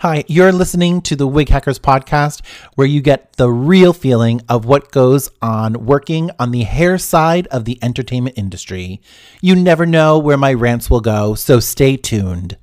Hi, 0.00 0.24
you're 0.26 0.52
listening 0.52 1.00
to 1.02 1.14
the 1.14 1.26
Wig 1.26 1.48
Hackers 1.48 1.78
podcast, 1.78 2.44
where 2.74 2.86
you 2.86 3.00
get 3.00 3.34
the 3.34 3.48
real 3.48 3.92
feeling 3.92 4.42
of 4.48 4.64
what 4.64 4.90
goes 4.90 5.30
on 5.40 5.86
working 5.86 6.30
on 6.38 6.50
the 6.50 6.64
hair 6.64 6.98
side 6.98 7.46
of 7.46 7.64
the 7.64 7.78
entertainment 7.80 8.36
industry. 8.36 9.00
You 9.40 9.54
never 9.54 9.86
know 9.86 10.18
where 10.18 10.36
my 10.36 10.52
rants 10.52 10.90
will 10.90 11.00
go, 11.00 11.36
so 11.36 11.60
stay 11.60 11.96
tuned. 11.96 12.56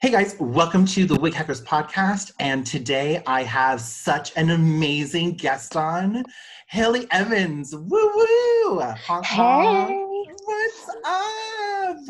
Hey 0.00 0.10
guys, 0.10 0.34
welcome 0.40 0.86
to 0.86 1.04
the 1.04 1.14
Wig 1.14 1.34
Hackers 1.34 1.62
podcast. 1.62 2.32
And 2.40 2.66
today 2.66 3.22
I 3.26 3.42
have 3.42 3.82
such 3.82 4.34
an 4.36 4.50
amazing 4.50 5.34
guest 5.34 5.76
on, 5.76 6.24
Haley 6.68 7.06
Evans. 7.10 7.74
Woo 7.76 7.86
woo! 7.90 8.80
Honk, 8.80 9.26
honk. 9.26 10.30
What's 10.46 10.88
up? 11.04 11.43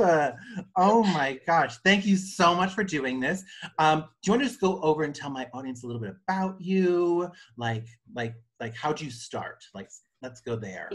Oh 0.01 1.03
my 1.03 1.39
gosh. 1.47 1.77
Thank 1.79 2.07
you 2.07 2.17
so 2.17 2.55
much 2.55 2.73
for 2.75 2.85
doing 2.85 3.21
this. 3.21 3.45
Um, 3.79 4.01
do 4.01 4.07
you 4.27 4.33
want 4.33 4.43
to 4.43 4.49
just 4.49 4.61
go 4.61 4.81
over 4.81 5.05
and 5.05 5.15
tell 5.15 5.31
my 5.31 5.49
audience 5.53 5.83
a 5.85 5.87
little 5.87 6.01
bit 6.01 6.15
about 6.29 6.61
you? 6.61 7.31
Like, 7.57 7.87
like, 8.15 8.35
like 8.61 8.75
how'd 8.75 9.01
you 9.01 9.11
start? 9.11 9.65
Like, 9.75 9.91
let's 10.23 10.41
go 10.41 10.57
there. 10.57 10.91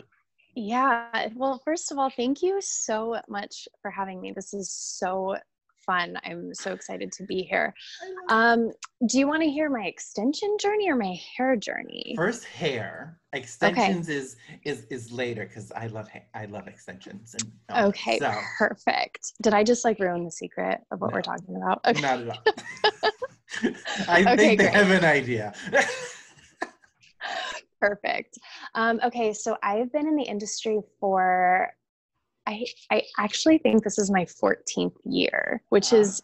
Yeah. 0.55 1.29
Well, 1.35 1.61
first 1.63 1.91
of 1.91 1.97
all, 1.97 2.09
thank 2.09 2.41
you 2.41 2.59
so 2.61 3.19
much 3.27 3.67
for 3.81 3.91
having 3.91 4.19
me. 4.19 4.31
This 4.31 4.53
is 4.53 4.71
so 4.71 5.37
fun. 5.89 6.17
I'm 6.23 6.53
so 6.53 6.73
excited 6.73 7.11
to 7.13 7.23
be 7.23 7.41
here. 7.41 7.73
Um, 8.29 8.71
do 9.07 9.17
you 9.17 9.27
want 9.27 9.41
to 9.41 9.49
hear 9.49 9.69
my 9.69 9.85
extension 9.85 10.55
journey 10.59 10.89
or 10.91 10.95
my 10.95 11.15
hair 11.35 11.55
journey? 11.55 12.13
First 12.15 12.45
hair. 12.45 13.19
Extensions 13.33 14.09
is 14.09 14.35
is 14.65 14.85
is 14.89 15.11
later 15.11 15.45
because 15.45 15.71
I 15.71 15.87
love 15.87 16.07
ha- 16.09 16.25
I 16.33 16.45
love 16.45 16.67
extensions. 16.67 17.35
And, 17.35 17.51
um, 17.69 17.85
Okay, 17.89 18.17
so, 18.19 18.31
perfect. 18.57 19.33
Did 19.41 19.53
I 19.53 19.63
just 19.63 19.85
like 19.85 19.99
ruin 19.99 20.23
the 20.25 20.31
secret 20.31 20.79
of 20.91 20.99
what 21.01 21.11
we're 21.13 21.21
talking 21.21 21.55
about? 21.55 21.81
Okay. 21.87 22.01
not 22.01 22.19
at 22.21 22.29
all. 22.29 22.43
I 24.07 24.21
Okay, 24.21 24.35
think 24.35 24.59
they 24.59 24.63
great. 24.65 24.73
have 24.73 24.91
an 24.91 25.05
idea. 25.05 25.53
Perfect. 27.81 28.37
Um, 28.75 28.99
okay, 29.05 29.31
so 29.33 29.55
I've 29.63 29.91
been 29.93 30.05
in 30.07 30.15
the 30.17 30.23
industry 30.23 30.79
for, 30.99 31.69
I, 32.49 32.65
I 32.89 33.03
actually 33.17 33.59
think 33.59 33.83
this 33.83 33.99
is 33.99 34.09
my 34.09 34.25
14th 34.25 34.95
year, 35.05 35.61
which 35.69 35.91
Wow. 35.91 35.99
is 35.99 36.21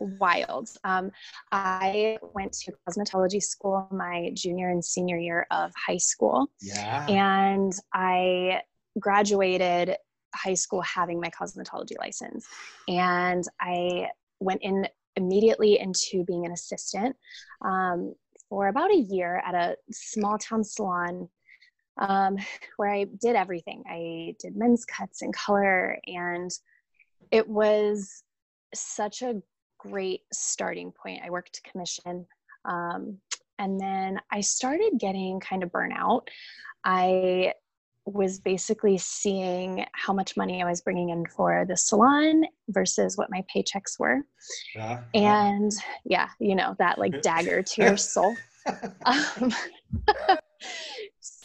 wild. 0.00 0.68
Um, 0.84 1.10
I 1.52 2.18
went 2.34 2.52
to 2.64 2.72
cosmetology 2.88 3.42
school 3.42 3.86
my 3.92 4.30
junior 4.34 4.70
and 4.70 4.84
senior 4.84 5.18
year 5.18 5.46
of 5.50 5.72
high 5.76 5.96
school, 5.98 6.50
yeah. 6.60 7.06
and 7.08 7.72
I 7.94 8.62
graduated 8.98 9.96
high 10.34 10.54
school 10.54 10.82
having 10.82 11.20
my 11.20 11.30
cosmetology 11.30 11.98
license. 11.98 12.46
And 12.88 13.44
I 13.60 14.08
went 14.40 14.62
in 14.62 14.88
immediately 15.16 15.78
into 15.78 16.24
being 16.24 16.44
an 16.44 16.52
assistant 16.52 17.16
um, 17.64 18.14
for 18.48 18.68
about 18.68 18.90
a 18.90 18.96
year 18.96 19.42
at 19.44 19.54
a 19.54 19.76
small 19.90 20.38
town 20.38 20.64
salon 20.64 21.28
um, 21.98 22.36
where 22.76 22.90
I 22.90 23.04
did 23.04 23.36
everything. 23.36 23.84
I 23.88 24.34
did 24.38 24.56
men's 24.56 24.84
cuts 24.84 25.22
and 25.22 25.34
color, 25.34 25.98
and 26.06 26.50
it 27.30 27.48
was 27.48 28.22
such 28.74 29.22
a 29.22 29.42
great 29.78 30.22
starting 30.32 30.92
point. 30.92 31.22
I 31.24 31.30
worked 31.30 31.62
commission. 31.64 32.26
Um, 32.64 33.18
and 33.58 33.80
then 33.80 34.20
I 34.30 34.40
started 34.40 34.98
getting 34.98 35.40
kind 35.40 35.62
of 35.62 35.70
burnout. 35.70 36.28
I 36.84 37.54
was 38.04 38.38
basically 38.38 38.98
seeing 38.98 39.84
how 39.92 40.12
much 40.12 40.36
money 40.36 40.62
I 40.62 40.68
was 40.68 40.80
bringing 40.80 41.10
in 41.10 41.26
for 41.26 41.64
the 41.68 41.76
salon 41.76 42.44
versus 42.68 43.16
what 43.16 43.30
my 43.30 43.44
paychecks 43.54 43.98
were. 43.98 44.22
Yeah. 44.74 45.02
And 45.14 45.72
yeah, 46.04 46.28
you 46.40 46.54
know, 46.54 46.74
that 46.78 46.98
like 46.98 47.20
dagger 47.22 47.62
to 47.62 47.82
your 47.82 47.96
soul. 47.98 48.34
Um, 49.04 49.52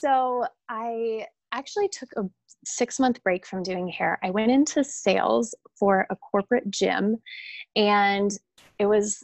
so 0.04 0.46
I 0.68 1.28
actually 1.54 1.88
took 1.88 2.10
a 2.18 2.24
six 2.66 3.00
month 3.00 3.24
break 3.24 3.46
from 3.46 3.64
doing 3.64 3.88
hair. 3.88 4.20
I 4.22 4.32
went 4.32 4.52
into 4.52 4.84
sales 4.84 5.56
for 5.80 6.06
a 6.10 6.18
corporate 6.18 6.70
gym, 6.70 7.18
and 7.78 8.32
it 8.80 8.86
was 8.86 9.24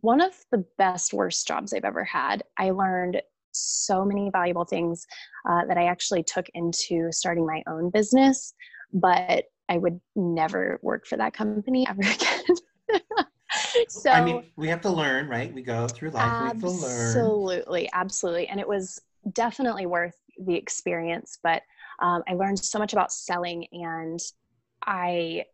one 0.00 0.22
of 0.22 0.32
the 0.50 0.64
best, 0.78 1.12
worst 1.12 1.46
jobs 1.46 1.74
I've 1.74 1.84
ever 1.84 2.02
had. 2.02 2.42
I 2.58 2.70
learned 2.70 3.20
so 3.52 4.06
many 4.06 4.30
valuable 4.30 4.64
things 4.64 5.06
uh, 5.48 5.66
that 5.66 5.76
I 5.76 5.84
actually 5.84 6.22
took 6.22 6.46
into 6.54 7.12
starting 7.12 7.46
my 7.46 7.62
own 7.68 7.90
business, 7.90 8.54
but 8.92 9.44
I 9.68 9.76
would 9.76 10.00
never 10.16 10.80
work 10.82 11.06
for 11.06 11.18
that 11.18 11.34
company 11.34 11.86
ever 11.88 12.00
again. 12.10 13.04
so 13.88 14.10
I 14.10 14.22
mean, 14.22 14.44
we 14.56 14.68
have 14.68 14.80
to 14.80 14.90
learn, 14.90 15.28
right? 15.28 15.52
We 15.52 15.62
go 15.62 15.86
through 15.88 16.10
life. 16.10 16.40
We 16.40 16.46
have 16.46 16.60
to 16.60 16.70
learn. 16.70 17.16
Absolutely, 17.16 17.90
absolutely. 17.92 18.48
And 18.48 18.58
it 18.58 18.66
was 18.66 18.98
definitely 19.32 19.86
worth 19.86 20.16
the 20.38 20.54
experience. 20.54 21.38
But 21.42 21.62
um, 22.00 22.22
I 22.28 22.34
learned 22.34 22.58
so 22.58 22.78
much 22.78 22.92
about 22.92 23.12
selling, 23.12 23.66
and 23.72 24.20
I 24.84 25.44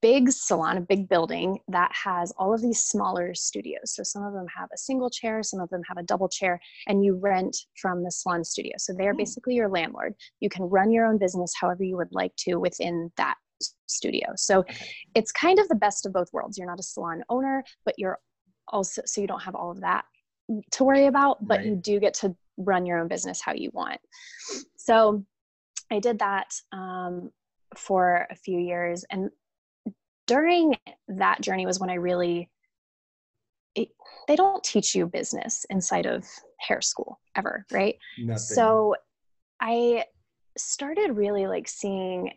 big 0.00 0.30
salon, 0.30 0.76
a 0.76 0.80
big 0.80 1.08
building 1.08 1.58
that 1.68 1.90
has 1.92 2.32
all 2.38 2.54
of 2.54 2.62
these 2.62 2.80
smaller 2.82 3.34
studios. 3.34 3.94
So 3.94 4.02
some 4.02 4.22
of 4.22 4.32
them 4.32 4.46
have 4.56 4.68
a 4.72 4.78
single 4.78 5.10
chair, 5.10 5.42
some 5.42 5.60
of 5.60 5.68
them 5.70 5.82
have 5.88 5.98
a 5.98 6.02
double 6.02 6.28
chair, 6.28 6.60
and 6.86 7.04
you 7.04 7.16
rent 7.16 7.56
from 7.80 8.04
the 8.04 8.10
salon 8.10 8.44
studio. 8.44 8.72
So 8.78 8.92
they're 8.92 9.12
Hmm. 9.12 9.18
basically 9.18 9.54
your 9.54 9.68
landlord. 9.68 10.14
You 10.40 10.48
can 10.48 10.64
run 10.64 10.92
your 10.92 11.06
own 11.06 11.18
business 11.18 11.52
however 11.60 11.82
you 11.82 11.96
would 11.96 12.12
like 12.12 12.34
to 12.36 12.56
within 12.56 13.10
that 13.16 13.36
studio. 13.86 14.32
So 14.36 14.64
it's 15.14 15.32
kind 15.32 15.58
of 15.58 15.68
the 15.68 15.74
best 15.74 16.06
of 16.06 16.12
both 16.12 16.32
worlds. 16.32 16.58
You're 16.58 16.66
not 16.66 16.80
a 16.80 16.82
salon 16.82 17.24
owner, 17.28 17.64
but 17.84 17.94
you're 17.98 18.18
also 18.68 19.02
so 19.04 19.20
you 19.20 19.26
don't 19.26 19.42
have 19.42 19.54
all 19.54 19.70
of 19.70 19.80
that 19.80 20.04
to 20.72 20.84
worry 20.84 21.06
about, 21.06 21.46
but 21.46 21.64
you 21.64 21.74
do 21.76 21.98
get 22.00 22.14
to 22.14 22.36
run 22.56 22.86
your 22.86 22.98
own 22.98 23.08
business 23.08 23.40
how 23.40 23.52
you 23.54 23.70
want. 23.72 24.00
So 24.76 25.24
I 25.90 25.98
did 26.00 26.18
that 26.18 26.54
um, 26.72 27.30
for 27.76 28.26
a 28.30 28.34
few 28.34 28.58
years, 28.58 29.04
and 29.10 29.30
during 30.26 30.76
that 31.08 31.40
journey 31.40 31.66
was 31.66 31.80
when 31.80 31.90
I 31.90 31.94
really, 31.94 32.50
it, 33.74 33.88
they 34.28 34.36
don't 34.36 34.62
teach 34.62 34.94
you 34.94 35.06
business 35.06 35.66
inside 35.70 36.06
of 36.06 36.26
hair 36.58 36.80
school 36.80 37.20
ever, 37.36 37.64
right? 37.72 37.96
Nothing. 38.18 38.38
So 38.38 38.96
I 39.60 40.04
started 40.56 41.16
really 41.16 41.46
like 41.46 41.68
seeing, 41.68 42.32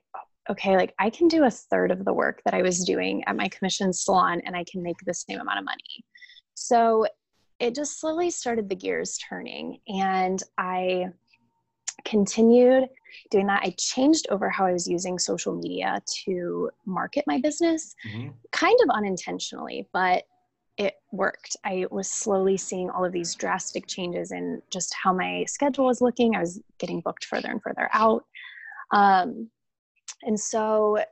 okay, 0.50 0.76
like 0.76 0.94
I 1.00 1.10
can 1.10 1.28
do 1.28 1.44
a 1.44 1.52
third 1.52 1.92
of 1.92 2.06
the 2.06 2.14
work 2.14 2.42
that 2.46 2.54
I 2.54 2.62
was 2.62 2.84
doing 2.84 3.24
at 3.28 3.36
my 3.36 3.48
commission 3.50 3.94
salon 3.94 4.42
and 4.46 4.56
I 4.56 4.64
can 4.70 4.82
make 4.82 4.98
the 5.06 5.14
same 5.14 5.40
amount 5.40 5.60
of 5.60 5.66
money. 5.66 6.06
So 6.56 7.06
it 7.60 7.76
just 7.76 8.00
slowly 8.00 8.30
started 8.30 8.70
the 8.70 8.76
gears 8.76 9.18
turning 9.30 9.80
and 9.88 10.42
I 10.58 11.08
continued 12.06 12.90
doing 13.32 13.48
that. 13.48 13.64
I 13.64 13.74
changed 13.78 14.28
over 14.30 14.50
how 14.50 14.66
I 14.66 14.74
was 14.74 14.88
using 14.88 15.18
social 15.20 15.54
media 15.56 16.02
to 16.26 16.70
market 16.86 17.26
my 17.28 17.40
business, 17.40 17.96
Mhm. 18.06 18.34
kind 18.52 18.78
of 18.84 18.90
unintentionally, 18.90 19.88
but 19.92 20.26
it 20.78 20.96
worked. 21.12 21.58
I 21.64 21.88
was 21.90 22.10
slowly 22.10 22.56
seeing 22.56 22.90
all 22.90 23.04
of 23.04 23.12
these 23.12 23.34
drastic 23.34 23.88
changes 23.88 24.32
in 24.32 24.62
just 24.70 24.94
how 24.94 25.12
my 25.12 25.44
schedule 25.46 25.86
was 25.86 26.02
looking. 26.02 26.36
I 26.36 26.40
was 26.40 26.62
getting 26.78 27.02
booked 27.02 27.26
further 27.26 27.50
and 27.50 27.62
further 27.62 27.90
out. 27.94 28.26
Um, 28.92 29.50
and 30.22 30.40
so 30.40 31.04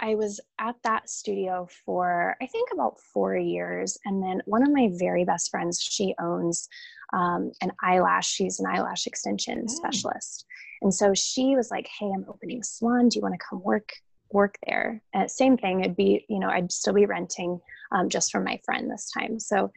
I 0.00 0.14
was 0.14 0.40
at 0.58 0.76
that 0.82 1.08
studio 1.10 1.68
for, 1.84 2.36
I 2.40 2.46
think, 2.46 2.70
about 2.72 2.98
four 3.12 3.36
years. 3.36 3.98
And 4.04 4.22
then 4.22 4.42
one 4.46 4.62
of 4.62 4.72
my 4.72 4.90
very 4.98 5.24
best 5.24 5.50
friends, 5.50 5.80
she 5.80 6.14
owns 6.18 6.68
um, 7.12 7.52
an 7.60 7.72
eyelash, 7.82 8.28
she's 8.28 8.60
an 8.60 8.66
eyelash 8.66 9.06
extension 9.06 9.68
specialist. 9.68 10.46
And 10.82 10.92
so 10.92 11.12
she 11.14 11.54
was 11.54 11.70
like, 11.70 11.88
Hey, 11.98 12.10
I'm 12.14 12.24
opening 12.28 12.62
salon. 12.62 13.08
Do 13.08 13.18
you 13.18 13.22
want 13.22 13.34
to 13.34 13.46
come 13.48 13.62
work? 13.62 13.92
work 14.32 14.56
there 14.64 15.02
uh, 15.12 15.26
same 15.26 15.56
thing 15.56 15.80
it'd 15.80 15.96
be 15.96 16.24
you 16.28 16.38
know 16.38 16.48
i'd 16.48 16.70
still 16.70 16.92
be 16.92 17.04
renting 17.04 17.60
um, 17.90 18.08
just 18.08 18.30
from 18.30 18.44
my 18.44 18.60
friend 18.64 18.88
this 18.88 19.10
time 19.10 19.40
so 19.40 19.70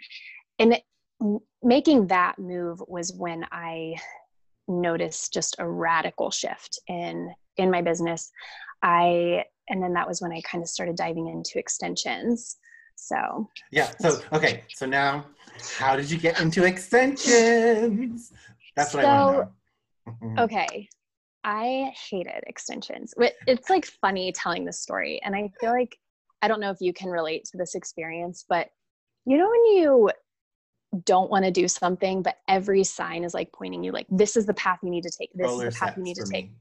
and 0.60 0.74
it, 0.74 0.84
making 1.64 2.08
that 2.08 2.38
move 2.38 2.80
was 2.88 3.12
when 3.14 3.46
i 3.52 3.96
noticed 4.68 5.34
just 5.34 5.56
a 5.58 5.68
radical 5.68 6.30
shift 6.30 6.80
in 6.88 7.34
in 7.58 7.72
my 7.72 7.82
business 7.82 8.32
i 8.84 9.44
and 9.70 9.82
then 9.82 9.94
that 9.94 10.08
was 10.08 10.22
when 10.22 10.32
i 10.32 10.42
kind 10.42 10.64
of 10.64 10.70
started 10.70 10.96
diving 10.96 11.28
into 11.28 11.58
extensions 11.60 12.58
so 12.96 13.50
Yeah. 13.72 13.90
So 14.00 14.22
okay. 14.32 14.64
So 14.70 14.86
now, 14.86 15.26
how 15.78 15.96
did 15.96 16.10
you 16.10 16.18
get 16.20 16.40
into 16.40 16.64
extensions? 16.64 18.32
That's 18.76 18.94
what 18.94 19.04
I 19.04 19.08
want 19.08 19.56
to 20.06 20.22
know. 20.28 20.38
Okay 20.44 20.90
i 21.44 21.92
hated 22.10 22.44
extensions 22.48 23.14
it's 23.48 23.70
like 23.70 23.86
funny 23.86 24.32
telling 24.32 24.66
this 24.66 24.80
story 24.80 25.22
and 25.24 25.36
i 25.36 25.52
feel 25.60 25.72
like 25.72 25.98
i 26.42 26.48
don't 26.48 26.60
know 26.60 26.70
if 26.70 26.80
you 26.80 26.94
can 26.94 27.10
relate 27.10 27.44
to 27.44 27.58
this 27.58 27.76
experience 27.76 28.46
but 28.48 28.70
you 29.26 29.38
know 29.38 29.50
when 29.50 29.66
you 29.66 30.10
don't 31.06 31.30
want 31.30 31.44
to 31.44 31.52
do 31.52 31.68
something 31.68 32.22
but 32.22 32.38
every 32.48 32.84
sign 32.84 33.24
is 33.24 33.34
like 33.34 33.52
pointing 33.52 33.84
you 33.84 33.92
like 33.92 34.08
this 34.10 34.38
is 34.38 34.46
the 34.46 34.54
path 34.54 34.80
you 34.84 34.90
need 34.90 35.04
to 35.04 35.12
take 35.18 35.32
this 35.34 35.48
Roller 35.48 35.68
is 35.68 35.74
the 35.74 35.80
path 35.80 35.98
you 35.98 36.04
need 36.04 36.16
to 36.16 36.26
take 36.32 36.52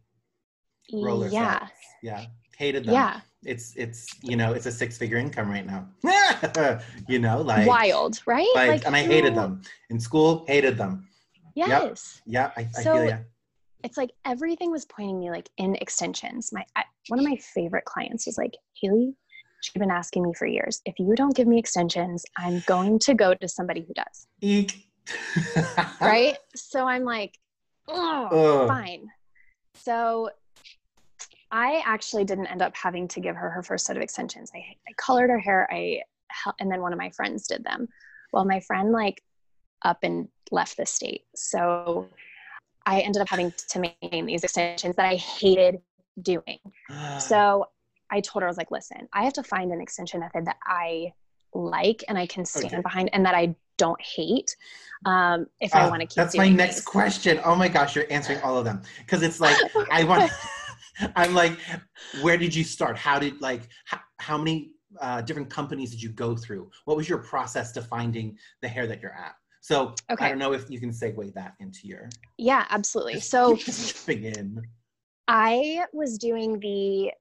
me. 0.92 1.04
Roller 1.04 1.28
yeah 1.28 1.60
sets. 1.60 1.72
Yeah. 2.02 2.24
Hated 2.62 2.84
them. 2.84 2.94
Yeah. 2.94 3.20
It's 3.44 3.74
it's 3.76 4.06
you 4.22 4.36
know 4.36 4.52
it's 4.52 4.66
a 4.66 4.70
six 4.72 4.96
figure 4.96 5.16
income 5.18 5.50
right 5.50 5.66
now. 5.66 5.82
you 7.08 7.18
know 7.18 7.40
like 7.42 7.66
wild 7.66 8.20
right 8.24 8.46
Like, 8.54 8.86
and 8.86 8.94
I 8.94 9.02
hated 9.02 9.34
them 9.34 9.62
in 9.90 9.98
school. 9.98 10.44
Hated 10.46 10.78
them. 10.78 11.08
Yep. 11.56 11.68
yes 11.68 12.22
Yeah. 12.24 12.52
I, 12.56 12.68
I 12.78 12.82
So- 12.82 12.94
feel 12.98 13.08
ya. 13.08 13.16
it's 13.82 13.96
like 13.96 14.10
everything 14.24 14.70
was 14.70 14.84
pointing 14.84 15.18
me 15.18 15.30
like 15.30 15.48
in 15.56 15.74
extensions. 15.76 16.50
My 16.52 16.64
I, 16.76 16.84
one 17.08 17.18
of 17.18 17.24
my 17.24 17.34
favorite 17.36 17.84
clients 17.84 18.26
was 18.26 18.38
like, 18.38 18.54
Haley, 18.80 19.16
she's 19.60 19.80
been 19.84 19.90
asking 19.90 20.22
me 20.22 20.32
for 20.38 20.46
years. 20.46 20.80
If 20.86 20.94
you 21.00 21.12
don't 21.16 21.34
give 21.34 21.48
me 21.48 21.58
extensions, 21.58 22.24
I'm 22.38 22.62
going 22.68 23.00
to 23.00 23.12
go 23.14 23.34
to 23.34 23.48
somebody 23.48 23.80
who 23.86 23.92
does. 23.94 24.28
Eek. 24.40 24.86
Right? 26.00 26.36
so 26.54 26.86
I'm 26.86 27.02
like, 27.02 27.36
oh, 27.88 28.28
Ugh. 28.62 28.68
fine. 28.68 29.08
So 29.74 30.30
I 31.52 31.82
actually 31.84 32.24
didn't 32.24 32.46
end 32.46 32.62
up 32.62 32.74
having 32.74 33.06
to 33.08 33.20
give 33.20 33.36
her 33.36 33.50
her 33.50 33.62
first 33.62 33.84
set 33.86 33.96
of 33.96 34.02
extensions. 34.02 34.50
I, 34.54 34.58
I 34.88 34.92
colored 34.96 35.28
her 35.28 35.38
hair. 35.38 35.68
I 35.70 36.00
and 36.58 36.72
then 36.72 36.80
one 36.80 36.94
of 36.94 36.98
my 36.98 37.10
friends 37.10 37.46
did 37.46 37.62
them. 37.62 37.88
Well, 38.32 38.46
my 38.46 38.60
friend 38.60 38.90
like 38.90 39.22
up 39.84 39.98
and 40.02 40.28
left 40.50 40.78
the 40.78 40.86
state. 40.86 41.24
So 41.36 42.08
I 42.86 43.00
ended 43.00 43.20
up 43.20 43.28
having 43.28 43.52
to 43.68 43.78
maintain 43.78 44.24
these 44.24 44.42
extensions 44.44 44.96
that 44.96 45.04
I 45.06 45.16
hated 45.16 45.80
doing. 46.20 46.58
So 47.18 47.66
I 48.10 48.20
told 48.20 48.42
her, 48.42 48.48
I 48.48 48.50
was 48.50 48.56
like, 48.56 48.70
listen, 48.70 49.08
I 49.12 49.24
have 49.24 49.34
to 49.34 49.42
find 49.42 49.72
an 49.72 49.80
extension 49.80 50.20
method 50.20 50.46
that 50.46 50.56
I 50.64 51.12
like 51.54 52.02
and 52.08 52.16
I 52.16 52.26
can 52.26 52.46
stand 52.46 52.72
Okay. 52.72 52.82
behind 52.82 53.10
and 53.12 53.26
that 53.26 53.34
I 53.34 53.54
don't 53.76 54.00
hate 54.00 54.56
um, 55.04 55.46
if 55.60 55.74
I 55.74 55.84
Ah, 55.84 55.90
want 55.90 56.00
to 56.00 56.06
keep 56.06 56.16
That's 56.16 56.36
my 56.36 56.48
next 56.48 56.76
these. 56.76 56.84
question. 56.84 57.40
Oh 57.44 57.54
my 57.54 57.68
gosh, 57.68 57.94
you're 57.94 58.06
answering 58.10 58.40
all 58.40 58.56
of 58.56 58.64
them 58.64 58.82
because 58.98 59.22
it's 59.22 59.40
like 59.40 59.58
I 59.90 60.04
want. 60.04 60.30
I'm 61.16 61.34
like, 61.34 61.58
where 62.22 62.36
did 62.36 62.54
you 62.54 62.64
start? 62.64 62.96
How 62.96 63.18
did 63.18 63.40
like 63.40 63.68
how, 63.84 64.00
how 64.18 64.38
many 64.38 64.72
uh, 65.00 65.22
different 65.22 65.50
companies 65.50 65.90
did 65.90 66.02
you 66.02 66.10
go 66.10 66.36
through? 66.36 66.70
What 66.84 66.96
was 66.96 67.08
your 67.08 67.18
process 67.18 67.72
to 67.72 67.82
finding 67.82 68.36
the 68.60 68.68
hair 68.68 68.86
that 68.86 69.00
you're 69.00 69.14
at? 69.14 69.34
So 69.60 69.94
okay. 70.10 70.26
I 70.26 70.28
don't 70.28 70.38
know 70.38 70.52
if 70.52 70.68
you 70.70 70.80
can 70.80 70.90
segue 70.90 71.32
that 71.34 71.54
into 71.60 71.86
your 71.86 72.08
Yeah, 72.36 72.66
absolutely. 72.70 73.20
So 73.20 73.56
just 73.56 74.06
jumping 74.06 74.24
in. 74.24 74.62
I 75.28 75.84
was 75.92 76.18
doing 76.18 76.58
the, 76.58 77.12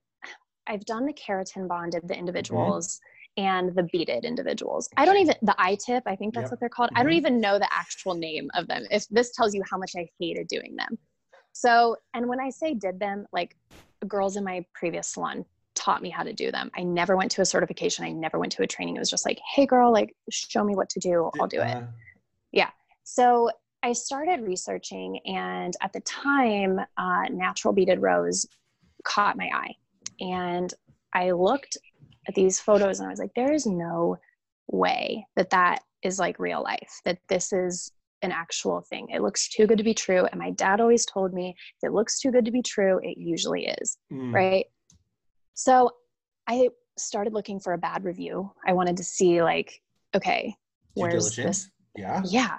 I've 0.67 0.83
done 0.85 1.05
the 1.05 1.13
keratin 1.13 1.67
bonded, 1.67 2.07
the 2.07 2.17
individuals, 2.17 2.99
and 3.37 3.73
the 3.75 3.83
beaded 3.83 4.25
individuals. 4.25 4.89
I 4.97 5.05
don't 5.05 5.17
even, 5.17 5.35
the 5.43 5.55
I 5.57 5.75
tip, 5.75 6.03
I 6.07 6.15
think 6.15 6.33
that's 6.33 6.45
Yep. 6.45 6.51
what 6.51 6.59
they're 6.59 6.69
called. 6.69 6.89
I 6.95 7.03
don't 7.03 7.13
Mhm. 7.13 7.17
even 7.17 7.39
know 7.39 7.59
the 7.59 7.71
actual 7.71 8.15
name 8.15 8.49
of 8.55 8.67
them. 8.67 8.85
If 8.89 9.07
this 9.09 9.31
tells 9.31 9.53
you 9.53 9.61
how 9.69 9.77
much 9.77 9.91
I 9.95 10.09
hated 10.19 10.47
doing 10.47 10.75
them. 10.75 10.97
So, 11.53 11.97
and 12.13 12.27
when 12.27 12.39
I 12.39 12.49
say 12.49 12.73
did 12.73 12.99
them, 12.99 13.25
like 13.31 13.55
girls 14.07 14.37
in 14.37 14.43
my 14.43 14.65
previous 14.73 15.07
salon 15.07 15.45
taught 15.75 16.01
me 16.01 16.09
how 16.09 16.23
to 16.23 16.33
do 16.33 16.51
them. 16.51 16.69
I 16.75 16.83
never 16.83 17.15
went 17.15 17.31
to 17.31 17.41
a 17.41 17.45
certification. 17.45 18.05
I 18.05 18.11
never 18.11 18.37
went 18.37 18.51
to 18.53 18.63
a 18.63 18.67
training. 18.67 18.95
It 18.95 18.99
was 18.99 19.09
just 19.09 19.25
like, 19.25 19.39
hey 19.55 19.65
girl, 19.65 19.91
like 19.91 20.15
show 20.29 20.63
me 20.63 20.75
what 20.75 20.89
to 20.89 20.99
do. 20.99 21.31
I'll 21.39 21.47
do 21.47 21.61
it. 21.61 21.83
Yeah. 22.51 22.69
So 23.03 23.51
I 23.83 23.93
started 23.93 24.41
researching, 24.41 25.19
and 25.25 25.73
at 25.81 25.91
the 25.91 26.01
time, 26.01 26.79
uh, 26.97 27.23
Natural 27.31 27.73
Beaded 27.73 28.01
Rows 28.01 28.45
caught 29.03 29.37
my 29.37 29.49
eye. 29.53 29.73
And 30.19 30.71
I 31.13 31.31
looked 31.31 31.77
at 32.27 32.35
these 32.35 32.59
photos 32.59 32.99
and 32.99 33.07
I 33.07 33.09
was 33.09 33.19
like, 33.19 33.33
there 33.35 33.51
is 33.51 33.65
no 33.65 34.17
way 34.67 35.25
that 35.35 35.49
that 35.49 35.79
is 36.03 36.19
like 36.19 36.39
real 36.39 36.61
life, 36.61 37.01
that 37.05 37.17
this 37.27 37.51
is 37.51 37.91
an 38.21 38.31
actual 38.31 38.81
thing. 38.81 39.07
It 39.09 39.21
looks 39.21 39.49
too 39.49 39.65
good 39.67 39.77
to 39.77 39.83
be 39.83 39.93
true. 39.93 40.25
And 40.25 40.39
my 40.39 40.51
dad 40.51 40.79
always 40.81 41.05
told 41.05 41.33
me, 41.33 41.55
if 41.81 41.87
it 41.89 41.93
looks 41.93 42.19
too 42.19 42.31
good 42.31 42.45
to 42.45 42.51
be 42.51 42.61
true, 42.61 42.99
it 43.03 43.17
usually 43.17 43.65
is. 43.67 43.97
mm, 44.11 44.33
Right. 44.33 44.65
So 45.53 45.91
I 46.47 46.69
started 46.97 47.33
looking 47.33 47.59
for 47.59 47.73
a 47.73 47.77
bad 47.77 48.03
review. 48.03 48.51
I 48.65 48.73
wanted 48.73 48.97
to 48.97 49.03
see, 49.03 49.41
like, 49.41 49.81
okay, 50.15 50.53
where's 50.95 51.35
this 51.35 51.69
Yeah. 51.95 52.21
yeah 52.25 52.57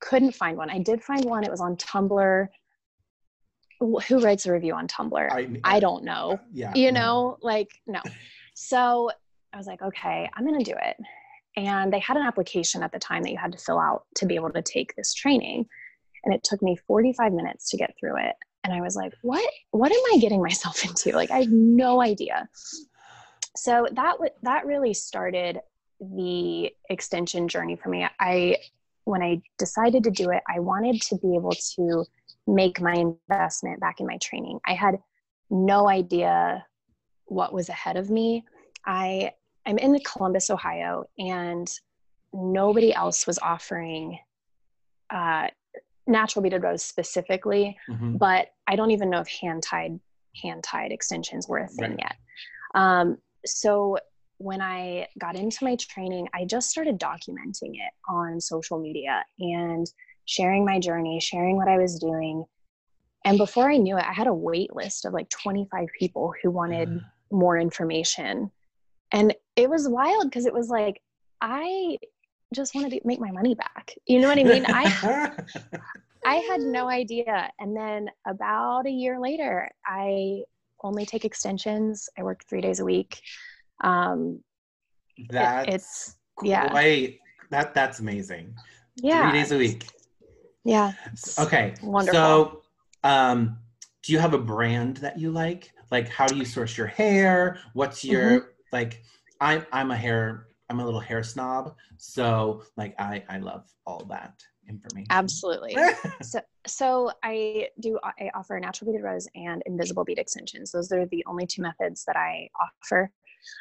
couldn't 0.00 0.32
find 0.34 0.56
one 0.56 0.70
i 0.70 0.78
did 0.78 1.02
find 1.02 1.24
one 1.24 1.44
it 1.44 1.50
was 1.50 1.60
on 1.60 1.76
tumblr 1.76 2.48
who 3.80 4.20
writes 4.20 4.46
a 4.46 4.52
review 4.52 4.74
on 4.74 4.86
tumblr 4.88 5.30
I- 5.30 5.60
i, 5.76 5.80
don't 5.80 6.04
know 6.04 6.38
Yeah. 6.52 6.72
you 6.74 6.90
no. 6.92 7.00
know 7.00 7.38
like 7.42 7.68
no 7.86 8.00
so 8.54 9.10
i 9.52 9.56
was 9.58 9.66
like 9.66 9.82
okay 9.82 10.28
i'm 10.34 10.44
gonna 10.46 10.64
do 10.64 10.74
it 10.82 10.96
and 11.56 11.92
they 11.92 11.98
had 11.98 12.16
an 12.16 12.22
application 12.22 12.82
at 12.82 12.92
the 12.92 12.98
time 12.98 13.22
that 13.22 13.30
you 13.30 13.38
had 13.38 13.52
to 13.52 13.58
fill 13.58 13.78
out 13.78 14.04
to 14.16 14.26
be 14.26 14.34
able 14.34 14.52
to 14.52 14.62
take 14.62 14.94
this 14.94 15.14
training. 15.14 15.66
And 16.24 16.34
it 16.34 16.44
took 16.44 16.62
me 16.62 16.76
45 16.76 17.32
minutes 17.32 17.70
to 17.70 17.76
get 17.76 17.94
through 17.98 18.18
it. 18.18 18.34
And 18.64 18.74
i 18.74 18.80
was 18.80 18.96
like 18.96 19.12
what? 19.22 19.48
What 19.70 19.92
am 19.92 20.02
i 20.14 20.18
getting 20.18 20.42
myself 20.42 20.84
into? 20.88 21.12
Like 21.12 21.30
i 21.30 21.40
have 21.40 21.50
no 21.50 22.02
idea. 22.02 22.48
So 23.56 23.86
that 23.92 24.12
w- 24.12 24.34
that 24.42 24.66
really 24.66 24.94
started 24.94 25.60
the 26.00 26.70
extension 26.90 27.48
journey 27.48 27.76
for 27.76 27.88
me. 27.88 28.06
I 28.20 28.58
when 29.04 29.22
i 29.22 29.40
decided 29.56 30.02
to 30.02 30.10
do 30.10 30.30
it 30.30 30.42
i 30.48 30.58
wanted 30.58 31.00
to 31.00 31.16
be 31.18 31.36
able 31.36 31.52
to 31.52 32.04
make 32.46 32.80
my 32.80 32.94
investment 32.94 33.80
back 33.80 34.00
in 34.00 34.06
my 34.06 34.18
training. 34.18 34.60
I 34.66 34.74
had 34.74 34.98
no 35.50 35.88
idea 35.88 36.64
what 37.26 37.52
was 37.52 37.68
ahead 37.68 37.96
of 37.96 38.10
me. 38.10 38.44
I 38.84 39.32
i'm 39.66 39.78
in 39.78 39.98
columbus 40.00 40.50
ohio 40.50 41.04
and 41.18 41.68
nobody 42.32 42.94
else 42.94 43.26
was 43.26 43.38
offering 43.40 44.18
uh, 45.10 45.46
Natural 46.08 46.42
Beaded 46.42 46.62
Rows 46.62 46.82
specifically 46.84 47.76
Mhm. 47.88 48.18
but 48.18 48.48
i 48.66 48.76
don't 48.76 48.90
even 48.92 49.10
know 49.10 49.20
if 49.20 49.28
hand 49.28 49.62
tied 49.62 49.98
hand 50.42 50.62
tied 50.64 50.92
extensions 50.92 51.48
were 51.48 51.58
a 51.58 51.68
thing 51.68 51.90
Right. 51.92 51.98
yet 52.00 52.16
um, 52.74 53.18
so 53.44 53.96
when 54.38 54.60
I 54.60 55.08
got 55.18 55.34
into 55.34 55.64
my 55.64 55.76
training, 55.76 56.28
I 56.34 56.44
just 56.44 56.68
started 56.68 57.00
documenting 57.00 57.70
it 57.76 57.92
on 58.06 58.38
social 58.38 58.78
media 58.78 59.24
and 59.38 59.86
sharing 60.26 60.62
my 60.62 60.78
journey, 60.78 61.20
sharing 61.20 61.56
what 61.56 61.68
I 61.68 61.78
was 61.78 61.98
doing. 61.98 62.44
And 63.24 63.38
before 63.38 63.70
I 63.70 63.78
knew 63.78 63.96
it, 63.96 64.04
I 64.04 64.12
had 64.12 64.26
a 64.26 64.34
wait 64.34 64.76
list 64.76 65.06
of 65.06 65.14
like 65.14 65.30
25 65.30 65.88
people 65.98 66.34
who 66.42 66.50
wanted 66.50 67.00
more 67.32 67.56
information. 67.58 68.50
And 69.16 69.34
it 69.56 69.68
was 69.70 69.88
wild 69.88 70.24
because 70.24 70.46
it 70.46 70.52
was 70.52 70.68
like 70.68 71.00
i 71.40 71.96
just 72.54 72.74
wanted 72.74 72.90
to 72.90 73.00
make 73.04 73.18
my 73.18 73.30
money 73.32 73.54
back 73.54 73.94
you 74.06 74.20
know 74.20 74.28
what 74.28 74.38
i 74.38 74.44
mean 74.44 74.64
i 74.68 74.84
i 76.26 76.34
had 76.36 76.60
no 76.60 76.88
idea 76.88 77.50
and 77.58 77.76
then 77.76 78.08
about 78.26 78.86
a 78.86 78.90
year 78.90 79.18
later 79.20 79.68
i 79.86 80.42
only 80.84 81.04
take 81.06 81.24
extensions 81.24 82.08
i 82.18 82.22
work 82.22 82.42
three 82.48 82.60
days 82.60 82.80
a 82.80 82.84
week 82.84 83.20
um 83.82 84.40
it- 85.16 85.30
That's 85.30 85.68
it's 85.72 86.16
yeah 86.44 86.68
great. 86.70 87.20
That 87.50 87.72
that's 87.74 88.00
amazing. 88.00 88.54
yeah 88.96 89.30
Three 89.30 89.40
days 89.40 89.52
a 89.52 89.58
week. 89.58 89.86
yeah 90.64 90.92
Okay. 91.38 91.74
wonderful. 91.82 92.20
So, 92.20 92.62
um, 93.04 93.58
do 94.02 94.12
you 94.12 94.18
have 94.18 94.34
a 94.34 94.38
brand 94.38 94.98
that 94.98 95.18
you 95.18 95.30
like? 95.30 95.72
Like, 95.90 96.08
how 96.08 96.26
do 96.26 96.36
you 96.36 96.44
source 96.44 96.76
your 96.76 96.88
hair? 96.88 97.58
What's 97.72 98.04
your 98.04 98.40
Mm-hmm. 98.40 98.50
Like? 98.76 99.02
I'm 99.40 99.66
I'm 99.72 99.90
a 99.90 99.96
hair. 99.96 100.48
I'm 100.70 100.80
a 100.80 100.84
little 100.84 101.00
hair 101.00 101.22
snob. 101.22 101.74
So, 101.98 102.62
like, 102.76 102.94
I 102.98 103.22
I 103.28 103.38
love 103.38 103.64
all 103.86 104.04
that 104.10 104.34
information. 104.68 105.06
absolutely 105.10 105.76
so 106.22 106.40
so 106.66 106.86
i 107.22 107.68
do 107.80 107.90
i 108.02 108.28
offer 108.34 108.58
Natural 108.58 108.90
Beaded 108.90 109.04
Rows 109.04 109.28
and 109.36 109.62
invisible 109.66 110.04
bead 110.04 110.18
extensions 110.18 110.72
those 110.72 110.90
are 110.90 111.06
the 111.06 111.22
only 111.30 111.46
two 111.46 111.62
methods 111.62 112.04
that 112.06 112.16
i 112.16 112.48
offer 112.64 113.00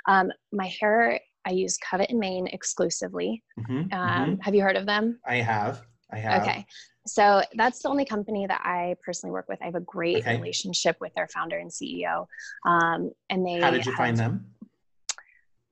um, 0.07 0.31
my 0.51 0.67
hair 0.79 1.19
i 1.45 1.51
use 1.51 1.77
Covet 1.77 2.09
and 2.09 2.19
Mane 2.19 2.47
exclusively 2.47 3.43
Mhm, 3.59 3.93
um, 3.93 4.29
mhm. 4.31 4.41
have 4.45 4.55
you 4.55 4.63
heard 4.63 4.77
of 4.81 4.87
them 4.87 5.19
I 5.35 5.37
have. 5.53 5.73
I 6.11 6.17
have. 6.27 6.41
okay 6.41 6.65
so 7.05 7.43
that's 7.61 7.79
the 7.83 7.89
only 7.89 8.05
company 8.15 8.47
that 8.47 8.61
i 8.63 8.95
personally 9.05 9.31
work 9.37 9.47
with 9.47 9.61
i 9.61 9.65
have 9.65 9.75
a 9.83 9.87
great 9.95 10.17
Okay. 10.23 10.37
relationship 10.39 10.95
with 10.99 11.13
their 11.15 11.27
founder 11.35 11.57
and 11.63 11.69
ceo 11.77 12.25
um, 12.65 13.11
and 13.29 13.45
they 13.45 13.59
How 13.65 13.69
did 13.69 13.85
you 13.85 13.95
find 14.03 14.17
them? 14.17 14.33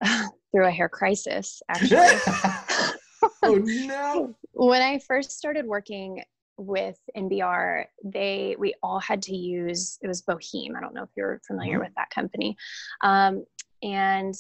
through 0.52 0.68
a 0.68 0.72
hair 0.72 0.90
crisis 0.90 1.62
actually 1.70 1.98
oh 3.44 3.56
no. 3.56 4.36
when 4.54 4.82
I 4.82 5.00
first 5.00 5.32
started 5.32 5.66
working 5.66 6.24
with 6.58 7.00
NBR, 7.18 7.86
they 8.04 8.56
we 8.60 8.76
all 8.84 9.00
had 9.00 9.24
to 9.24 9.36
use 9.36 9.98
it 10.02 10.08
was 10.08 10.22
Bohyme. 10.22 10.76
I 10.78 10.82
don't 10.82 10.94
know 10.94 11.02
if 11.04 11.10
you're 11.18 11.42
familiar 11.48 11.78
Mhm. 11.80 11.86
with 11.86 11.94
that 11.98 12.12
company, 12.12 12.56
um, 13.02 13.44
and 13.82 14.36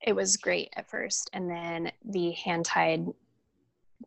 it 0.00 0.14
was 0.16 0.38
great 0.38 0.70
at 0.76 0.88
first, 0.88 1.28
and 1.34 1.50
then 1.50 1.92
the 2.04 2.30
hand 2.32 2.64
tied 2.64 3.04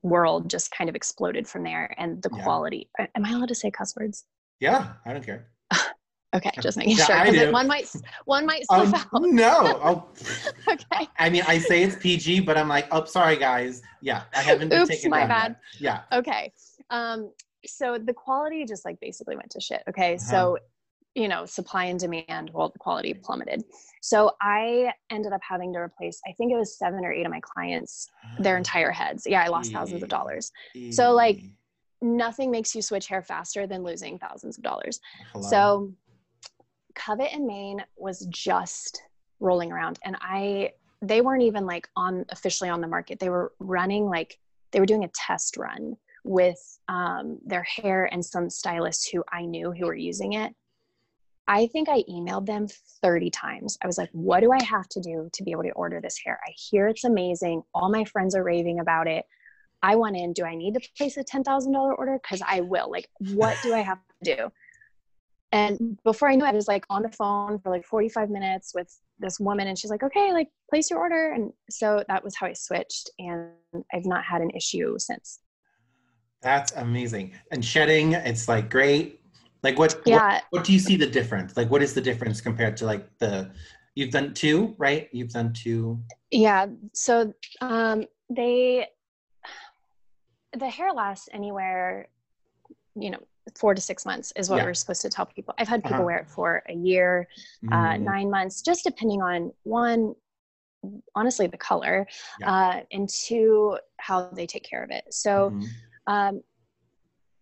world 0.01 0.49
just 0.49 0.71
kind 0.71 0.89
of 0.89 0.95
exploded 0.95 1.47
from 1.47 1.63
there, 1.63 1.93
and 1.99 2.21
the 2.23 2.29
Yeah. 2.35 2.43
quality. 2.43 2.89
Am 2.97 3.23
I 3.23 3.31
allowed 3.33 3.49
to 3.49 3.55
say 3.55 3.69
cuss 3.69 3.95
words? 3.95 4.25
Yeah, 4.59 4.93
I 5.05 5.13
don't 5.13 5.23
care. 5.25 5.51
Okay, 6.35 6.51
just 6.61 6.77
making 6.77 6.97
Yeah, 6.97 7.05
sure 7.05 7.15
I 7.15 7.29
do. 7.29 7.51
one 7.51 7.67
might 7.67 7.87
one 8.25 8.45
might 8.45 8.65
slip 8.65 8.87
Um, 8.87 8.93
out. 8.95 9.21
no. 9.23 10.07
Okay. 10.71 11.07
I 11.19 11.29
mean, 11.29 11.43
I 11.47 11.57
say 11.57 11.83
it's 11.83 11.95
PG, 11.97 12.41
but 12.41 12.57
I'm 12.57 12.69
like, 12.69 12.87
oh, 12.91 13.03
sorry, 13.03 13.35
guys. 13.35 13.81
Yeah, 14.01 14.23
I 14.33 14.41
haven't 14.41 14.69
been 14.69 14.81
Oops, 14.81 14.89
taken 14.89 15.11
my 15.11 15.25
bad. 15.27 15.55
yet. 15.79 16.03
Yeah. 16.11 16.17
okay 16.17 16.51
um 16.89 17.31
so 17.65 17.97
the 17.97 18.13
quality 18.13 18.65
just 18.65 18.83
like 18.85 18.99
basically 18.99 19.35
went 19.37 19.49
to 19.49 19.59
shit 19.61 19.81
okay 19.87 20.15
Uh-huh. 20.15 20.17
so 20.31 20.57
you 21.15 21.27
know 21.29 21.45
supply 21.45 21.85
and 21.85 21.97
demand 21.99 22.51
well 22.53 22.69
the 22.69 22.79
quality 22.79 23.13
plummeted 23.13 23.63
so 24.01 24.31
i 24.41 24.91
ended 25.09 25.31
up 25.31 25.39
having 25.47 25.71
to 25.73 25.79
replace 25.79 26.19
i 26.27 26.33
think 26.33 26.51
it 26.51 26.57
was 26.57 26.77
seven 26.77 27.05
or 27.05 27.13
eight 27.13 27.25
of 27.25 27.31
my 27.31 27.39
clients 27.41 28.09
their 28.39 28.57
entire 28.63 28.91
heads 28.91 29.23
yeah 29.25 29.41
i 29.43 29.47
lost 29.47 29.71
thousands 29.71 30.03
of 30.03 30.09
dollars 30.09 30.51
so 30.91 31.13
like 31.13 31.41
nothing 32.01 32.51
makes 32.51 32.75
you 32.75 32.81
switch 32.81 33.07
hair 33.07 33.21
faster 33.21 33.65
than 33.65 33.81
losing 33.83 34.19
thousands 34.19 34.57
of 34.57 34.63
dollars 34.63 34.99
Hello. 35.31 35.49
so 35.49 35.91
Covet 36.95 37.33
and 37.33 37.45
Mane 37.45 37.83
was 37.97 38.25
just 38.29 39.01
rolling 39.39 39.73
around 39.73 39.99
and 40.05 40.15
i 40.21 40.71
they 41.03 41.21
weren't 41.21 41.43
even 41.43 41.65
like 41.65 41.87
on 41.95 42.25
officially 42.29 42.69
on 42.69 42.81
the 42.81 42.87
market. 42.87 43.19
They 43.19 43.29
were 43.29 43.51
running 43.59 44.05
like 44.05 44.39
they 44.71 44.79
were 44.79 44.85
doing 44.85 45.03
a 45.03 45.11
test 45.13 45.57
run 45.57 45.95
with 46.23 46.57
um, 46.87 47.39
their 47.45 47.63
hair 47.63 48.05
and 48.11 48.23
some 48.23 48.49
stylists 48.49 49.09
who 49.09 49.23
i 49.31 49.45
knew 49.45 49.71
who 49.71 49.85
were 49.85 49.95
using 49.95 50.33
it. 50.33 50.53
I 51.45 51.67
think 51.67 51.89
i 51.89 52.03
emailed 52.03 52.45
them 52.45 52.67
30 53.01 53.29
times. 53.31 53.77
I 53.83 53.87
was 53.87 53.97
like 53.97 54.09
what 54.13 54.39
do 54.39 54.51
i 54.53 54.63
have 54.63 54.87
to 54.89 55.01
do 55.01 55.29
to 55.33 55.43
be 55.43 55.51
able 55.51 55.63
to 55.63 55.71
order 55.71 55.99
this 55.99 56.17
hair? 56.25 56.39
I 56.47 56.51
hear 56.55 56.87
it's 56.87 57.03
amazing. 57.03 57.63
All 57.73 57.89
my 57.89 58.05
friends 58.05 58.33
are 58.35 58.43
raving 58.43 58.79
about 58.79 59.07
it. 59.07 59.25
I 59.81 59.97
want 59.97 60.15
in. 60.15 60.31
Do 60.31 60.45
i 60.45 60.55
need 60.55 60.75
to 60.75 60.89
place 60.97 61.17
a 61.17 61.23
$10000 61.25 61.75
order? 61.97 62.17
Because 62.23 62.41
i 62.47 62.61
will. 62.61 62.89
Like 62.89 63.09
what 63.33 63.57
do 63.61 63.73
i 63.73 63.79
have 63.79 63.99
to 64.23 64.35
do 64.35 64.51
and 65.53 65.99
before 66.03 66.29
I 66.29 66.35
knew 66.35 66.45
it, 66.45 66.49
I 66.49 66.53
was 66.53 66.67
like 66.67 66.83
on 66.89 67.03
the 67.03 67.09
phone 67.09 67.59
for 67.59 67.69
like 67.69 67.85
45 67.85 68.29
minutes 68.31 68.73
with 68.73 68.93
this 69.19 69.39
woman, 69.39 69.67
and 69.67 69.77
she's 69.77 69.91
like, 69.91 70.01
okay, 70.01 70.33
like 70.33 70.49
place 70.69 70.89
your 70.89 70.99
order. 70.99 71.31
And 71.31 71.53
so 71.69 72.03
that 72.07 72.23
was 72.23 72.35
how 72.35 72.47
I 72.47 72.53
switched, 72.53 73.11
and 73.19 73.51
I've 73.93 74.05
not 74.05 74.23
had 74.23 74.41
an 74.41 74.49
issue 74.49 74.97
since. 74.97 75.39
That's 76.41 76.73
amazing. 76.73 77.33
And 77.51 77.63
shedding, 77.63 78.13
it's 78.13 78.47
like 78.47 78.69
great. 78.69 79.21
Like 79.61 79.77
what, 79.77 80.01
Yeah. 80.05 80.17
what 80.17 80.43
what 80.49 80.63
do 80.63 80.73
you 80.73 80.79
see 80.79 80.97
the 80.97 81.07
difference? 81.07 81.55
Like 81.55 81.69
what 81.69 81.83
is 81.83 81.93
the 81.93 82.01
difference 82.01 82.41
compared 82.41 82.75
to 82.77 82.85
like 82.85 83.07
the 83.19 83.51
you've 83.95 84.09
done 84.09 84.33
two, 84.33 84.75
right? 84.77 85.07
You've 85.11 85.29
done 85.29 85.53
two. 85.53 86.01
Yeah. 86.31 86.65
So 86.93 87.31
um, 87.61 88.05
they, 88.29 88.87
the 90.57 90.67
hair 90.67 90.91
lasts 90.91 91.29
anywhere, 91.31 92.07
you 92.95 93.11
know, 93.11 93.19
four 93.57 93.73
to 93.75 93.81
six 93.81 94.05
months 94.05 94.31
is 94.35 94.49
what 94.49 94.57
Yeah. 94.57 94.65
we're 94.65 94.73
supposed 94.73 95.01
to 95.03 95.09
tell 95.09 95.25
people. 95.25 95.53
I've 95.57 95.67
had 95.67 95.83
people 95.83 95.97
Uh-huh. 95.97 96.05
wear 96.05 96.17
it 96.19 96.29
for 96.29 96.63
a 96.69 96.73
year, 96.73 97.27
uh, 97.71 97.93
Mm. 97.95 98.01
nine 98.01 98.29
months, 98.29 98.61
just 98.61 98.83
depending 98.85 99.21
on 99.21 99.51
one, 99.63 100.15
honestly, 101.15 101.47
the 101.47 101.57
color, 101.57 102.07
Yeah. 102.39 102.51
uh, 102.53 102.83
and 102.91 103.07
two, 103.09 103.77
how 103.97 104.29
they 104.29 104.45
take 104.47 104.63
care 104.63 104.83
of 104.83 104.91
it. 104.91 105.13
So, 105.13 105.51
Mhm. 105.51 105.67
um, 106.07 106.43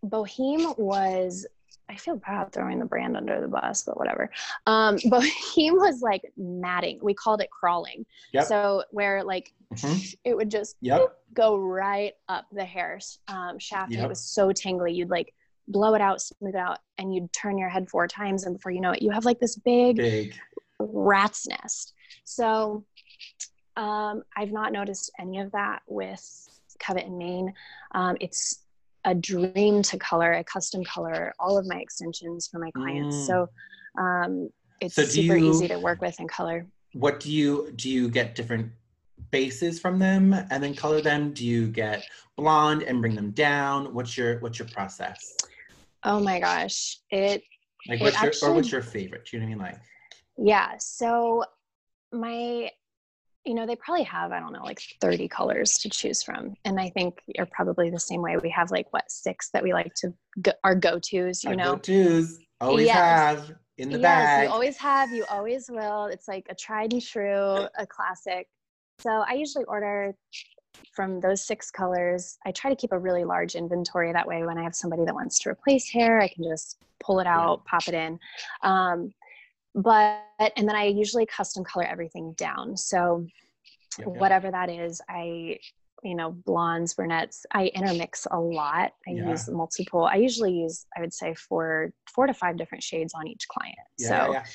Bohyme 0.04 0.74
was, 0.78 1.46
I 1.90 1.96
feel 1.96 2.16
bad 2.16 2.52
throwing 2.52 2.80
the 2.80 2.86
brand 2.86 3.16
under 3.18 3.40
the 3.42 3.48
bus, 3.48 3.84
but 3.84 3.98
whatever. 3.98 4.32
Um, 4.66 4.96
Bohyme 5.06 5.76
was 5.76 6.02
like 6.02 6.32
matting. 6.38 7.00
We 7.02 7.14
called 7.14 7.42
it 7.42 7.50
crawling. 7.52 8.06
Yep. 8.34 8.46
So, 8.46 8.84
where 8.92 9.24
like 9.24 9.54
Mhm. 9.74 10.16
it 10.24 10.36
would 10.36 10.50
just 10.50 10.78
Yep. 10.82 11.16
go 11.34 11.58
right 11.58 12.14
up 12.30 12.46
the 12.52 12.66
hair 12.66 13.00
um, 13.28 13.60
shaft. 13.60 13.92
Yep. 13.92 14.06
it 14.06 14.08
was 14.10 14.20
so 14.22 14.52
tingly. 14.52 14.94
You'd 14.94 15.10
like 15.10 15.34
blow 15.72 15.94
it 15.96 16.02
out, 16.02 16.22
smooth 16.22 16.56
it 16.56 16.60
out, 16.60 16.80
and 16.98 17.14
you'd 17.14 17.32
turn 17.34 17.58
your 17.58 17.70
head 17.70 17.90
four 17.90 18.08
times. 18.08 18.46
And 18.46 18.56
before 18.56 18.72
you 18.72 18.82
know 18.82 18.92
it, 18.92 19.02
you 19.02 19.12
have 19.12 19.26
like 19.26 19.40
this 19.40 19.56
big 19.56 19.98
Big. 19.98 20.36
rat's 20.80 21.48
nest. 21.48 21.94
So 22.24 22.86
um, 23.78 24.24
I've 24.36 24.52
not 24.52 24.72
noticed 24.74 25.12
any 25.20 25.40
of 25.40 25.52
that 25.54 25.82
with 25.88 26.24
Covet 26.80 27.06
and 27.06 27.18
Mane. 27.18 27.54
Um, 27.94 28.18
it's 28.20 28.60
a 29.06 29.16
dream 29.16 29.82
to 29.84 29.98
color, 29.98 30.34
a 30.34 30.44
custom 30.44 30.84
color 30.84 31.34
all 31.40 31.58
of 31.58 31.66
my 31.68 31.78
extensions 31.78 32.48
for 32.48 32.60
my 32.60 32.70
clients. 32.72 33.16
Mm. 33.16 33.26
So 33.28 33.50
um, 33.98 34.50
it's 34.80 34.96
So 34.96 35.04
super 35.04 35.36
you- 35.38 35.50
easy 35.52 35.68
to 35.70 35.80
work 35.80 36.02
with 36.02 36.20
and 36.20 36.30
color. 36.30 36.66
What 36.94 37.22
do 37.22 37.32
you 37.32 37.72
do 37.78 37.90
you 37.90 38.10
get 38.10 38.36
different 38.36 38.70
bases 39.32 39.80
from 39.80 39.98
them 39.98 40.34
and 40.34 40.62
then 40.62 40.76
color 40.76 41.00
them? 41.00 41.32
Do 41.32 41.46
you 41.46 41.68
get 41.68 42.04
blonde 42.36 42.84
and 42.84 43.00
bring 43.00 43.16
them 43.16 43.32
down? 43.32 43.94
What's 43.94 44.18
your 44.18 44.40
what's 44.40 44.60
your 44.60 44.68
process? 44.68 45.38
Oh 46.04 46.20
my 46.20 46.40
gosh. 46.40 47.00
It 47.10 47.44
Like 47.88 48.00
It 48.00 48.04
what's 48.04 48.22
your 48.42 48.50
or 48.50 48.56
what's 48.56 48.72
your 48.72 48.82
favorite? 48.82 49.26
Do 49.26 49.38
you 49.38 49.44
know 49.44 49.56
what 49.58 49.66
I 49.66 49.72
mean? 49.72 49.74
Like 49.74 49.82
Yeah. 50.38 50.78
So 50.80 51.44
my, 52.12 52.70
you 53.46 53.54
know, 53.54 53.66
they 53.66 53.76
probably 53.76 54.04
have, 54.04 54.32
I 54.32 54.40
don't 54.40 54.54
know, 54.54 54.64
like 54.64 54.82
30 55.00 55.28
colors 55.28 55.80
to 55.80 55.90
choose 55.90 56.22
from. 56.22 56.56
And 56.66 56.80
I 56.80 56.90
think 56.90 57.20
you're 57.28 57.46
probably 57.48 57.90
the 57.90 58.00
same 58.00 58.22
way. 58.22 58.38
We 58.38 58.50
have 58.50 58.72
like 58.72 58.92
what, 58.92 59.10
six 59.10 59.50
that 59.52 59.64
we 59.64 59.74
like 59.74 59.94
to 59.96 60.14
go, 60.42 60.52
our 60.64 60.76
go-tos, 60.76 61.44
you 61.44 61.52
our 61.52 61.56
know? 61.56 61.76
go-tos 61.76 62.40
always 62.60 62.88
Yes. 62.88 63.20
have 63.20 63.54
in 63.78 63.90
the 63.90 63.98
yes, 64.00 64.04
bag. 64.04 64.44
you 64.44 64.50
always 64.50 64.78
have, 64.78 65.12
you 65.14 65.26
always 65.30 65.70
will. 65.70 66.06
It's 66.06 66.28
like 66.28 66.46
a 66.50 66.56
tried 66.56 66.94
and 66.94 67.02
true, 67.02 67.68
a 67.78 67.88
classic. 67.88 68.48
So 69.00 69.10
I 69.10 69.34
usually 69.34 69.66
order 69.66 70.14
from 70.94 71.20
those 71.20 71.46
six 71.46 71.72
colors. 71.72 72.38
I 72.46 72.52
try 72.52 72.70
to 72.70 72.76
keep 72.76 72.92
a 72.92 73.00
really 73.00 73.24
large 73.24 73.56
inventory. 73.56 74.12
That 74.12 74.28
way, 74.28 74.44
when 74.46 74.58
I 74.58 74.64
have 74.64 74.76
somebody 74.76 75.06
that 75.06 75.14
wants 75.16 75.40
to 75.40 75.50
replace 75.50 75.90
hair, 75.90 76.20
I 76.20 76.28
can 76.28 76.44
just 76.44 76.78
pull 77.00 77.20
it 77.20 77.28
out, 77.28 77.66
pop 77.66 77.88
it 77.88 77.94
in. 77.94 78.20
Um, 78.62 79.14
but, 79.74 80.22
and 80.58 80.68
then 80.68 80.76
I 80.76 80.86
usually 80.86 81.26
custom 81.26 81.64
color 81.64 81.86
everything 81.86 82.34
down. 82.38 82.76
So 82.78 83.26
Yep, 84.00 84.08
yep. 84.08 84.18
whatever 84.20 84.52
that 84.52 84.70
is, 84.70 85.02
I, 85.10 85.58
you 86.02 86.16
know, 86.16 86.32
blondes, 86.32 86.94
brunettes, 86.94 87.46
I 87.52 87.68
intermix 87.68 88.26
a 88.32 88.40
lot. 88.40 88.94
I 89.08 89.12
Yeah. 89.12 89.30
use 89.30 89.50
multiple, 89.50 90.06
I 90.06 90.16
usually 90.16 90.54
use, 90.54 90.86
I 90.98 91.02
would 91.02 91.14
say 91.14 91.34
four, 91.34 91.92
four 92.14 92.26
to 92.26 92.34
five 92.34 92.58
different 92.58 92.84
shades 92.84 93.14
on 93.14 93.28
each 93.28 93.48
client. 93.50 93.78
Yeah, 93.98 94.08
so 94.08 94.32
yeah, 94.32 94.46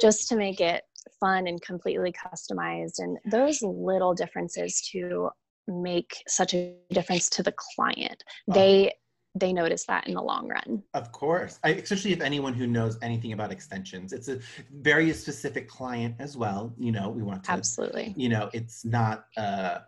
just 0.00 0.28
to 0.28 0.36
make 0.36 0.60
it 0.60 0.82
fun 1.20 1.46
and 1.46 1.62
completely 1.62 2.12
customized 2.12 2.98
and 2.98 3.16
those 3.24 3.62
little 3.62 4.12
differences 4.12 4.80
to 4.92 5.30
make 5.66 6.22
such 6.28 6.54
a 6.54 6.74
difference 6.90 7.28
to 7.30 7.42
the 7.42 7.52
client 7.52 8.22
Oh. 8.48 8.54
they 8.54 8.92
they 9.36 9.52
notice 9.52 9.84
that 9.86 10.06
in 10.06 10.14
the 10.14 10.22
long 10.22 10.48
run. 10.48 10.82
Of 10.94 11.10
course, 11.10 11.58
I, 11.64 11.70
especially 11.70 12.12
if 12.12 12.20
anyone 12.20 12.54
who 12.54 12.68
knows 12.68 12.98
anything 13.02 13.32
about 13.32 13.50
extensions, 13.50 14.12
it's 14.12 14.28
a 14.28 14.38
very 14.72 15.12
specific 15.12 15.68
client 15.68 16.14
as 16.20 16.36
well. 16.36 16.72
You 16.78 16.92
know, 16.92 17.10
we 17.10 17.22
want 17.22 17.42
to 17.44 17.50
absolutely. 17.50 18.14
You 18.16 18.28
know, 18.28 18.48
it's 18.52 18.84
not 18.84 19.24
uh, 19.36 19.78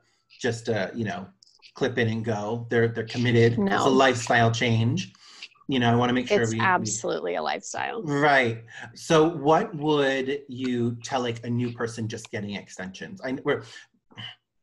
just 0.41 0.69
a 0.69 0.91
you 0.95 1.05
know 1.05 1.29
clip 1.75 1.97
in 1.99 2.09
and 2.09 2.25
go. 2.25 2.67
They're 2.71 2.89
they're 2.89 3.05
committed. 3.05 3.59
No. 3.59 3.77
It's 3.77 3.85
a 3.85 3.89
lifestyle 3.89 4.51
change. 4.51 5.13
You 5.69 5.81
know, 5.81 5.91
I 5.91 5.97
want 5.97 6.11
to 6.11 6.15
make 6.15 6.29
sure 6.29 6.43
it's 6.43 6.53
we, 6.53 6.61
absolutely 6.61 7.33
we, 7.33 7.37
a 7.37 7.43
lifestyle. 7.43 8.03
Right. 8.03 8.65
So, 8.95 9.29
what 9.29 9.75
would 9.75 10.43
you 10.49 10.97
tell 11.03 11.23
like 11.23 11.45
a 11.45 11.51
new 11.51 11.73
person 11.73 12.09
just 12.09 12.31
getting 12.31 12.55
extensions? 12.55 13.21
I 13.21 13.33
where 13.33 13.63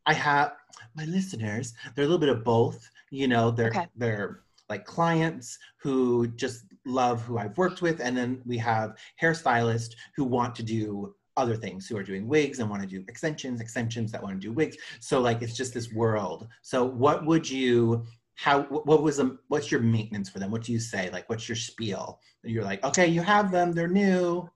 I 0.06 0.14
have 0.14 0.54
my 0.96 1.06
listeners. 1.06 1.74
They're 1.96 2.06
a 2.06 2.08
little 2.08 2.20
bit 2.20 2.30
of 2.30 2.44
both. 2.44 2.90
You 3.12 3.28
know, 3.28 3.52
they're 3.52 3.70
okay. 3.70 3.88
they're 3.96 4.42
like 4.70 4.86
clients 4.86 5.58
who 5.78 6.28
just 6.28 6.66
love 6.86 7.22
who 7.22 7.38
I've 7.38 7.58
worked 7.58 7.82
with, 7.82 8.00
and 8.00 8.18
then 8.18 8.42
we 8.46 8.58
have 8.58 8.98
hairstylists 9.22 9.92
who 10.16 10.24
want 10.24 10.56
to 10.56 10.64
do 10.64 11.16
other 11.36 11.56
things 11.56 11.88
who 11.88 11.98
are 11.98 12.04
doing 12.04 12.28
wigs 12.28 12.60
and 12.60 12.70
want 12.70 12.82
to 12.82 12.88
do 12.88 13.04
extensions 13.08 13.60
extensions 13.60 14.12
that 14.12 14.22
want 14.22 14.40
to 14.40 14.48
do 14.48 14.54
wigs 14.54 14.78
so 15.00 15.20
like 15.20 15.42
it's 15.42 15.58
just 15.58 15.74
this 15.74 15.92
world 15.92 16.48
so 16.62 16.84
what 16.84 17.26
would 17.26 17.50
you 17.50 18.06
how 18.36 18.64
what 18.64 19.02
was 19.02 19.20
a 19.20 19.36
what's 19.48 19.72
your 19.72 19.82
maintenance 19.82 20.30
for 20.30 20.40
them 20.40 20.52
what 20.52 20.62
do 20.62 20.72
you 20.72 20.80
say 20.80 21.10
like 21.12 21.28
what's 21.30 21.50
your 21.50 21.56
spiel 21.56 22.20
you're 22.44 22.64
like 22.64 22.84
okay 22.84 23.08
you 23.08 23.22
have 23.22 23.52
them 23.52 23.72
they're 23.72 23.88
new 23.88 24.48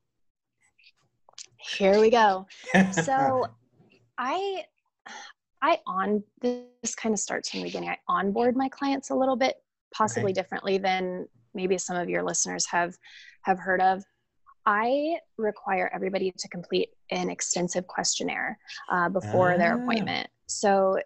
here 1.58 2.00
we 2.00 2.10
go 2.10 2.46
so 2.92 3.46
i 4.18 4.64
i 5.68 5.80
on 5.88 6.24
this 6.42 6.96
kind 6.96 7.14
of 7.14 7.20
starts 7.20 7.50
from 7.50 7.62
the 7.62 7.66
beginning 7.66 7.90
i 7.90 7.98
onboard 8.08 8.56
my 8.56 8.70
clients 8.70 9.10
a 9.10 9.16
little 9.16 9.36
bit 9.36 9.56
possibly 9.94 10.32
okay. 10.32 10.34
differently 10.34 10.78
than 10.78 11.28
maybe 11.54 11.78
some 11.78 11.98
of 11.98 12.10
your 12.10 12.24
listeners 12.24 12.66
have 12.66 12.96
have 13.42 13.60
heard 13.60 13.82
of 13.82 14.04
I 14.70 15.20
require 15.38 15.90
everybody 15.96 16.34
to 16.38 16.50
complete 16.50 16.90
an 17.10 17.30
extensive 17.30 17.88
questionnaire 17.88 18.60
uh, 18.92 19.08
before 19.08 19.54
ah. 19.54 19.58
their 19.58 19.82
appointment. 19.82 20.28
So 20.48 21.00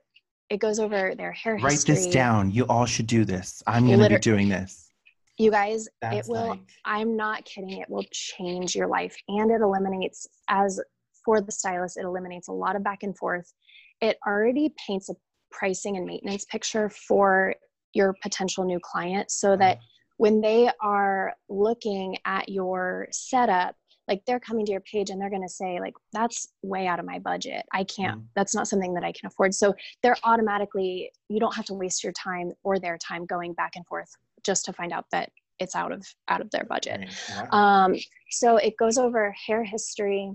it 0.50 0.58
goes 0.58 0.80
over 0.80 1.14
their 1.14 1.32
hair 1.32 1.58
Write 1.58 1.74
history. 1.74 1.96
this 1.96 2.08
down. 2.08 2.50
You 2.50 2.66
all 2.66 2.88
should 2.88 3.06
do 3.06 3.24
this. 3.24 3.62
I'm 3.68 3.86
going 3.86 4.00
to 4.00 4.10
be 4.10 4.18
doing 4.18 4.50
this. 4.50 4.90
You 5.38 5.52
guys, 5.52 5.88
That's 6.02 6.28
it 6.28 6.32
will, 6.32 6.50
like... 6.50 6.60
I'm 6.86 7.16
not 7.16 7.46
kidding, 7.46 7.78
it 7.78 7.90
will 7.90 8.06
change 8.12 8.76
your 8.76 8.88
life. 8.88 9.16
And 9.28 9.52
it 9.52 9.62
eliminates, 9.62 10.28
as 10.50 10.82
for 11.24 11.40
the 11.40 11.52
stylist, 11.52 11.98
it 11.98 12.04
eliminates 12.04 12.48
a 12.48 12.52
lot 12.52 12.76
of 12.76 12.84
back 12.84 13.04
and 13.04 13.16
forth. 13.16 13.54
It 14.02 14.18
already 14.26 14.74
paints 14.86 15.10
a 15.10 15.16
pricing 15.52 15.98
and 15.98 16.06
maintenance 16.06 16.46
picture 16.46 16.90
for 16.90 17.54
your 17.94 18.16
potential 18.22 18.64
new 18.64 18.80
client 18.82 19.32
so 19.32 19.56
that 19.58 19.80
when 20.18 20.40
they 20.40 20.70
are 20.82 21.34
looking 21.50 22.18
at 22.26 22.48
your 22.48 23.08
setup 23.12 23.76
like 24.08 24.24
they're 24.26 24.40
coming 24.40 24.66
to 24.66 24.72
your 24.72 24.82
page 24.82 25.10
and 25.10 25.22
they're 25.22 25.30
going 25.30 25.42
to 25.42 25.50
say 25.50 25.80
like 25.80 25.94
that's 26.12 26.50
way 26.64 26.86
out 26.86 27.00
of 27.00 27.06
my 27.06 27.20
budget. 27.20 27.64
I 27.72 27.84
can't 27.84 28.20
mm. 28.20 28.26
that's 28.36 28.54
not 28.54 28.68
something 28.68 28.94
that 28.96 29.04
i 29.04 29.12
can 29.12 29.28
afford. 29.28 29.54
So 29.54 29.74
they're 30.04 30.18
automatically 30.24 31.12
you 31.30 31.40
don't 31.40 31.56
have 31.56 31.66
to 31.66 31.74
waste 31.74 32.04
your 32.04 32.14
time 32.14 32.52
or 32.64 32.80
their 32.80 32.98
time 32.98 33.26
going 33.26 33.54
back 33.54 33.74
and 33.76 33.86
forth 33.88 34.10
just 34.44 34.66
to 34.66 34.74
find 34.74 34.92
out 34.92 35.06
that 35.12 35.32
it's 35.60 35.76
out 35.76 35.92
of 35.92 36.06
out 36.28 36.42
of 36.42 36.50
their 36.52 36.66
budget. 36.66 37.10
Um, 37.52 37.96
so 38.32 38.58
it 38.58 38.76
goes 38.78 38.98
over 38.98 39.34
hair 39.48 39.64
history 39.64 40.32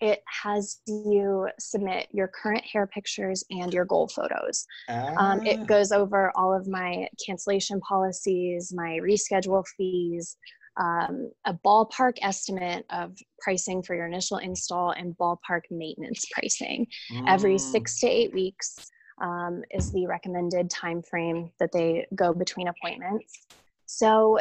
it 0.00 0.22
has 0.42 0.80
you 0.86 1.48
submit 1.58 2.08
your 2.12 2.28
current 2.28 2.64
hair 2.64 2.86
pictures 2.86 3.44
and 3.50 3.72
your 3.72 3.84
goal 3.84 4.08
photos. 4.08 4.66
Ah. 4.88 5.14
Um, 5.16 5.46
it 5.46 5.60
ah. 5.60 5.64
goes 5.64 5.92
over 5.92 6.32
all 6.36 6.54
of 6.54 6.68
my 6.68 7.08
cancellation 7.24 7.80
policies, 7.80 8.72
my 8.74 8.98
reschedule 9.02 9.64
fees, 9.76 10.36
um, 10.78 11.30
a 11.46 11.54
ballpark 11.54 12.14
estimate 12.22 12.84
of 12.90 13.16
pricing 13.40 13.82
for 13.82 13.94
your 13.94 14.06
initial 14.06 14.38
install, 14.38 14.90
and 14.90 15.16
ballpark 15.16 15.62
maintenance 15.70 16.24
pricing. 16.32 16.86
Mm. 17.12 17.24
Every 17.28 17.58
six 17.58 17.98
to 18.00 18.06
eight 18.06 18.32
weeks 18.34 18.90
um, 19.22 19.62
is 19.70 19.92
the 19.92 20.06
recommended 20.06 20.68
time 20.70 21.02
frame 21.02 21.50
that 21.58 21.72
they 21.72 22.06
go 22.14 22.34
between 22.34 22.68
appointments. 22.68 23.46
So 23.86 24.38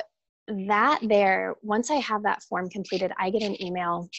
that 0.48 1.00
there, 1.02 1.56
once 1.62 1.90
I 1.90 1.96
have 1.96 2.24
that 2.24 2.44
form 2.44 2.70
completed, 2.70 3.12
I 3.18 3.30
get 3.30 3.42
an 3.42 3.62
email 3.64 4.10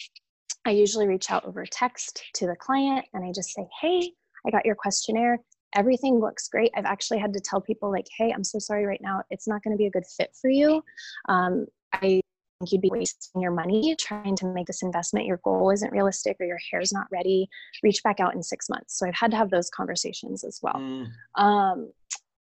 I 0.64 0.70
usually 0.70 1.06
reach 1.06 1.30
out 1.30 1.44
over 1.44 1.64
text 1.64 2.22
to 2.34 2.46
the 2.46 2.56
client 2.56 3.06
and 3.14 3.24
I 3.24 3.32
just 3.32 3.50
say, 3.50 3.66
hey, 3.80 4.10
I 4.46 4.50
got 4.50 4.66
your 4.66 4.74
questionnaire. 4.74 5.38
Everything 5.74 6.18
looks 6.18 6.48
great. 6.48 6.72
I've 6.76 6.84
actually 6.84 7.18
had 7.18 7.32
to 7.34 7.40
tell 7.40 7.60
people, 7.60 7.90
like, 7.90 8.06
hey, 8.16 8.32
I'm 8.32 8.44
so 8.44 8.58
sorry 8.58 8.86
right 8.86 9.00
now. 9.00 9.22
It's 9.30 9.46
not 9.46 9.62
going 9.62 9.72
to 9.72 9.78
be 9.78 9.86
a 9.86 9.90
good 9.90 10.06
fit 10.06 10.30
for 10.40 10.48
you. 10.48 10.82
Um, 11.28 11.66
I 11.92 11.98
think 11.98 12.72
you'd 12.72 12.80
be 12.80 12.90
wasting 12.90 13.42
your 13.42 13.50
money 13.50 13.94
trying 13.98 14.36
to 14.36 14.46
make 14.46 14.66
this 14.66 14.82
investment. 14.82 15.26
Your 15.26 15.40
goal 15.44 15.70
isn't 15.70 15.92
realistic 15.92 16.36
or 16.40 16.46
your 16.46 16.58
hair's 16.70 16.92
not 16.92 17.06
ready. 17.12 17.48
Reach 17.82 18.02
back 18.02 18.20
out 18.20 18.34
in 18.34 18.42
six 18.42 18.68
months. 18.68 18.98
So 18.98 19.06
I've 19.06 19.14
had 19.14 19.30
to 19.32 19.36
have 19.36 19.50
those 19.50 19.70
conversations 19.70 20.44
as 20.44 20.60
well. 20.62 20.76
Mm. 20.76 21.08
Um, 21.34 21.92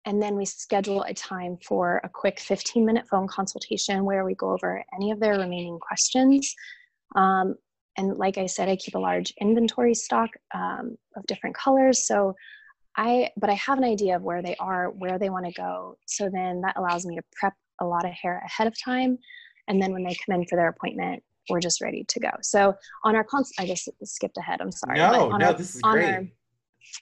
and 0.06 0.22
then 0.22 0.38
we 0.38 0.46
schedule 0.46 1.04
a 1.04 1.14
time 1.14 1.58
for 1.68 2.00
a 2.04 2.10
quick 2.10 2.40
15 2.40 2.86
minute 2.86 3.06
phone 3.10 3.28
consultation 3.28 4.06
where 4.06 4.24
we 4.24 4.36
go 4.36 4.52
over 4.52 4.84
any 4.96 5.12
of 5.12 5.20
their 5.20 5.38
remaining 5.38 5.80
questions. 5.80 6.56
Um, 7.16 7.56
and 7.98 8.18
like 8.18 8.38
I 8.38 8.46
said, 8.46 8.70
I 8.70 8.76
keep 8.76 8.96
a 8.96 9.00
large 9.00 9.34
inventory 9.42 9.96
stock 9.96 10.30
um, 10.54 10.98
of 11.16 11.26
different 11.26 11.56
colors. 11.56 12.06
So 12.06 12.36
I, 12.96 13.32
but 13.38 13.50
I 13.50 13.54
have 13.54 13.78
an 13.78 13.84
idea 13.84 14.16
of 14.16 14.24
where 14.24 14.42
they 14.42 14.56
are, 14.60 14.92
where 14.92 15.20
they 15.20 15.30
want 15.30 15.46
to 15.46 15.52
go. 15.52 15.98
So 16.06 16.30
then 16.32 16.62
that 16.62 16.78
allows 16.78 17.06
me 17.06 17.16
to 17.16 17.22
prep 17.34 17.54
a 17.82 17.86
lot 17.86 18.06
of 18.06 18.12
hair 18.12 18.42
ahead 18.46 18.68
of 18.68 18.74
time. 18.84 19.18
And 19.68 19.82
then 19.82 19.94
when 19.94 20.04
they 20.04 20.16
come 20.26 20.40
in 20.40 20.48
for 20.48 20.56
their 20.56 20.70
appointment, 20.70 21.24
we're 21.50 21.60
just 21.60 21.82
ready 21.82 22.06
to 22.08 22.20
go. 22.20 22.30
So 22.42 22.74
on 23.04 23.16
our 23.16 23.24
cons, 23.24 23.52
I 23.60 23.66
just 23.66 23.90
skipped 24.04 24.38
ahead. 24.38 24.62
I'm 24.62 24.72
sorry. 24.72 24.98
No, 24.98 25.32
on 25.32 25.40
no, 25.40 25.48
our, 25.48 25.54
this 25.54 25.76
is 25.76 25.82
on 25.84 25.94
great. 25.94 26.14
Our, 26.14 26.28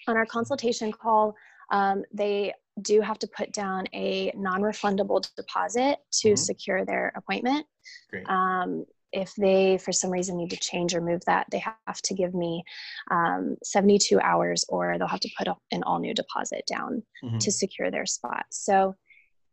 on 0.08 0.18
our 0.18 0.26
consultation 0.26 0.92
call, 0.92 1.36
um, 1.72 2.04
they 2.14 2.54
do 2.82 3.02
have 3.02 3.18
to 3.20 3.28
put 3.28 3.54
down 3.54 3.86
a 3.94 4.32
non-refundable 4.36 5.28
deposit 5.36 5.98
to 6.12 6.30
mm-hmm. 6.30 6.36
secure 6.36 6.86
their 6.86 7.14
appointment. 7.16 7.66
Great. 8.10 8.28
Um, 8.30 8.86
if 9.16 9.34
they 9.36 9.78
for 9.78 9.94
some 9.94 10.12
reason 10.12 10.36
need 10.36 10.50
to 10.50 10.58
change 10.58 10.94
or 10.94 11.02
move 11.02 11.22
that 11.26 11.48
they 11.50 11.60
have 11.60 12.02
to 12.04 12.14
give 12.14 12.36
me 12.36 12.64
um, 13.10 13.56
72 13.64 14.20
hours 14.20 14.66
or 14.68 14.98
they'll 14.98 15.08
have 15.08 15.22
to 15.22 15.30
put 15.38 15.48
an 15.72 15.84
all 15.84 16.00
new 16.00 16.14
deposit 16.14 16.64
down 16.68 17.02
mm-hmm. 17.24 17.38
to 17.38 17.52
secure 17.52 17.90
their 17.90 18.06
spot 18.06 18.46
so 18.52 18.94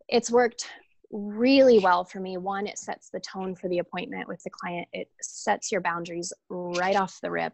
it's 0.08 0.30
worked 0.30 0.68
really 1.12 1.78
well 1.78 2.04
for 2.04 2.20
me 2.20 2.36
one 2.36 2.66
it 2.66 2.78
sets 2.78 3.08
the 3.10 3.20
tone 3.20 3.54
for 3.54 3.68
the 3.68 3.78
appointment 3.78 4.26
with 4.26 4.42
the 4.42 4.50
client 4.50 4.88
it 4.92 5.08
sets 5.20 5.70
your 5.70 5.80
boundaries 5.80 6.32
right 6.48 6.96
off 6.96 7.18
the 7.22 7.30
rip 7.30 7.52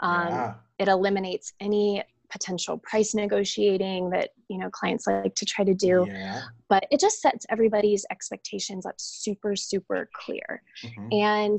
um, 0.00 0.28
yeah. 0.28 0.54
it 0.78 0.88
eliminates 0.88 1.54
any 1.58 2.02
potential 2.30 2.78
price 2.78 3.14
negotiating 3.14 4.10
that 4.10 4.30
you 4.48 4.58
know 4.58 4.70
clients 4.70 5.06
like 5.06 5.34
to 5.34 5.44
try 5.44 5.64
to 5.64 5.74
do. 5.74 6.06
Yeah. 6.08 6.42
but 6.68 6.86
it 6.90 7.00
just 7.00 7.20
sets 7.20 7.46
everybody's 7.48 8.04
expectations 8.10 8.86
up 8.86 8.94
super 8.98 9.56
super 9.56 10.08
clear. 10.12 10.62
Mm-hmm. 10.84 11.08
and 11.12 11.58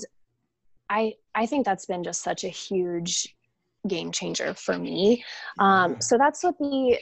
i 0.90 1.14
i 1.36 1.46
think 1.46 1.66
that's 1.66 1.86
been 1.86 2.04
just 2.04 2.24
such 2.24 2.44
a 2.44 2.50
huge 2.50 3.36
game 3.88 4.12
changer 4.12 4.54
for 4.54 4.78
me. 4.78 5.24
Um, 5.60 6.02
so 6.02 6.18
that's 6.18 6.44
what 6.44 6.58
the 6.58 6.98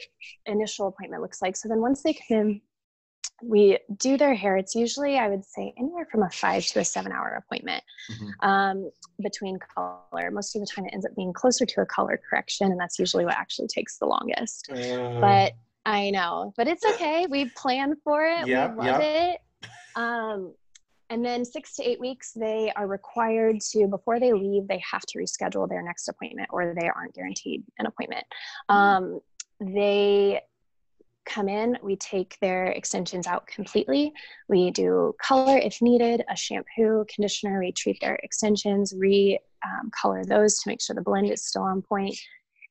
initial 0.46 0.86
appointment 0.88 1.22
looks 1.22 1.42
like. 1.42 1.56
So 1.56 1.68
then 1.68 1.80
once 1.80 2.02
they 2.02 2.14
come 2.14 2.38
in 2.38 2.60
we 3.42 3.78
do 3.96 4.16
their 4.16 4.34
hair. 4.34 4.56
It's 4.56 4.74
usually 4.74 5.18
i 5.18 5.28
would 5.28 5.44
say 5.44 5.72
anywhere 5.78 6.06
from 6.10 6.22
a 6.22 6.30
five 6.30 6.64
to 6.66 6.80
a 6.80 6.84
seven 6.84 7.12
hour 7.12 7.42
appointment 7.44 7.82
mm-hmm. 8.10 8.48
um, 8.48 8.90
between 9.20 9.58
color. 9.74 10.30
Most 10.30 10.56
of 10.56 10.60
the 10.60 10.66
time 10.66 10.86
it 10.86 10.94
ends 10.94 11.06
up 11.06 11.14
being 11.14 11.32
closer 11.32 11.66
to 11.66 11.80
a 11.82 11.86
color 11.86 12.20
correction 12.28 12.70
and 12.70 12.80
that's 12.80 12.98
usually 12.98 13.24
what 13.24 13.34
actually 13.34 13.68
takes 13.68 13.98
the 13.98 14.06
longest. 14.06 14.70
Uh, 14.70 15.20
but 15.20 15.52
i 15.84 16.10
know 16.10 16.52
but 16.56 16.66
it's 16.66 16.84
okay. 16.84 17.26
We 17.28 17.50
plan 17.50 17.94
for 18.02 18.24
it. 18.24 18.46
Yeah, 18.46 18.72
we 18.72 18.76
love 18.90 19.00
yeah. 19.00 19.32
it. 19.32 19.40
Um, 19.94 20.54
and 21.08 21.24
then 21.24 21.44
six 21.44 21.74
to 21.76 21.88
eight 21.88 22.00
weeks 22.00 22.32
they 22.32 22.72
are 22.74 22.86
required 22.86 23.60
to 23.72 23.86
before 23.86 24.18
they 24.18 24.32
leave 24.32 24.66
they 24.66 24.82
have 24.90 25.02
to 25.02 25.18
reschedule 25.18 25.68
their 25.68 25.82
next 25.82 26.08
appointment 26.08 26.48
or 26.50 26.74
they 26.78 26.88
aren't 26.88 27.14
guaranteed 27.14 27.62
an 27.78 27.86
appointment. 27.86 28.24
Mm-hmm. 28.70 28.76
um, 28.76 29.20
they 29.60 30.40
come 31.26 31.48
in, 31.48 31.76
we 31.82 31.96
take 31.96 32.38
their 32.40 32.66
extensions 32.66 33.26
out 33.26 33.46
completely. 33.46 34.12
We 34.48 34.70
do 34.70 35.14
color 35.20 35.58
if 35.58 35.82
needed, 35.82 36.24
a 36.30 36.36
shampoo, 36.36 37.04
conditioner, 37.12 37.58
we 37.58 37.72
treat 37.72 37.98
their 38.00 38.16
extensions, 38.22 38.94
re 38.96 39.38
um, 39.64 39.90
color 39.90 40.24
those 40.24 40.58
to 40.60 40.68
make 40.68 40.80
sure 40.80 40.94
the 40.94 41.02
blend 41.02 41.30
is 41.30 41.44
still 41.44 41.62
on 41.62 41.82
point, 41.82 42.16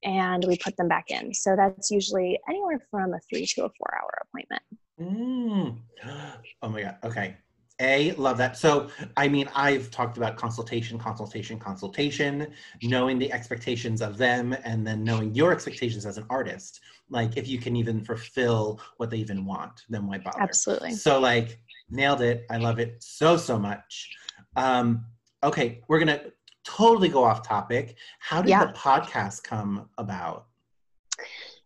and 0.03 0.43
we 0.47 0.57
put 0.57 0.77
them 0.77 0.87
back 0.87 1.05
in. 1.09 1.33
So 1.33 1.55
that's 1.55 1.91
usually 1.91 2.39
anywhere 2.49 2.79
from 2.89 3.13
a 3.13 3.19
three 3.29 3.45
to 3.45 3.65
a 3.65 3.69
four 3.77 3.99
hour 4.01 4.23
appointment. 4.23 4.63
Mm. 4.99 5.77
Oh 6.61 6.69
my 6.69 6.81
God. 6.81 6.97
Okay. 7.03 7.35
A, 7.81 8.13
love 8.13 8.37
that. 8.37 8.57
So, 8.57 8.89
I 9.17 9.27
mean, 9.27 9.49
I've 9.53 9.91
talked 9.91 10.17
about 10.17 10.37
consultation, 10.37 10.97
consultation, 10.97 11.59
consultation, 11.59 12.53
knowing 12.83 13.19
the 13.19 13.31
expectations 13.33 14.01
of 14.01 14.17
them, 14.17 14.55
and 14.63 14.87
then 14.87 15.03
knowing 15.03 15.35
your 15.35 15.51
expectations 15.51 16.05
as 16.05 16.17
an 16.17 16.25
artist. 16.29 16.79
Like, 17.09 17.35
if 17.35 17.47
you 17.47 17.59
can 17.59 17.75
even 17.75 18.03
fulfill 18.03 18.79
what 18.97 19.09
they 19.09 19.17
even 19.17 19.45
want, 19.45 19.83
then 19.89 20.07
why 20.07 20.19
bother? 20.19 20.41
Absolutely. 20.41 20.91
So, 20.91 21.19
like, 21.19 21.59
nailed 21.89 22.21
it. 22.21 22.45
I 22.49 22.57
love 22.57 22.79
it 22.79 23.03
so, 23.03 23.35
so 23.35 23.59
much. 23.59 24.15
Um, 24.55 25.05
okay, 25.43 25.81
we're 25.89 25.99
going 25.99 26.17
to 26.17 26.31
totally 26.63 27.09
go 27.09 27.23
off 27.23 27.45
topic. 27.47 27.97
How 28.19 28.41
did 28.41 28.49
Yeah. 28.49 28.65
the 28.65 28.73
podcast 28.73 29.43
come 29.43 29.89
about? 29.97 30.47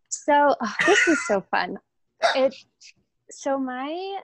So 0.10 0.56
oh, 0.62 0.76
this 0.86 1.08
is 1.08 1.26
so 1.28 1.42
fun. 1.50 1.78
It 2.36 2.54
so 3.32 3.58
my 3.58 4.20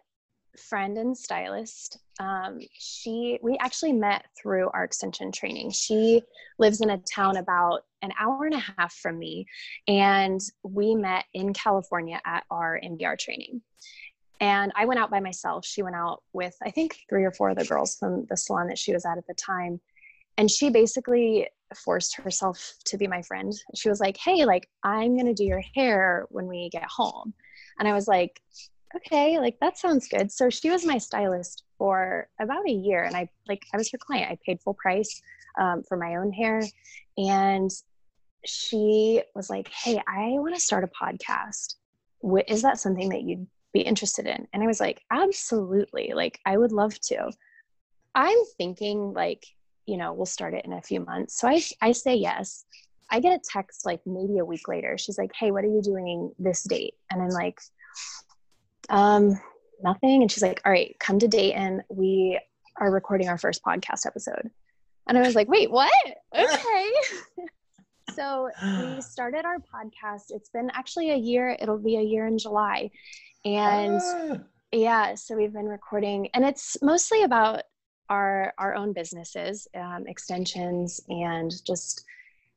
friend 0.60 0.98
and 0.98 1.18
stylist, 1.18 2.00
um, 2.20 2.60
she 2.74 3.40
we 3.42 3.58
actually 3.60 3.94
met 3.94 4.26
through 4.40 4.70
our 4.74 4.84
extension 4.84 5.32
training. 5.32 5.72
She 5.72 6.22
lives 6.60 6.82
in 6.82 6.90
a 6.90 6.98
town 6.98 7.38
about 7.38 7.82
an 8.02 8.12
hour 8.20 8.46
and 8.46 8.56
a 8.56 8.64
half 8.78 8.94
from 8.94 9.20
me, 9.20 9.46
and 9.88 10.40
we 10.64 10.96
met 10.96 11.26
in 11.34 11.54
California 11.54 12.22
at 12.26 12.44
our 12.50 12.80
NBR 12.84 13.18
training. 13.20 13.62
And 14.42 14.72
I 14.76 14.86
went 14.86 15.00
out 15.00 15.12
by 15.12 15.20
myself. 15.20 15.66
She 15.66 15.82
went 15.82 15.96
out 15.96 16.22
with 16.34 16.56
I 16.64 16.72
think 16.72 16.98
three 17.10 17.24
or 17.24 17.32
four 17.32 17.50
of 17.50 17.58
the 17.58 17.66
girls 17.66 17.96
from 17.98 18.26
the 18.30 18.38
salon 18.38 18.68
that 18.68 18.78
she 18.78 18.94
was 18.94 19.06
at 19.06 19.18
at 19.18 19.28
the 19.28 19.34
time. 19.34 19.80
And 20.38 20.52
she 20.52 20.70
basically 20.70 21.48
forced 21.76 22.16
herself 22.18 22.76
to 22.86 22.98
be 22.98 23.08
my 23.08 23.22
friend. 23.22 23.54
She 23.74 23.90
was 23.90 24.00
like, 24.00 24.18
"Hey, 24.18 24.46
like 24.46 24.70
I'm 24.84 25.16
going 25.16 25.28
to 25.28 25.34
do 25.34 25.46
your 25.46 25.64
hair 25.74 26.26
when 26.30 26.48
we 26.48 26.70
get 26.70 26.84
home." 26.84 27.34
And 27.80 27.88
I 27.88 27.94
was 27.94 28.08
like, 28.08 28.42
"Okay, 28.96 29.40
like 29.40 29.58
that 29.60 29.78
sounds 29.78 30.08
good." 30.08 30.32
So 30.32 30.50
she 30.50 30.70
was 30.70 30.86
my 30.86 30.98
stylist 30.98 31.64
for 31.78 32.28
about 32.40 32.68
a 32.68 32.72
year 32.72 33.04
and 33.04 33.16
I 33.16 33.30
like 33.48 33.64
I 33.74 33.78
was 33.78 33.92
her 33.92 33.98
client. 33.98 34.32
I 34.32 34.38
paid 34.46 34.62
full 34.62 34.76
price 34.76 35.22
um, 35.60 35.84
for 35.84 35.98
my 35.98 36.16
own 36.16 36.32
hair 36.32 36.64
and 37.18 37.72
she 38.46 39.22
was 39.34 39.50
like, 39.50 39.70
"Hey, 39.70 40.02
I 40.08 40.30
want 40.40 40.56
to 40.56 40.62
start 40.62 40.84
a 40.84 40.88
podcast. 40.88 41.76
Wh- 42.22 42.50
Is 42.50 42.62
that 42.62 42.80
something 42.80 43.10
that 43.10 43.24
you'd 43.24 43.48
be 43.74 43.82
interested 43.82 44.28
in?" 44.28 44.48
And 44.54 44.64
I 44.64 44.68
was 44.68 44.80
like, 44.80 45.02
"Absolutely. 45.12 46.14
Like 46.14 46.40
I 46.46 46.58
would 46.58 46.72
love 46.72 47.00
to." 47.02 47.32
I'm 48.16 48.38
thinking 48.58 49.14
like 49.14 49.46
you 49.86 49.98
know, 49.98 50.14
we'll 50.14 50.26
start 50.26 50.54
it 50.54 50.66
in 50.66 50.74
a 50.74 50.82
few 50.82 51.00
months. 51.00 51.40
So 51.40 51.48
I, 51.48 51.62
I 51.82 51.92
say 51.92 52.16
yes. 52.16 52.66
I 53.12 53.20
get 53.20 53.40
a 53.40 53.42
text 53.52 53.86
like 53.86 54.02
maybe 54.06 54.40
a 54.40 54.46
week 54.46 54.68
later. 54.68 54.98
She's 54.98 55.18
like, 55.18 55.32
Hey, 55.38 55.52
what 55.52 55.64
are 55.64 55.68
you 55.68 55.82
doing 55.82 56.32
this 56.40 56.64
date? 56.64 56.96
And 57.12 57.22
I'm 57.22 57.30
like, 57.30 57.60
um, 58.90 59.40
nothing. 59.82 60.22
And 60.22 60.32
she's 60.32 60.44
like, 60.44 60.62
All 60.66 60.72
right, 60.72 60.96
come 61.00 61.20
to 61.20 61.28
Dayton. 61.28 61.84
We 61.90 62.40
are 62.78 62.92
recording 62.92 63.30
our 63.30 63.38
first 63.38 63.64
podcast 63.64 64.06
episode. 64.06 64.50
And 65.08 65.18
I 65.18 65.22
was 65.22 65.36
like, 65.36 65.48
Wait, 65.48 65.72
what? 65.72 65.94
Okay. 66.36 66.92
so 68.16 68.50
we 68.80 69.02
started 69.02 69.46
our 69.46 69.58
podcast. 69.58 70.26
It's 70.30 70.50
been 70.50 70.70
actually 70.74 71.12
a 71.12 71.18
year. 71.18 71.56
It'll 71.60 71.78
be 71.78 71.98
a 71.98 72.02
year 72.02 72.28
in 72.28 72.38
July. 72.38 72.92
And 73.44 74.02
Ah, 74.04 74.38
yeah, 74.72 75.16
so 75.16 75.36
we've 75.36 75.54
been 75.54 75.68
recording, 75.68 76.28
and 76.34 76.44
it's 76.44 76.76
mostly 76.82 77.24
about 77.24 77.64
our 78.10 78.54
our 78.58 78.76
own 78.76 78.94
businesses, 78.94 79.68
um, 79.76 80.06
extensions, 80.08 81.00
and 81.08 81.52
just 81.66 82.04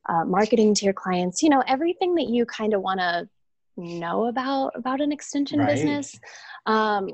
uh, 0.08 0.24
marketing 0.24 0.74
to 0.74 0.84
your 0.84 0.94
clients. 0.94 1.42
You 1.42 1.50
know, 1.50 1.62
everything 1.66 2.14
that 2.16 2.28
you 2.28 2.44
kind 2.46 2.74
of 2.74 2.82
want 2.82 3.00
to 3.00 3.28
know 3.78 4.26
about 4.26 4.72
about 4.74 5.00
an 5.00 5.12
extension 5.12 5.60
Right. 5.60 5.68
business. 5.68 6.18
Um, 6.66 7.08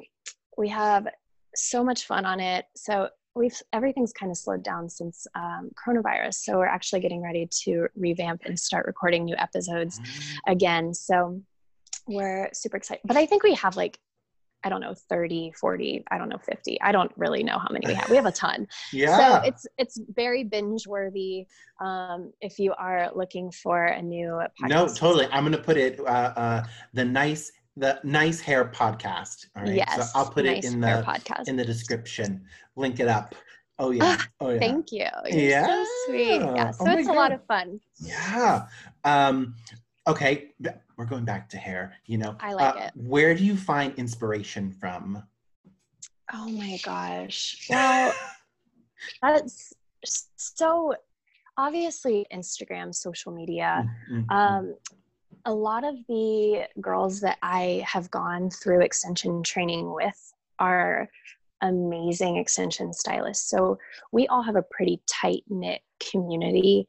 we 0.56 0.68
have 0.70 1.06
so 1.54 1.84
much 1.84 2.06
fun 2.06 2.24
on 2.24 2.40
it. 2.40 2.66
So 2.76 3.08
we've 3.34 3.60
everything's 3.72 4.12
kind 4.12 4.30
of 4.30 4.38
slowed 4.38 4.62
down 4.62 4.88
since 4.88 5.26
um, 5.34 5.70
coronavirus. 5.86 6.34
So 6.34 6.58
we're 6.58 6.66
actually 6.66 7.00
getting 7.00 7.22
ready 7.22 7.48
to 7.64 7.86
revamp 7.96 8.42
and 8.44 8.58
start 8.58 8.86
recording 8.86 9.24
new 9.24 9.36
episodes 9.36 10.00
again. 10.46 10.94
So 10.94 11.40
we're 12.06 12.48
super 12.52 12.76
excited. 12.76 13.02
But 13.04 13.16
I 13.16 13.26
think 13.26 13.42
we 13.42 13.54
have 13.54 13.76
like, 13.76 13.98
I 14.64 14.68
don't 14.70 14.80
know, 14.80 14.94
30, 15.08 15.52
40, 15.60 16.04
I 16.10 16.18
don't 16.18 16.28
know, 16.28 16.38
50. 16.38 16.80
I 16.80 16.90
don't 16.90 17.12
really 17.16 17.42
know 17.42 17.58
how 17.58 17.68
many 17.70 17.86
we 17.86 17.94
have. 17.94 18.08
We 18.08 18.16
have 18.16 18.26
a 18.26 18.32
ton. 18.32 18.66
yeah. 18.92 19.16
So 19.16 19.48
it's 19.48 19.66
it's 19.78 20.00
very 20.14 20.44
binge 20.44 20.86
worthy 20.86 21.46
um, 21.80 22.32
if 22.40 22.58
you 22.58 22.72
are 22.78 23.10
looking 23.14 23.50
for 23.50 23.84
a 23.84 24.00
new 24.00 24.40
podcast. 24.60 24.68
No, 24.68 24.88
totally. 24.88 25.26
I'm 25.30 25.44
gonna 25.44 25.58
put 25.58 25.76
it 25.76 26.00
uh, 26.00 26.02
uh, 26.04 26.64
the 26.94 27.04
nice 27.04 27.52
the 27.76 28.00
nice 28.04 28.40
hair 28.40 28.64
podcast. 28.64 29.46
All 29.56 29.64
right. 29.64 29.74
Yes, 29.74 30.12
So 30.12 30.18
I'll 30.18 30.30
put 30.30 30.44
Nice 30.44 30.64
it 30.64 30.72
in 30.72 30.80
the 30.80 31.04
podcast. 31.06 31.48
in 31.48 31.56
the 31.56 31.64
description. 31.64 32.44
Link 32.76 33.00
it 33.00 33.08
up. 33.08 33.34
Oh 33.78 33.90
yeah. 33.90 34.18
Oh 34.40 34.50
yeah. 34.50 34.58
Thank 34.60 34.92
you. 34.92 35.06
You're 35.26 35.64
so 35.66 35.84
sweet. 36.06 36.36
Yeah. 36.40 36.54
Yeah. 36.54 36.70
So 36.70 36.84
Oh 36.86 36.96
it's 36.96 37.08
a 37.08 37.12
lot 37.12 37.32
of 37.32 37.44
fun. 37.46 37.80
Yeah. 38.00 38.66
Um, 39.02 39.56
okay. 40.06 40.52
We're 40.96 41.06
going 41.06 41.24
back 41.24 41.48
to 41.50 41.56
hair. 41.56 41.94
You 42.06 42.18
know. 42.18 42.36
I 42.40 42.52
like 42.54 42.76
Uh, 42.76 42.78
it. 42.86 42.92
Where 42.94 43.34
do 43.34 43.44
you 43.44 43.56
find 43.56 43.94
inspiration 43.96 44.70
from? 44.70 45.22
Oh 46.32 46.48
my 46.48 46.78
gosh. 46.84 47.66
Well, 47.68 48.14
that's 49.22 49.72
so 50.36 50.94
obviously 51.56 52.26
Instagram, 52.32 52.94
social 52.94 53.32
media. 53.32 53.84
Mhm. 54.10 54.30
Um, 54.30 54.74
a 55.44 55.52
lot 55.52 55.84
of 55.84 55.96
the 56.08 56.66
girls 56.80 57.20
that 57.20 57.38
I 57.42 57.84
have 57.86 58.10
gone 58.10 58.50
through 58.50 58.80
extension 58.80 59.42
training 59.42 59.92
with 59.92 60.32
are 60.58 61.08
amazing 61.60 62.36
extension 62.36 62.92
stylists. 62.92 63.48
So 63.50 63.78
we 64.12 64.26
all 64.28 64.42
have 64.42 64.56
a 64.56 64.62
pretty 64.62 65.02
tight 65.06 65.44
knit 65.48 65.82
community. 66.10 66.86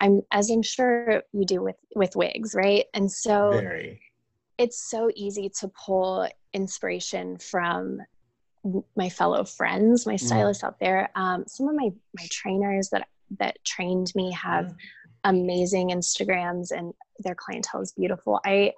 I'm 0.00 0.22
as 0.30 0.50
I'm 0.50 0.62
sure 0.62 1.22
you 1.32 1.44
do 1.44 1.62
with 1.62 1.76
with 1.94 2.16
wigs, 2.16 2.54
right? 2.54 2.86
And 2.94 3.10
so 3.10 3.50
Very. 3.52 4.00
it's 4.56 4.90
so 4.90 5.10
easy 5.14 5.50
to 5.60 5.68
pull 5.68 6.28
inspiration 6.52 7.38
from 7.38 8.00
my 8.96 9.08
fellow 9.08 9.44
friends, 9.44 10.06
my 10.06 10.16
stylists 10.16 10.64
out 10.64 10.78
there. 10.78 11.10
Um, 11.14 11.44
some 11.46 11.68
of 11.68 11.74
my 11.74 11.90
my 12.16 12.26
trainers 12.30 12.90
that 12.90 13.08
that 13.38 13.62
trained 13.64 14.12
me 14.14 14.32
have 14.32 14.74
amazing 15.24 15.90
Instagrams, 15.90 16.70
and 16.70 16.94
their 17.20 17.34
clientele 17.34 17.82
is 17.82 17.92
beautiful. 17.92 18.40
I 18.44 18.72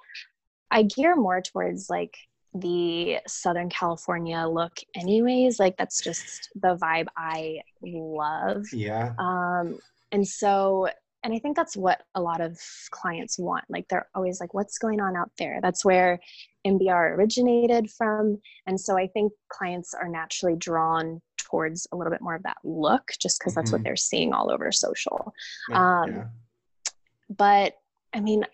I 0.70 0.82
gear 0.84 1.16
more 1.16 1.40
towards 1.40 1.90
like 1.90 2.16
the 2.54 3.18
Southern 3.26 3.68
California 3.70 4.46
look, 4.46 4.78
anyways. 4.94 5.58
Like 5.58 5.76
that's 5.76 6.00
just 6.00 6.50
the 6.54 6.76
vibe 6.76 7.06
I 7.16 7.60
love. 7.82 8.64
Yeah. 8.72 9.14
Um, 9.18 9.78
and 10.12 10.26
so, 10.26 10.88
and 11.22 11.34
I 11.34 11.38
think 11.38 11.56
that's 11.56 11.76
what 11.76 12.02
a 12.14 12.20
lot 12.20 12.40
of 12.40 12.58
clients 12.90 13.38
want. 13.38 13.64
Like 13.68 13.86
they're 13.88 14.08
always 14.14 14.40
like, 14.40 14.54
what's 14.54 14.78
going 14.78 15.00
on 15.00 15.16
out 15.16 15.30
there? 15.38 15.60
That's 15.60 15.84
where 15.84 16.18
NBR 16.66 17.16
originated 17.16 17.90
from. 17.90 18.40
And 18.66 18.80
so 18.80 18.96
I 18.96 19.06
think 19.06 19.32
clients 19.50 19.92
are 19.94 20.08
naturally 20.08 20.56
drawn 20.56 21.20
towards 21.38 21.86
a 21.92 21.96
little 21.96 22.10
bit 22.10 22.22
more 22.22 22.34
of 22.36 22.42
that 22.44 22.56
look 22.64 23.12
just 23.20 23.38
because 23.38 23.54
that's 23.54 23.72
what 23.72 23.80
Mhm. 23.80 23.84
they're 23.84 23.96
seeing 23.96 24.32
all 24.32 24.50
over 24.50 24.70
social. 24.72 25.34
Um, 25.72 26.10
yeah. 26.12 26.26
But 27.28 27.74
I 28.12 28.20
mean, 28.20 28.44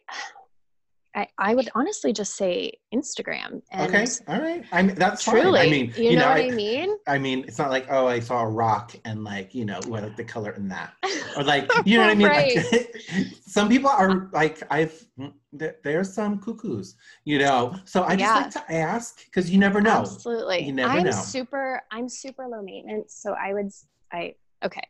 I, 1.17 1.27
I 1.39 1.55
would 1.55 1.71
honestly 1.75 2.13
just 2.13 2.37
say 2.37 2.73
Instagram. 2.95 3.63
And 3.73 3.89
okay. 3.89 4.07
All 4.29 4.39
right. 4.39 4.63
I 4.71 4.83
mean, 4.83 4.97
that's 4.97 5.25
truly, 5.25 5.59
fine. 5.59 5.67
I 5.67 5.71
mean, 5.71 5.95
you, 5.97 6.17
know, 6.17 6.29
what 6.29 6.43
I, 6.43 6.51
mean? 6.51 6.95
I 7.09 7.17
mean, 7.17 7.45
it's 7.49 7.57
not 7.57 7.71
like 7.71 7.87
oh, 7.91 8.07
I 8.07 8.21
saw 8.21 8.43
a 8.43 8.47
rock 8.47 8.95
and 9.07 9.25
like 9.25 9.55
you 9.55 9.65
know, 9.65 9.81
what 9.87 10.03
like 10.03 10.17
the 10.17 10.25
color 10.25 10.51
in 10.51 10.69
that, 10.69 10.93
or 11.35 11.43
like 11.43 11.73
you 11.87 11.97
know 11.97 12.05
what 12.05 12.11
I 12.11 12.15
mean. 12.15 12.29
Like, 12.29 12.97
some 13.47 13.71
people 13.71 13.89
are 13.89 14.29
like 14.35 14.63
I've 14.71 15.07
mm, 15.19 15.33
there, 15.55 15.77
there's 15.83 16.13
some 16.13 16.39
cuckoos, 16.39 16.97
you 17.25 17.39
know. 17.39 17.75
So 17.87 18.05
I 18.05 18.15
just 18.17 18.35
Yeah. 18.35 18.43
like 18.43 18.51
to 18.51 18.73
ask 18.73 19.25
because 19.25 19.51
you 19.51 19.59
never 19.59 19.81
know. 19.81 20.01
Absolutely. 20.01 20.67
You 20.67 20.73
never 20.73 20.99
I'm 20.99 21.05
know. 21.05 21.13
super 21.13 21.81
I'm 21.91 22.11
super 22.11 22.47
low 22.47 22.61
maintenance, 22.61 23.15
so 23.15 23.33
I 23.33 23.55
would 23.55 23.71
I 24.13 24.35
okay. 24.63 24.87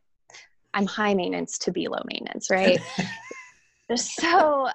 I'm 0.75 0.87
high 0.87 1.15
maintenance 1.15 1.57
to 1.59 1.73
be 1.73 1.87
low 1.87 2.03
maintenance, 2.05 2.51
right? 2.51 2.81
There's 3.89 4.11
so 4.21 4.69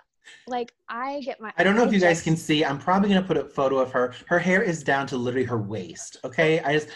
like 0.47 0.73
I 0.89 1.21
get 1.21 1.39
my 1.39 1.53
I 1.57 1.63
don't 1.63 1.75
know 1.75 1.83
if 1.83 1.93
you 1.93 1.99
guys 1.99 2.21
can 2.21 2.35
see. 2.35 2.65
I'm 2.65 2.77
probably 2.77 3.09
gonna 3.09 3.21
put 3.21 3.37
a 3.37 3.45
photo 3.45 3.79
of 3.79 3.91
her. 3.91 4.13
Her 4.27 4.39
hair 4.39 4.61
is 4.61 4.83
down 4.83 5.07
to 5.07 5.17
literally 5.17 5.45
her 5.45 5.57
waist. 5.57 6.17
Okay, 6.23 6.59
I 6.61 6.73
just, 6.73 6.89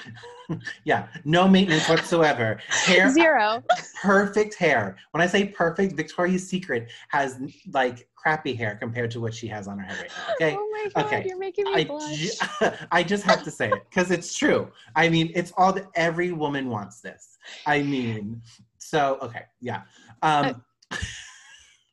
yeah, 0.84 1.08
no 1.24 1.48
maintenance 1.48 1.88
whatsoever. 1.88 2.60
Hair 2.68 3.12
zero. 3.12 3.64
perfect 4.02 4.56
hair. 4.56 4.98
When 5.12 5.22
I 5.22 5.28
say 5.28 5.48
perfect, 5.48 5.96
Victoria's 5.96 6.48
Secret 6.48 6.92
has 7.10 7.40
like 7.72 8.08
crappy 8.16 8.56
hair 8.56 8.76
compared 8.76 9.12
to 9.12 9.22
what 9.22 9.34
she 9.34 9.48
has 9.48 9.68
on 9.68 9.78
her 9.78 9.86
head 9.86 10.00
right 10.02 10.12
now. 10.18 10.34
Okay. 10.34 10.58
Oh 10.58 10.70
my 10.72 10.90
god, 10.96 11.06
okay. 11.06 11.24
you're 11.28 11.38
making 11.38 11.66
me 11.66 11.74
I, 11.76 11.84
blush. 11.84 12.18
ju- 12.18 12.72
I 12.92 13.04
just 13.04 13.24
have 13.24 13.44
to 13.44 13.52
say 13.52 13.70
it 13.70 13.84
because 13.90 14.12
it's 14.12 14.36
true. 14.36 14.72
I 14.96 15.10
mean, 15.10 15.32
it's 15.36 15.54
all 15.58 15.72
that 15.74 15.86
every 15.96 16.32
woman 16.32 16.70
wants 16.70 17.02
this. 17.02 17.38
I 17.68 17.84
mean, 17.84 18.42
so 18.80 19.20
okay, 19.22 19.44
yeah. 19.62 19.82
Um, 20.22 20.64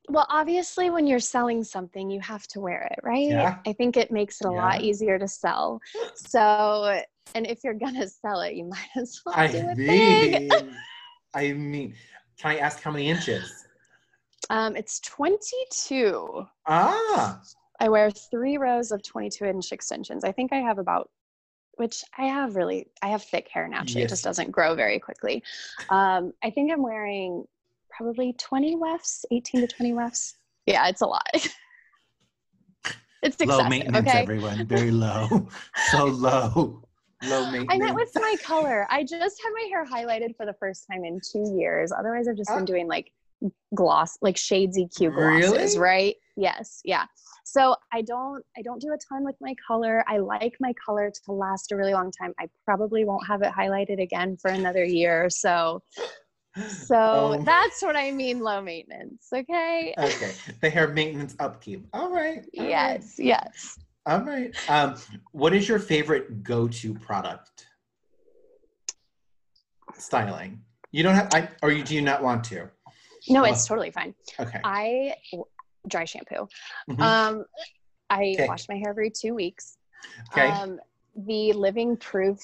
Well, 0.08 0.26
obviously, 0.28 0.90
when 0.90 1.06
you're 1.06 1.20
selling 1.20 1.62
something, 1.62 2.10
you 2.10 2.20
have 2.20 2.46
to 2.48 2.60
wear 2.60 2.88
it, 2.90 2.98
right? 3.02 3.28
Yeah. 3.28 3.58
I 3.66 3.72
think 3.72 3.96
it 3.96 4.10
makes 4.10 4.40
it 4.40 4.46
a 4.46 4.50
lot 4.50 4.80
easier 4.80 5.18
to 5.18 5.28
sell. 5.28 5.80
So, 6.16 7.00
and 7.34 7.46
if 7.46 7.62
you're 7.62 7.74
gonna 7.74 8.08
sell 8.22 8.40
it, 8.40 8.54
you 8.54 8.64
might 8.64 8.88
as 8.96 9.20
well 9.24 9.34
I 9.36 9.46
do 9.46 9.74
mean, 9.76 10.50
I 11.34 11.52
mean, 11.52 11.94
can 12.38 12.50
I 12.50 12.58
ask 12.58 12.82
how 12.82 12.90
many 12.90 13.08
inches? 13.08 13.64
Um, 14.50 14.76
it's 14.76 14.98
22. 15.00 16.46
Ah, 16.66 17.40
I 17.80 17.88
wear 17.88 18.10
three 18.10 18.58
rows 18.58 18.92
of 18.92 19.02
22 19.02 19.44
inch 19.44 19.72
extensions. 19.72 20.24
I 20.24 20.32
think 20.32 20.52
I 20.52 20.58
have 20.58 20.78
about, 20.78 21.10
which 21.76 22.04
I 22.18 22.24
have 22.24 22.56
really, 22.56 22.88
I 23.02 23.08
have 23.08 23.22
thick 23.22 23.48
hair 23.48 23.68
naturally. 23.68 24.02
It 24.02 24.08
just 24.08 24.24
doesn't 24.24 24.50
grow 24.50 24.74
very 24.74 24.98
quickly. 24.98 25.42
Um, 25.88 26.32
I 26.42 26.50
think 26.50 26.70
I'm 26.72 26.82
wearing 26.82 27.44
probably 27.96 28.34
20 28.38 28.76
wefts, 28.76 29.24
18 29.30 29.60
to 29.62 29.66
20 29.66 29.92
wefts. 29.92 30.36
Yeah, 30.66 30.88
it's 30.88 31.00
a 31.00 31.06
lot. 31.06 31.26
it's 31.34 31.52
excessive. 33.22 33.48
low 33.48 33.68
maintenance, 33.68 34.08
okay. 34.08 34.18
everyone. 34.22 34.66
Very 34.66 34.90
low. 34.90 35.48
so 35.90 36.06
low. 36.06 36.82
Low 37.24 37.50
maintenance. 37.50 37.68
I 37.70 37.76
went 37.78 37.94
with 37.94 38.10
my 38.16 38.34
color. 38.42 38.86
I 38.90 39.02
just 39.04 39.40
had 39.42 39.50
my 39.54 39.68
hair 39.70 39.86
highlighted 39.86 40.36
for 40.36 40.44
the 40.46 40.54
first 40.54 40.86
time 40.90 41.04
in 41.04 41.20
two 41.20 41.54
years. 41.56 41.92
Otherwise, 41.92 42.26
I've 42.28 42.36
just 42.36 42.50
Ah. 42.50 42.56
been 42.56 42.64
doing 42.64 42.88
like 42.88 43.12
gloss, 43.74 44.18
like 44.22 44.36
shades 44.36 44.78
EQ 44.78 45.14
glosses, 45.14 45.76
Really? 45.76 45.78
right? 45.78 46.14
Yes, 46.36 46.80
yeah. 46.84 47.04
So 47.44 47.76
I 47.92 48.02
don't, 48.02 48.42
I 48.56 48.62
don't 48.62 48.80
do 48.80 48.92
a 48.92 48.96
ton 49.08 49.24
with 49.24 49.34
my 49.40 49.54
color. 49.66 50.04
I 50.08 50.18
like 50.18 50.54
my 50.60 50.72
color 50.84 51.10
to 51.26 51.32
last 51.32 51.70
a 51.72 51.76
really 51.76 51.92
long 51.92 52.10
time. 52.12 52.32
I 52.40 52.46
probably 52.64 53.04
won't 53.04 53.26
have 53.26 53.42
it 53.42 53.52
highlighted 53.52 54.00
again 54.00 54.36
for 54.40 54.50
another 54.50 54.84
year. 54.84 55.24
or 55.26 55.30
So, 55.30 55.82
so 56.68 56.96
Oh. 56.96 57.42
that's 57.44 57.82
what 57.82 57.96
I 57.96 58.10
mean, 58.10 58.40
low 58.40 58.60
maintenance. 58.60 59.28
Okay. 59.32 59.94
Okay. 59.96 60.32
The 60.60 60.68
hair 60.70 60.88
maintenance 60.88 61.34
upkeep. 61.38 61.86
All 61.92 62.10
right. 62.10 62.38
all 62.38 62.42
right, 62.42 62.44
Yes, 62.52 63.14
yes. 63.18 63.78
All 64.04 64.20
right. 64.20 64.54
Um, 64.68 64.96
what 65.32 65.54
is 65.54 65.68
your 65.68 65.78
favorite 65.78 66.42
go-to 66.42 66.94
product? 66.94 67.66
Styling. 69.96 70.62
You 70.90 71.02
don't 71.02 71.14
have, 71.14 71.28
I, 71.34 71.48
or 71.62 71.70
you 71.70 71.82
do 71.84 71.94
you 71.94 72.02
not 72.02 72.22
want 72.22 72.44
to? 72.44 72.68
No, 73.28 73.42
Oh. 73.42 73.44
it's 73.44 73.66
totally 73.66 73.90
fine. 73.90 74.14
Okay. 74.38 74.60
I 74.64 75.14
dry 75.88 76.04
shampoo. 76.04 76.48
Mhm. 76.90 77.00
Um, 77.00 77.44
I 78.10 78.32
Okay. 78.34 78.46
wash 78.48 78.68
my 78.68 78.76
hair 78.76 78.90
every 78.90 79.10
two 79.10 79.34
weeks. 79.34 79.78
Okay. 80.32 80.48
Um, 80.50 80.80
the 81.14 81.52
Living 81.52 81.96
Proof 81.96 82.40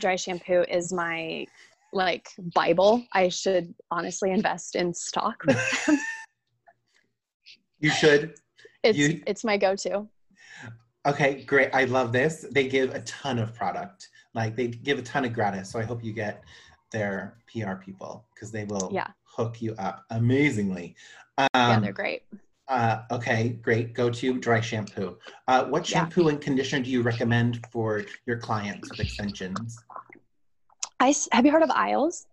dry 0.00 0.16
shampoo 0.16 0.62
is 0.68 0.92
my 0.92 1.46
like 1.92 2.28
Bible. 2.54 3.04
I 3.12 3.28
should 3.28 3.74
honestly 3.90 4.30
invest 4.30 4.76
in 4.76 4.92
stock 4.94 5.42
with 5.46 5.56
them. 5.86 5.98
you 7.80 7.90
should. 7.90 8.34
It's 8.82 8.98
You- 8.98 9.22
it's 9.26 9.44
my 9.44 9.56
go-to. 9.56 10.06
Okay, 11.06 11.44
great. 11.44 11.70
I 11.72 11.84
love 11.84 12.12
this. 12.12 12.44
They 12.50 12.66
give 12.66 12.92
a 12.94 13.00
ton 13.02 13.38
of 13.38 13.54
product. 13.54 14.08
Like 14.34 14.56
they 14.56 14.66
give 14.68 14.98
a 14.98 15.02
ton 15.02 15.24
of 15.24 15.32
gratis. 15.32 15.70
So 15.70 15.78
I 15.78 15.84
hope 15.84 16.02
you 16.02 16.12
get 16.12 16.42
their 16.90 17.36
PR 17.52 17.74
people 17.74 18.26
because 18.34 18.50
they 18.50 18.64
will 18.64 18.90
Yeah. 18.92 19.08
hook 19.22 19.62
you 19.62 19.74
up 19.78 20.04
amazingly. 20.10 20.96
Um, 21.38 21.46
yeah, 21.54 21.80
they're 21.80 21.92
great. 21.92 22.22
Uh, 22.68 23.02
okay, 23.12 23.50
great. 23.50 23.92
Go 23.94 24.10
to 24.10 24.38
dry 24.40 24.60
shampoo. 24.60 25.16
Uh, 25.46 25.64
what 25.66 25.88
Yeah. 25.88 26.00
shampoo 26.00 26.28
and 26.28 26.40
conditioner 26.40 26.82
do 26.84 26.90
you 26.90 27.02
recommend 27.02 27.64
for 27.70 28.04
your 28.26 28.38
clients 28.38 28.90
with 28.90 28.98
extensions? 28.98 29.78
I 31.00 31.14
have 31.32 31.44
you 31.44 31.52
heard 31.52 31.62
of 31.62 31.70
Iles? 31.70 32.26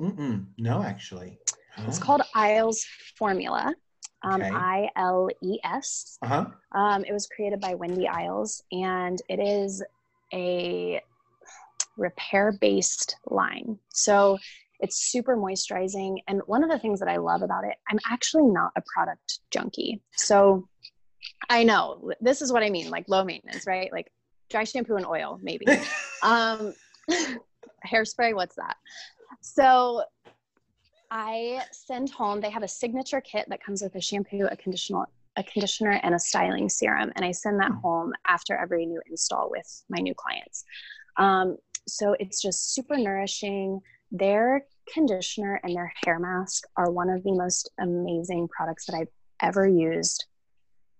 Mm-mm, 0.00 0.46
no, 0.58 0.82
actually. 0.82 1.38
It's 1.86 1.98
called 1.98 2.22
Iles 2.34 2.84
Formula. 3.16 3.74
Um, 4.22 4.42
Okay. 4.42 4.50
I 4.52 4.90
L 4.96 5.28
E 5.42 5.58
S. 5.64 6.18
Uh 6.22 6.26
huh. 6.26 6.46
Um, 6.78 7.04
it 7.04 7.12
was 7.12 7.26
created 7.26 7.60
by 7.60 7.74
Wendy 7.74 8.06
Iles, 8.06 8.62
and 8.70 9.20
it 9.28 9.40
is 9.40 9.82
a 10.32 11.00
repair 11.96 12.52
based 12.60 13.16
line. 13.26 13.78
So 13.88 14.38
it's 14.80 15.10
super 15.10 15.36
moisturizing. 15.36 16.18
And 16.28 16.40
one 16.46 16.62
of 16.62 16.70
the 16.70 16.78
things 16.78 17.00
that 17.00 17.08
I 17.08 17.16
love 17.16 17.42
about 17.42 17.64
it, 17.64 17.76
I'm 17.90 17.98
actually 18.10 18.46
not 18.46 18.72
a 18.76 18.82
product 18.94 19.40
junkie. 19.50 20.00
So 20.16 20.66
I 21.48 21.64
know 21.64 22.12
this 22.20 22.42
is 22.42 22.52
what 22.52 22.62
I 22.62 22.70
mean 22.70 22.90
like 22.90 23.04
low 23.08 23.24
maintenance, 23.24 23.66
right? 23.66 23.92
Like 23.92 24.10
dry 24.48 24.64
shampoo 24.64 24.96
and 24.96 25.06
oil, 25.06 25.38
maybe. 25.42 25.66
um, 26.22 26.74
hairspray, 27.86 28.34
what's 28.34 28.56
that? 28.56 28.76
So 29.40 30.04
I 31.10 31.62
send 31.72 32.10
home, 32.10 32.40
they 32.40 32.50
have 32.50 32.62
a 32.62 32.68
signature 32.68 33.20
kit 33.20 33.46
that 33.48 33.62
comes 33.62 33.82
with 33.82 33.94
a 33.94 34.00
shampoo, 34.00 34.46
a 34.50 34.56
conditioner, 34.56 35.06
a 35.36 35.42
conditioner 35.42 36.00
and 36.02 36.14
a 36.14 36.18
styling 36.18 36.68
serum. 36.68 37.12
And 37.16 37.24
I 37.24 37.32
send 37.32 37.58
that 37.60 37.72
home 37.82 38.12
after 38.26 38.56
every 38.56 38.86
new 38.86 39.00
install 39.08 39.50
with 39.50 39.84
my 39.88 39.98
new 39.98 40.14
clients. 40.14 40.64
Um, 41.16 41.56
so 41.88 42.14
it's 42.20 42.40
just 42.40 42.74
super 42.74 42.96
nourishing. 42.96 43.80
Their 44.12 44.64
conditioner 44.92 45.60
and 45.62 45.74
their 45.74 45.92
hair 46.04 46.18
mask 46.18 46.64
are 46.76 46.90
one 46.90 47.08
of 47.08 47.22
the 47.22 47.32
most 47.32 47.70
amazing 47.80 48.48
products 48.48 48.86
that 48.86 48.96
I've 48.96 49.08
ever 49.42 49.66
used 49.66 50.26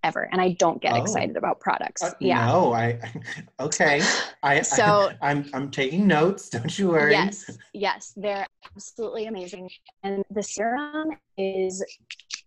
ever. 0.03 0.29
And 0.33 0.41
I 0.41 0.53
don't 0.53 0.81
get 0.81 0.93
Oh. 0.95 1.03
excited 1.03 1.37
about 1.37 1.61
products. 1.61 2.03
Uh, 2.03 2.13
yeah. 2.21 2.47
No, 2.47 2.73
I. 2.73 2.99
Okay. 3.61 4.01
I. 4.43 4.63
So- 4.63 5.11
I, 5.11 5.17
I'm. 5.31 5.51
I'm 5.53 5.71
taking 5.71 6.07
notes. 6.07 6.49
Don't 6.55 6.79
you 6.79 6.89
worry. 6.89 7.13
Yes, 7.13 7.51
yes, 7.75 8.13
they're 8.17 8.47
absolutely 8.75 9.27
amazing. 9.27 9.69
And 10.03 10.25
the 10.31 10.43
serum 10.43 11.11
is 11.37 11.85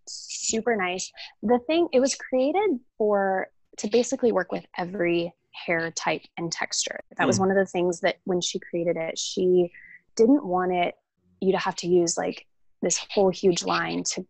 super 0.06 0.76
nice. 0.76 1.10
The 1.42 1.58
thing, 1.66 1.88
it 1.92 2.00
was 2.00 2.14
created 2.14 2.78
for 2.98 3.48
to 3.78 3.88
basically 3.88 4.32
work 4.32 4.52
with 4.52 4.64
every 4.76 5.32
hair 5.52 5.90
type 5.92 6.22
and 6.36 6.50
texture. 6.50 7.00
That 7.18 7.26
was 7.26 7.36
Hmm. 7.36 7.42
one 7.44 7.50
of 7.52 7.56
the 7.56 7.66
things 7.66 8.00
that 8.00 8.16
when 8.24 8.40
she 8.40 8.58
created 8.58 8.96
it, 8.96 9.18
she 9.18 9.70
didn't 10.16 10.44
want 10.44 10.72
it 10.72 10.94
you 11.40 11.52
to 11.52 11.58
have 11.58 11.76
to 11.76 11.86
use 11.88 12.16
like 12.16 12.46
this 12.82 12.98
whole 13.10 13.30
huge 13.30 13.64
line 13.64 14.02
to 14.04 14.26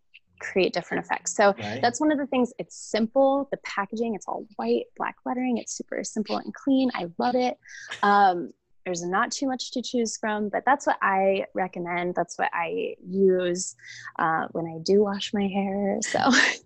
create 0.52 0.72
different 0.72 1.04
effects. 1.04 1.34
So 1.34 1.54
Right. 1.58 1.80
that's 1.82 2.00
one 2.00 2.12
of 2.12 2.18
the 2.18 2.26
things. 2.26 2.52
It's 2.58 2.76
simple. 2.76 3.48
The 3.50 3.58
packaging, 3.58 4.14
it's 4.14 4.26
all 4.28 4.46
white, 4.56 4.84
black 4.96 5.16
lettering. 5.24 5.58
It's 5.58 5.76
super 5.76 6.02
simple 6.04 6.36
and 6.36 6.52
clean. 6.54 6.90
I 6.94 7.06
love 7.18 7.34
it. 7.34 7.58
Um, 8.02 8.52
there's 8.84 9.02
not 9.02 9.30
too 9.30 9.46
much 9.46 9.70
to 9.72 9.82
choose 9.82 10.18
from, 10.18 10.50
but 10.50 10.62
that's 10.66 10.86
what 10.86 10.98
I 11.00 11.46
recommend. 11.54 12.14
That's 12.14 12.38
what 12.38 12.50
I 12.52 12.96
use 13.02 13.74
uh, 14.18 14.48
when 14.52 14.66
I 14.66 14.78
do 14.82 15.02
wash 15.02 15.32
my 15.32 15.46
hair. 15.46 15.98
So 16.02 16.18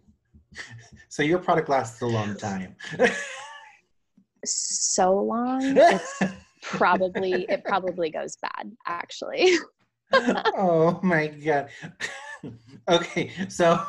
So 1.09 1.23
your 1.23 1.39
product 1.39 1.69
lasts 1.69 2.01
a 2.03 2.07
long 2.07 2.37
time. 2.37 2.75
so 4.45 5.15
long, 5.15 5.77
it's 5.77 6.23
probably 6.63 7.47
it 7.49 7.65
probably 7.65 8.11
goes 8.11 8.37
bad. 8.37 8.73
Actually, 8.87 9.57
oh 10.13 11.01
my 11.03 11.29
god. 11.29 11.69
Okay, 12.89 13.31
so 13.49 13.81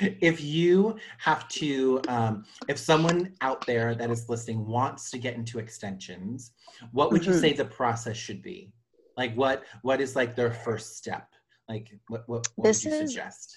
if 0.00 0.40
you 0.42 0.96
have 1.18 1.46
to, 1.48 2.00
um, 2.08 2.44
if 2.68 2.78
someone 2.78 3.34
out 3.40 3.66
there 3.66 3.94
that 3.94 4.10
is 4.10 4.28
listening 4.28 4.66
wants 4.66 5.10
to 5.10 5.18
get 5.18 5.34
into 5.34 5.58
extensions, 5.58 6.52
what 6.92 7.12
would 7.12 7.24
you 7.24 7.32
Mhm. 7.32 7.40
say 7.40 7.52
the 7.52 7.64
process 7.64 8.16
should 8.16 8.42
be? 8.42 8.72
Like, 9.16 9.34
what 9.34 9.64
what 9.82 10.00
is 10.00 10.16
like 10.16 10.34
their 10.34 10.50
first 10.52 10.96
step? 10.96 11.28
Like, 11.68 11.98
what 12.08 12.28
what, 12.28 12.46
what 12.56 12.64
This 12.64 12.84
would 12.84 12.92
you 12.92 12.98
is- 13.00 13.10
suggest? 13.10 13.56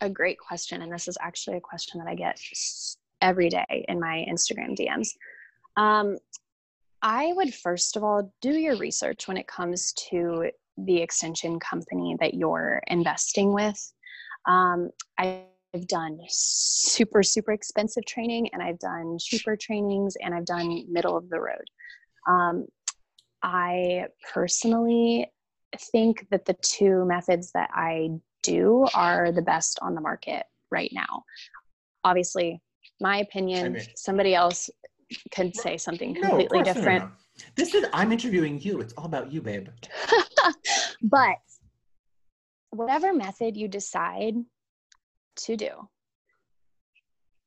a 0.00 0.08
great 0.10 0.38
question, 0.38 0.82
and 0.82 0.92
this 0.92 1.08
is 1.08 1.16
actually 1.20 1.56
a 1.56 1.60
question 1.60 1.98
that 1.98 2.08
I 2.08 2.14
get 2.14 2.38
every 3.20 3.48
day 3.48 3.84
in 3.88 3.98
my 3.98 4.24
Instagram 4.28 4.76
DMs. 4.76 5.08
Um, 5.76 6.18
I 7.02 7.32
would 7.34 7.54
first 7.54 7.96
of 7.96 8.04
all 8.04 8.32
do 8.40 8.52
your 8.52 8.76
research 8.76 9.28
when 9.28 9.36
it 9.36 9.46
comes 9.46 9.92
to 10.10 10.50
the 10.76 10.98
extension 10.98 11.58
company 11.60 12.16
that 12.20 12.34
you're 12.34 12.82
investing 12.86 13.52
with. 13.52 13.92
Um, 14.46 14.90
I've 15.18 15.86
done 15.86 16.18
super, 16.28 17.22
super 17.22 17.52
expensive 17.52 18.04
training, 18.06 18.50
and 18.52 18.62
I've 18.62 18.78
done 18.78 19.18
cheaper 19.20 19.56
trainings, 19.56 20.16
and 20.20 20.34
I've 20.34 20.46
done 20.46 20.84
middle 20.90 21.16
of 21.16 21.28
the 21.30 21.40
road. 21.40 21.64
Um, 22.28 22.66
I 23.42 24.06
personally 24.32 25.30
think 25.92 26.26
that 26.30 26.44
the 26.44 26.56
two 26.62 27.04
methods 27.04 27.52
that 27.52 27.70
I 27.74 28.10
do 28.42 28.86
are 28.94 29.32
the 29.32 29.42
best 29.42 29.78
on 29.82 29.94
the 29.94 30.00
market 30.00 30.44
right 30.70 30.90
now. 30.92 31.24
Obviously, 32.04 32.60
my 33.00 33.18
opinion, 33.18 33.74
mean- 33.74 33.82
somebody 33.96 34.34
else 34.34 34.70
could 35.34 35.54
say 35.54 35.76
something 35.76 36.14
completely 36.14 36.58
no, 36.58 36.64
different. 36.64 37.10
This 37.56 37.74
is 37.74 37.84
I'm 37.92 38.12
interviewing 38.12 38.60
you. 38.60 38.80
It's 38.80 38.92
all 38.94 39.06
about 39.06 39.32
you, 39.32 39.40
babe. 39.40 39.68
but 41.02 41.36
whatever 42.70 43.12
method 43.12 43.56
you 43.56 43.68
decide 43.68 44.34
to 45.36 45.56
do, 45.56 45.88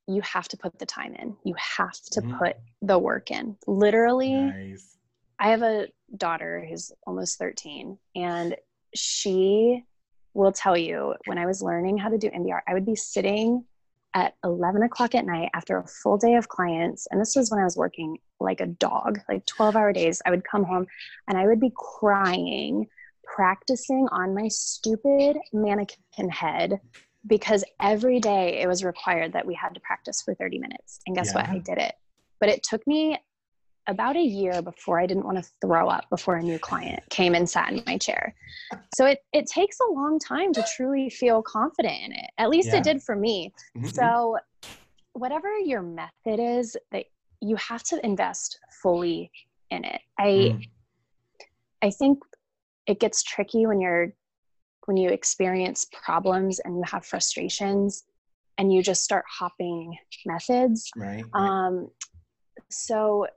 you 0.07 0.21
have 0.21 0.47
to 0.47 0.57
put 0.57 0.77
the 0.79 0.86
time 0.86 1.13
in. 1.15 1.36
You 1.43 1.55
have 1.55 1.99
to 2.12 2.21
Mhm. 2.21 2.39
put 2.39 2.55
the 2.81 2.97
work 2.97 3.31
in. 3.31 3.57
Literally, 3.67 4.45
Nice. 4.45 4.97
I 5.39 5.49
have 5.49 5.62
a 5.62 5.88
daughter 6.15 6.65
who's 6.67 6.91
almost 7.05 7.38
13, 7.38 7.99
and 8.15 8.55
she 8.95 9.86
will 10.33 10.51
tell 10.51 10.77
you 10.77 11.15
when 11.25 11.38
I 11.38 11.45
was 11.45 11.62
learning 11.62 11.97
how 11.97 12.10
to 12.10 12.17
do 12.17 12.29
NBR, 12.29 12.62
I 12.67 12.73
would 12.73 12.86
be 12.86 12.95
sitting 12.95 13.65
at 14.17 14.34
11 14.43 14.82
o'clock 14.82 15.13
at 15.13 15.25
night 15.25 15.49
after 15.53 15.77
a 15.77 15.88
full 15.88 16.17
day 16.17 16.34
of 16.34 16.49
clients. 16.49 17.08
And 17.12 17.21
this 17.21 17.36
was 17.36 17.51
when 17.51 17.60
I 17.60 17.63
was 17.63 17.77
working 17.77 18.17
like 18.39 18.62
a 18.62 18.65
dog, 18.65 19.19
like 19.30 19.45
12 19.45 19.75
hour 19.75 19.93
days. 19.93 20.23
I 20.25 20.32
would 20.32 20.43
come 20.43 20.63
home 20.63 20.88
and 21.27 21.38
I 21.38 21.45
would 21.45 21.60
be 21.60 21.71
crying, 21.75 22.88
practicing 23.23 24.08
on 24.12 24.34
my 24.34 24.47
stupid 24.47 25.38
mannequin 25.53 26.30
head 26.30 26.80
because 27.27 27.63
every 27.80 28.19
day 28.19 28.60
it 28.60 28.67
was 28.67 28.84
required 28.84 29.34
that 29.34 29.45
we 29.45 29.53
had 29.53 29.75
to 29.75 29.80
practice 29.82 30.23
for 30.23 30.34
30 30.34 30.58
minutes. 30.58 30.99
And 31.06 31.15
guess 31.15 31.27
yeah. 31.27 31.41
what? 31.41 31.49
I 31.49 31.60
did 31.60 31.77
it. 31.77 31.93
But 32.39 32.49
it 32.49 32.63
took 32.63 32.86
me 32.88 33.19
about 33.88 34.17
a 34.17 34.21
year 34.21 34.62
before 34.62 35.00
I 35.00 35.06
didn't 35.06 35.23
want 35.23 35.38
to 35.43 35.50
throw 35.62 35.88
up 35.88 36.10
before 36.10 36.36
a 36.36 36.43
new 36.43 36.60
client 36.60 37.02
came 37.10 37.34
and 37.36 37.50
sat 37.50 37.71
in 37.71 37.84
my 37.86 37.97
chair. 37.97 38.36
So 38.95 39.06
it, 39.06 39.19
it 39.32 39.47
takes 39.47 39.78
a 39.80 39.93
long 39.93 40.19
time 40.19 40.52
to 40.54 40.65
truly 40.76 41.10
feel 41.10 41.41
confident 41.41 41.95
in 42.04 42.12
it. 42.12 42.30
At 42.38 42.50
least 42.50 42.69
yeah. 42.69 42.78
it 42.78 42.84
did 42.84 43.02
for 43.02 43.15
me. 43.15 43.54
Mm-hmm. 43.78 43.88
So 43.88 44.38
whatever 45.13 45.58
your 45.58 45.82
method 45.82 46.39
is 46.39 46.76
that 46.91 47.06
you 47.41 47.56
have 47.56 47.84
to 47.84 48.06
invest 48.06 48.60
fully 48.82 49.32
in 49.69 49.84
it. 49.86 50.02
I 50.19 50.26
mm. 50.26 50.69
I 51.82 51.91
think 51.91 52.19
it 52.88 53.00
gets 53.00 53.23
tricky 53.23 53.65
when 53.65 53.80
you're 53.80 54.13
when 54.86 54.97
you 54.97 55.10
experience 55.10 55.86
problems 55.91 56.60
and 56.60 56.78
you 56.78 56.84
have 56.86 57.06
frustrations 57.06 58.04
and 58.58 58.73
you 58.73 58.82
just 58.82 59.04
start 59.04 59.26
hopping 59.30 59.95
methods. 60.26 60.89
Right. 60.95 61.23
right. 61.34 61.67
Um 61.67 61.89
so 62.69 63.28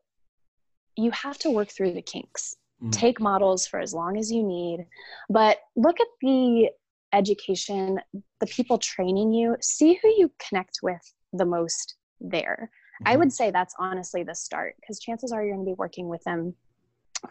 you 1.01 1.11
have 1.13 1.39
to 1.39 1.51
work 1.51 1.71
through 1.71 1.93
the 1.93 2.03
kinks. 2.03 2.57
Mm. 2.83 2.93
Take 2.93 3.21
models 3.21 3.67
for 3.67 3.81
as 3.81 3.93
long 3.93 4.17
as 4.17 4.31
you 4.31 4.43
need, 4.43 4.87
but 5.29 5.59
look 5.77 6.01
at 6.01 6.07
the 6.23 6.71
education, 7.13 8.01
the 8.41 8.47
people 8.47 8.79
training 8.79 9.33
you, 9.33 9.57
see 9.61 9.99
who 10.01 10.09
you 10.09 10.31
connect 10.39 10.81
with 10.83 11.01
the 11.33 11.45
most 11.45 11.97
there. 12.21 12.71
Mm-hmm. 13.03 13.13
I 13.13 13.17
would 13.17 13.33
say 13.33 13.51
that's 13.51 13.75
honestly 13.79 14.23
the 14.23 14.35
start 14.35 14.77
because 14.81 14.99
chances 14.99 15.33
are 15.33 15.45
you're 15.45 15.55
going 15.55 15.67
to 15.67 15.71
be 15.71 15.77
working 15.77 16.09
with 16.09 16.23
them 16.25 16.55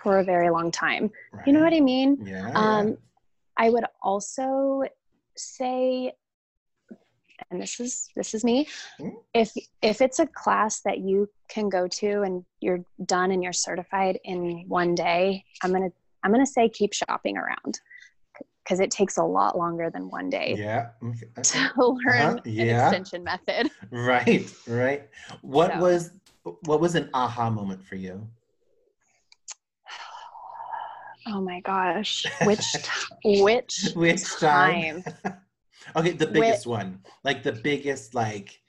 for 0.04 0.20
a 0.20 0.24
very 0.24 0.50
long 0.50 0.72
time. 0.72 1.10
Right. 1.32 1.48
You 1.48 1.54
know 1.54 1.62
what 1.62 1.74
I 1.74 1.80
mean? 1.80 2.20
Yeah, 2.24 2.52
um, 2.54 2.88
yeah. 2.90 2.94
I 3.58 3.70
would 3.70 3.86
also 4.02 4.84
say 5.36 6.14
and 7.52 7.62
this 7.62 7.80
is 7.80 8.10
this 8.16 8.34
is 8.34 8.44
me 8.44 8.68
mm-hmm. 9.00 9.16
if 9.34 9.52
if 9.82 10.02
it's 10.02 10.20
a 10.20 10.28
class 10.28 10.82
that 10.82 11.00
you 11.00 11.30
can 11.48 11.70
go 11.70 11.88
to 11.88 12.22
and 12.22 12.46
you're 12.60 12.84
done 13.06 13.32
and 13.32 13.44
you're 13.44 13.54
certified 13.54 14.20
in 14.24 14.66
one 14.68 14.96
day 14.96 15.44
i'm 15.64 15.72
gonna 15.72 15.92
i'm 16.24 16.32
gonna 16.32 16.46
say 16.46 16.70
keep 16.70 16.94
shopping 16.94 17.38
around 17.38 17.80
because 18.64 18.80
it 18.80 18.92
takes 18.92 19.18
a 19.18 19.24
lot 19.24 19.58
longer 19.58 19.90
than 19.90 20.10
one 20.10 20.30
day 20.30 20.56
yeah 20.58 20.90
to 21.44 21.72
learn 21.78 22.22
uh-huh. 22.22 22.40
yeah. 22.46 22.64
an 22.64 22.94
extension 22.94 23.24
method 23.24 23.70
right 23.92 24.54
right 24.68 25.10
what 25.42 25.74
so. 25.74 25.80
was 25.80 26.12
what 26.66 26.80
was 26.80 26.96
an 26.96 27.10
aha 27.14 27.50
moment 27.50 27.84
for 27.84 27.96
you 27.96 28.28
oh 31.28 31.42
my 31.42 31.60
gosh 31.62 32.26
which 32.44 32.66
which 33.24 33.90
which 33.96 34.24
time, 34.38 35.04
time? 35.24 35.34
Okay, 35.96 36.12
the 36.12 36.28
biggest 36.28 36.66
With, 36.66 36.78
one, 36.78 37.00
like 37.24 37.44
the 37.44 37.54
biggest, 37.54 38.14
like, 38.14 38.60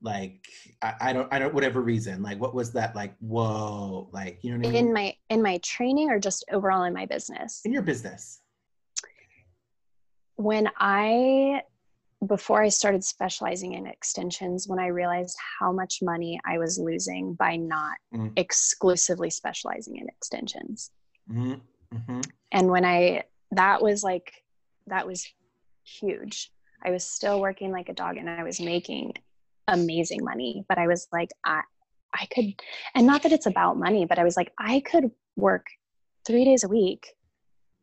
like 0.00 0.46
I, 0.82 0.94
I, 1.00 1.12
don't, 1.12 1.32
I 1.32 1.38
don't, 1.38 1.52
whatever 1.52 1.80
reason, 1.80 2.22
like, 2.22 2.40
what 2.40 2.54
was 2.54 2.72
that? 2.72 2.94
Like, 2.94 3.16
whoa, 3.18 4.08
like, 4.12 4.38
you 4.42 4.52
know 4.52 4.58
what 4.58 4.68
I 4.68 4.70
mean? 4.70 4.86
In 4.86 4.92
my, 4.92 5.14
in 5.30 5.42
my 5.42 5.58
training, 5.58 6.10
or 6.10 6.18
just 6.20 6.44
overall 6.52 6.84
in 6.84 6.94
my 6.94 7.06
business? 7.06 7.60
In 7.64 7.72
your 7.72 7.82
business. 7.82 8.40
When 10.36 10.68
I, 10.78 11.62
before 12.26 12.62
I 12.62 12.68
started 12.68 13.02
specializing 13.02 13.74
in 13.74 13.86
extensions, 13.86 14.68
when 14.68 14.78
I 14.78 14.86
realized 14.86 15.36
how 15.58 15.72
much 15.72 15.98
money 16.00 16.38
I 16.46 16.58
was 16.58 16.78
losing 16.78 17.34
by 17.34 17.56
not 17.56 17.96
mm. 18.14 18.32
exclusively 18.36 19.30
specializing 19.30 19.96
in 19.96 20.08
extensions. 20.08 20.92
Mm-hmm. 21.30 21.54
Mm-hmm. 21.96 22.20
And 22.52 22.68
when 22.68 22.84
I, 22.84 23.24
that 23.52 23.82
was 23.82 24.04
like, 24.04 24.32
that 24.86 25.06
was 25.06 25.26
huge 25.84 26.52
I 26.84 26.90
was 26.90 27.04
still 27.04 27.40
working 27.40 27.72
like 27.72 27.88
a 27.88 27.94
dog 27.94 28.16
and 28.16 28.28
I 28.28 28.42
was 28.42 28.60
making 28.60 29.14
amazing 29.66 30.24
money, 30.24 30.64
but 30.68 30.78
I 30.78 30.86
was 30.86 31.08
like, 31.12 31.30
I, 31.44 31.62
I 32.14 32.26
could, 32.26 32.54
and 32.94 33.06
not 33.06 33.22
that 33.22 33.32
it's 33.32 33.46
about 33.46 33.76
money, 33.76 34.06
but 34.06 34.18
I 34.18 34.24
was 34.24 34.36
like, 34.36 34.52
I 34.58 34.80
could 34.80 35.10
work 35.36 35.66
three 36.26 36.44
days 36.44 36.64
a 36.64 36.68
week 36.68 37.14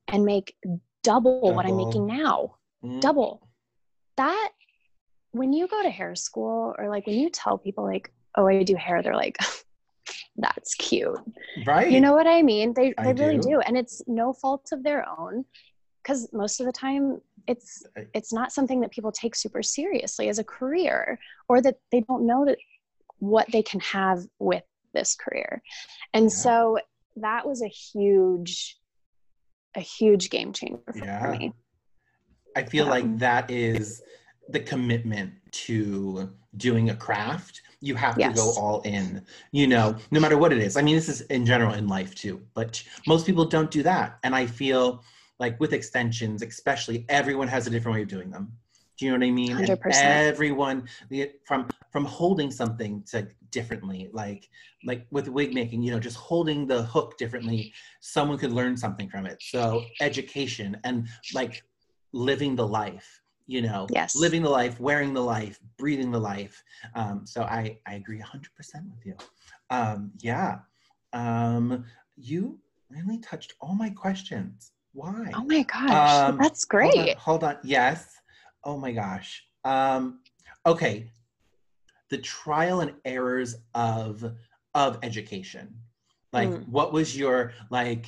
and 0.08 0.26
make 0.26 0.56
double, 1.04 1.42
double. 1.42 1.56
what 1.56 1.66
I'm 1.66 1.78
making 1.78 2.08
now. 2.08 2.56
Mm. 2.84 3.02
Double. 3.02 3.48
That, 4.18 4.50
when 5.32 5.52
you 5.52 5.68
go 5.68 5.84
to 5.84 5.90
hair 5.90 6.16
school 6.16 6.74
or 6.78 6.90
like 6.90 7.06
when 7.06 7.18
you 7.18 7.30
tell 7.30 7.58
people, 7.58 7.84
like, 7.84 8.12
oh, 8.36 8.48
I 8.48 8.64
do 8.64 8.76
hair, 8.76 9.04
they're 9.04 9.16
like, 9.16 9.38
that's 10.38 10.76
cute. 10.76 11.18
Right. 11.66 11.92
You 11.92 12.02
know 12.02 12.14
what 12.14 12.28
I 12.28 12.42
mean? 12.42 12.74
They, 12.74 12.90
they 12.90 13.10
I 13.10 13.12
really 13.12 13.38
do. 13.38 13.50
do. 13.50 13.60
And 13.60 13.78
it's 13.78 14.02
no 14.08 14.34
fault 14.34 14.70
of 14.72 14.84
their 14.84 15.06
own 15.20 15.46
because 16.02 16.30
most 16.34 16.60
of 16.60 16.66
the 16.66 16.72
time 16.72 17.20
it's 17.48 17.84
it's 18.14 18.34
not 18.34 18.52
something 18.52 18.82
that 18.82 18.92
people 18.92 19.12
take 19.12 19.36
super 19.36 19.62
seriously 19.62 20.30
as 20.30 20.40
a 20.40 20.44
career 20.44 21.20
or 21.50 21.62
that 21.62 21.76
they 21.92 22.02
don't 22.02 22.26
know 22.26 22.46
that 22.46 22.58
what 23.20 23.50
they 23.52 23.62
can 23.62 23.80
have 23.80 24.24
with 24.40 24.64
this 24.94 25.16
career 25.16 25.62
and 26.14 26.26
yeah. 26.26 26.30
so 26.30 26.78
that 27.18 27.48
was 27.48 27.62
a 27.62 27.68
huge 27.68 28.78
a 29.76 29.80
huge 29.80 30.30
game 30.30 30.54
changer 30.54 30.82
for 30.92 31.06
yeah. 31.06 31.32
me 31.32 31.54
i 32.56 32.64
feel 32.64 32.86
um, 32.86 32.90
like 32.92 33.18
that 33.20 33.50
is 33.50 34.02
the 34.50 34.60
commitment 34.60 35.34
to 35.52 36.30
doing 36.58 36.90
a 36.90 36.96
craft 36.96 37.62
you 37.82 37.96
have 37.96 38.18
yes. 38.18 38.36
to 38.36 38.42
go 38.42 38.54
all 38.58 38.82
in 38.82 39.24
you 39.52 39.68
know 39.68 39.96
no 40.12 40.20
matter 40.20 40.38
what 40.38 40.52
it 40.54 40.60
is 40.60 40.78
i 40.78 40.82
mean 40.82 40.96
this 40.96 41.10
is 41.10 41.22
in 41.22 41.46
general 41.46 41.74
in 41.74 41.88
life 41.88 42.16
too 42.16 42.42
but 42.54 42.82
most 43.08 43.26
people 43.26 43.46
don't 43.46 43.72
do 43.72 43.84
that 43.84 44.18
and 44.24 44.36
i 44.36 44.46
feel 44.46 45.04
like 45.40 45.60
with 45.60 45.74
extensions 45.74 46.42
especially 46.42 47.06
everyone 47.10 47.48
has 47.48 47.68
a 47.68 47.70
different 47.70 47.96
way 47.96 48.02
of 48.02 48.08
doing 48.08 48.30
them. 48.30 48.52
Do 48.98 49.06
you 49.06 49.12
know 49.12 49.18
what 49.18 49.28
i 49.28 49.32
mean? 49.32 49.58
100%. 49.58 49.94
everyone 49.94 50.88
from 51.46 51.68
from 51.92 52.06
holding 52.06 52.52
something 52.52 53.04
to 53.12 53.28
differently 53.52 54.10
like 54.14 54.50
like 54.86 55.06
with 55.12 55.28
wig 55.28 55.54
making 55.54 55.82
you 55.82 55.92
know 55.92 56.00
just 56.00 56.18
holding 56.18 56.68
the 56.68 56.84
hook 56.84 57.18
differently 57.18 57.74
someone 58.02 58.38
could 58.38 58.52
learn 58.52 58.78
something 58.78 59.10
from 59.10 59.26
it. 59.26 59.38
So 59.42 59.84
education 60.02 60.78
and 60.84 61.08
like 61.34 61.64
living 62.14 62.56
the 62.56 62.68
life 62.68 63.22
you 63.48 63.62
know 63.62 63.86
yes. 63.92 64.16
living 64.16 64.42
the 64.42 64.50
life 64.50 64.80
wearing 64.80 65.14
the 65.14 65.22
life 65.22 65.60
breathing 65.78 66.12
the 66.12 66.20
life. 66.20 66.64
Um, 66.96 67.26
so 67.26 67.44
i 67.44 67.78
i 67.86 67.96
agree 67.96 68.20
100% 68.20 68.46
with 68.92 69.06
you. 69.06 69.16
Um, 69.70 70.12
yeah. 70.20 70.60
Um, 71.14 71.86
you 72.16 72.60
really 72.90 73.20
touched 73.20 73.54
all 73.60 73.76
my 73.76 73.90
questions 73.90 74.72
why? 74.96 75.30
Oh 75.34 75.44
my 75.44 75.64
gosh, 75.64 76.30
um, 76.30 76.38
that's 76.38 76.64
great. 76.64 76.96
Hold 76.96 77.10
on, 77.10 77.16
hold 77.18 77.44
on, 77.44 77.58
Yes. 77.64 78.16
Oh 78.64 78.78
my 78.78 78.94
gosh. 78.94 79.46
Um, 79.64 80.22
okay. 80.66 81.12
The 82.10 82.18
trial 82.18 82.80
and 82.80 82.94
errors 83.04 83.58
of 83.74 84.24
of 84.74 85.00
education. 85.04 85.76
Like, 86.32 86.50
mm. 86.50 86.68
what 86.68 86.94
was 86.94 87.16
your 87.18 87.54
like? 87.70 88.06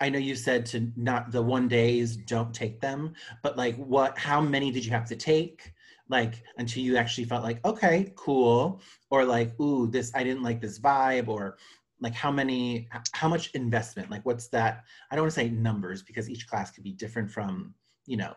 I 0.00 0.08
know 0.08 0.18
you 0.18 0.34
said 0.34 0.66
to 0.66 0.90
not 0.96 1.30
the 1.30 1.42
one 1.42 1.68
days, 1.68 2.16
don't 2.16 2.52
take 2.52 2.80
them, 2.80 3.14
but 3.42 3.56
like, 3.56 3.76
what? 3.76 4.18
How 4.18 4.40
many 4.40 4.70
did 4.70 4.84
you 4.84 4.90
have 4.90 5.08
to 5.08 5.16
take? 5.16 5.72
Like 6.08 6.42
until 6.58 6.82
you 6.82 6.96
actually 6.96 7.24
felt 7.24 7.42
like, 7.42 7.64
okay, 7.64 8.12
cool, 8.16 8.82
or 9.10 9.24
like, 9.24 9.58
ooh, 9.60 9.86
this 9.86 10.12
I 10.14 10.24
didn't 10.24 10.42
like 10.42 10.60
this 10.60 10.78
vibe, 10.78 11.28
or 11.28 11.56
like 12.02 12.14
how 12.14 12.30
many 12.30 12.88
how 13.12 13.28
much 13.28 13.50
investment 13.54 14.10
like 14.10 14.24
what's 14.26 14.48
that 14.48 14.84
i 15.10 15.16
don't 15.16 15.22
want 15.22 15.32
to 15.32 15.40
say 15.40 15.48
numbers 15.48 16.02
because 16.02 16.28
each 16.28 16.46
class 16.46 16.70
could 16.70 16.84
be 16.84 16.92
different 16.92 17.30
from 17.30 17.72
you 18.06 18.16
know 18.16 18.34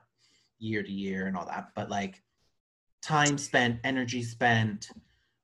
year 0.59 0.81
to 0.81 0.91
year 0.91 1.27
and 1.27 1.35
all 1.35 1.45
that 1.45 1.69
but 1.75 1.89
like 1.89 2.21
time 3.01 3.37
spent 3.37 3.79
energy 3.83 4.23
spent 4.23 4.89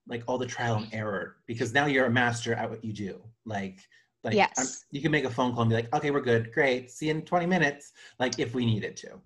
like 0.08 0.24
all 0.26 0.38
the 0.38 0.46
trial 0.46 0.76
and 0.76 0.88
error 0.92 1.36
because 1.46 1.72
now 1.72 1.86
you're 1.86 2.06
a 2.06 2.10
master 2.10 2.54
at 2.54 2.68
what 2.68 2.84
you 2.84 2.92
do. 2.92 3.20
Like 3.44 3.78
like 4.24 4.34
yes. 4.34 4.52
I'm, 4.58 4.66
you 4.90 5.00
can 5.00 5.10
make 5.10 5.24
a 5.24 5.30
phone 5.30 5.52
call 5.52 5.62
and 5.62 5.70
be 5.70 5.74
like 5.76 5.94
okay 5.94 6.10
we're 6.10 6.20
good 6.20 6.52
great 6.52 6.92
see 6.92 7.06
you 7.06 7.12
in 7.12 7.22
20 7.22 7.46
minutes 7.46 7.92
like 8.18 8.38
if 8.38 8.54
we 8.54 8.66
needed 8.66 8.96
to. 8.98 9.20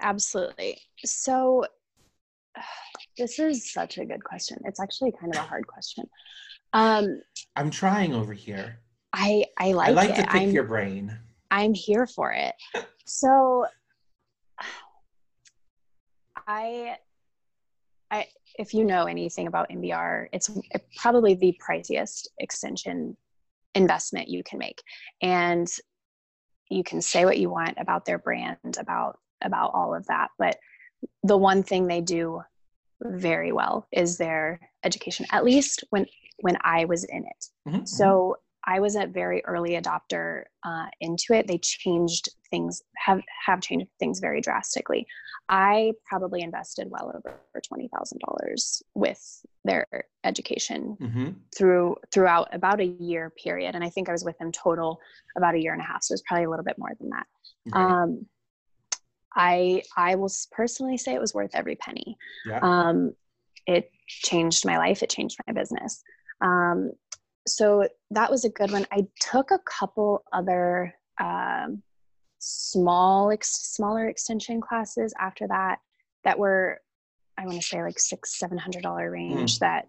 Absolutely. 0.00 0.78
So 1.04 1.64
this 3.18 3.38
is 3.38 3.72
such 3.72 3.98
a 3.98 4.04
good 4.04 4.24
question. 4.24 4.58
It's 4.64 4.80
actually 4.80 5.12
kind 5.12 5.34
of 5.34 5.42
a 5.42 5.46
hard 5.46 5.66
question. 5.66 6.08
Um, 6.74 7.20
I'm 7.56 7.70
trying 7.70 8.14
over 8.14 8.32
here. 8.32 8.78
I 9.12 9.44
I 9.58 9.72
like. 9.72 9.88
I 9.88 9.92
like 9.92 10.10
it. 10.10 10.16
to 10.16 10.22
pick 10.22 10.42
I'm, 10.42 10.50
your 10.50 10.64
brain. 10.64 11.18
I'm 11.50 11.74
here 11.74 12.06
for 12.06 12.32
it. 12.32 12.54
So, 13.04 13.66
I, 16.46 16.96
I 18.10 18.26
if 18.58 18.72
you 18.72 18.84
know 18.84 19.04
anything 19.04 19.46
about 19.46 19.68
NBR, 19.70 20.28
it's 20.32 20.50
probably 20.96 21.34
the 21.34 21.58
priciest 21.62 22.28
extension 22.38 23.16
investment 23.74 24.28
you 24.28 24.42
can 24.42 24.58
make, 24.58 24.82
and 25.20 25.68
you 26.70 26.82
can 26.82 27.02
say 27.02 27.26
what 27.26 27.38
you 27.38 27.50
want 27.50 27.76
about 27.78 28.06
their 28.06 28.18
brand, 28.18 28.78
about 28.78 29.18
about 29.42 29.72
all 29.74 29.94
of 29.94 30.06
that. 30.06 30.28
But 30.38 30.56
the 31.22 31.36
one 31.36 31.62
thing 31.62 31.86
they 31.86 32.00
do 32.00 32.42
very 33.02 33.52
well 33.52 33.86
is 33.92 34.16
their 34.16 34.60
education, 34.84 35.26
at 35.32 35.44
least 35.44 35.84
when 35.90 36.06
when 36.42 36.56
I 36.62 36.84
was 36.84 37.04
in 37.04 37.24
it. 37.24 37.42
Mm-hmm. 37.68 37.84
So 37.84 38.36
I 38.64 38.78
was 38.78 38.94
a 38.94 39.06
very 39.06 39.44
early 39.44 39.72
adopter 39.80 40.44
uh, 40.64 40.86
into 41.00 41.32
it. 41.32 41.48
They 41.48 41.58
changed 41.58 42.28
things, 42.50 42.82
have 42.96 43.20
have 43.46 43.60
changed 43.60 43.88
things 43.98 44.20
very 44.20 44.40
drastically. 44.40 45.06
I 45.48 45.92
probably 46.06 46.42
invested 46.42 46.86
well 46.88 47.08
over 47.14 47.40
twenty 47.66 47.88
thousand 47.94 48.20
dollars 48.26 48.82
with 48.94 49.22
their 49.64 49.86
education 50.22 50.96
Mm-hmm. 51.00 51.28
through 51.56 51.96
throughout 52.12 52.54
about 52.54 52.80
a 52.80 52.84
year 52.84 53.32
period, 53.42 53.74
and 53.74 53.82
I 53.82 53.90
think 53.90 54.08
I 54.08 54.12
was 54.12 54.24
with 54.24 54.38
them 54.38 54.52
total 54.52 55.00
about 55.36 55.56
a 55.56 55.58
year 55.58 55.72
and 55.72 55.82
a 55.82 55.84
half. 55.84 56.04
So 56.04 56.12
it 56.12 56.14
was 56.14 56.22
probably 56.28 56.44
a 56.44 56.50
little 56.50 56.64
bit 56.64 56.78
more 56.78 56.92
than 57.00 57.10
that. 57.10 57.26
Um, 57.76 58.26
I 59.34 59.82
I 59.96 60.14
will 60.14 60.30
personally 60.52 60.98
say 60.98 61.14
it 61.14 61.20
was 61.20 61.34
worth 61.34 61.50
every 61.54 61.76
penny. 61.76 62.16
Yeah. 62.46 62.60
Um, 62.62 63.12
it 63.66 63.90
changed 64.06 64.66
my 64.66 64.78
life. 64.78 65.02
It 65.02 65.10
changed 65.10 65.38
my 65.46 65.52
business. 65.52 66.02
Um, 66.42 66.92
so 67.46 67.86
that 68.10 68.30
was 68.30 68.44
a 68.44 68.50
good 68.50 68.70
one. 68.70 68.86
I 68.92 69.06
took 69.20 69.50
a 69.50 69.58
couple 69.60 70.24
other 70.32 70.94
um, 71.20 71.82
small, 72.38 73.30
ex- 73.30 73.70
smaller 73.74 74.08
extension 74.08 74.60
classes 74.60 75.14
after 75.18 75.46
that 75.48 75.78
that 76.24 76.38
were, 76.38 76.80
I 77.38 77.46
want 77.46 77.60
to 77.60 77.66
say 77.66 77.82
like 77.82 77.98
six, 77.98 78.38
seven 78.38 78.58
hundred 78.58 78.82
dollar 78.82 79.10
range. 79.10 79.56
Mm. 79.56 79.58
That 79.60 79.88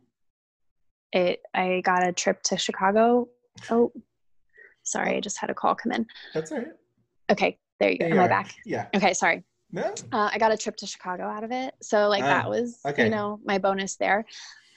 it, 1.12 1.42
I 1.54 1.82
got 1.84 2.08
a 2.08 2.12
trip 2.12 2.42
to 2.44 2.58
Chicago. 2.58 3.28
Oh, 3.70 3.92
sorry, 4.84 5.16
I 5.18 5.20
just 5.20 5.38
had 5.38 5.50
a 5.50 5.54
call 5.54 5.76
come 5.76 5.92
in. 5.92 6.08
That's 6.34 6.52
all 6.52 6.60
right. 6.60 6.68
Okay, 7.32 7.58
there 7.80 7.92
you 7.92 8.00
go. 8.00 8.06
There 8.06 8.14
Am 8.16 8.24
I 8.24 8.28
back? 8.28 8.56
Yeah. 8.66 8.88
Okay, 8.96 9.14
sorry. 9.14 9.44
No. 9.72 9.94
Uh, 10.12 10.30
I 10.32 10.38
got 10.38 10.52
a 10.52 10.58
trip 10.58 10.76
to 10.78 10.88
Chicago 10.88 11.24
out 11.24 11.44
of 11.44 11.52
it. 11.52 11.74
So 11.82 12.08
like 12.08 12.24
Ah, 12.24 12.28
that 12.28 12.50
was, 12.50 12.80
okay. 12.86 13.06
you 13.06 13.10
know, 13.10 13.40
my 13.46 13.58
bonus 13.58 13.96
there. 13.96 14.26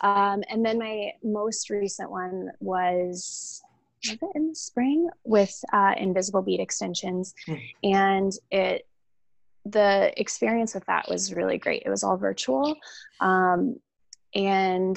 Um, 0.00 0.42
and 0.48 0.64
then 0.64 0.78
my 0.78 1.12
most 1.22 1.70
recent 1.70 2.10
one 2.10 2.50
was, 2.60 3.62
was 4.04 4.18
it 4.20 4.28
in 4.34 4.48
the 4.48 4.54
spring 4.54 5.08
with 5.24 5.54
uh, 5.72 5.94
invisible 5.96 6.42
bead 6.42 6.60
extensions. 6.60 7.34
Hmm. 7.46 7.54
And 7.82 8.32
it, 8.50 8.86
the 9.64 10.12
experience 10.20 10.74
with 10.74 10.86
that 10.86 11.08
was 11.08 11.34
really 11.34 11.58
great. 11.58 11.82
It 11.84 11.90
was 11.90 12.04
all 12.04 12.16
virtual. 12.16 12.76
Um, 13.20 13.80
and 14.34 14.96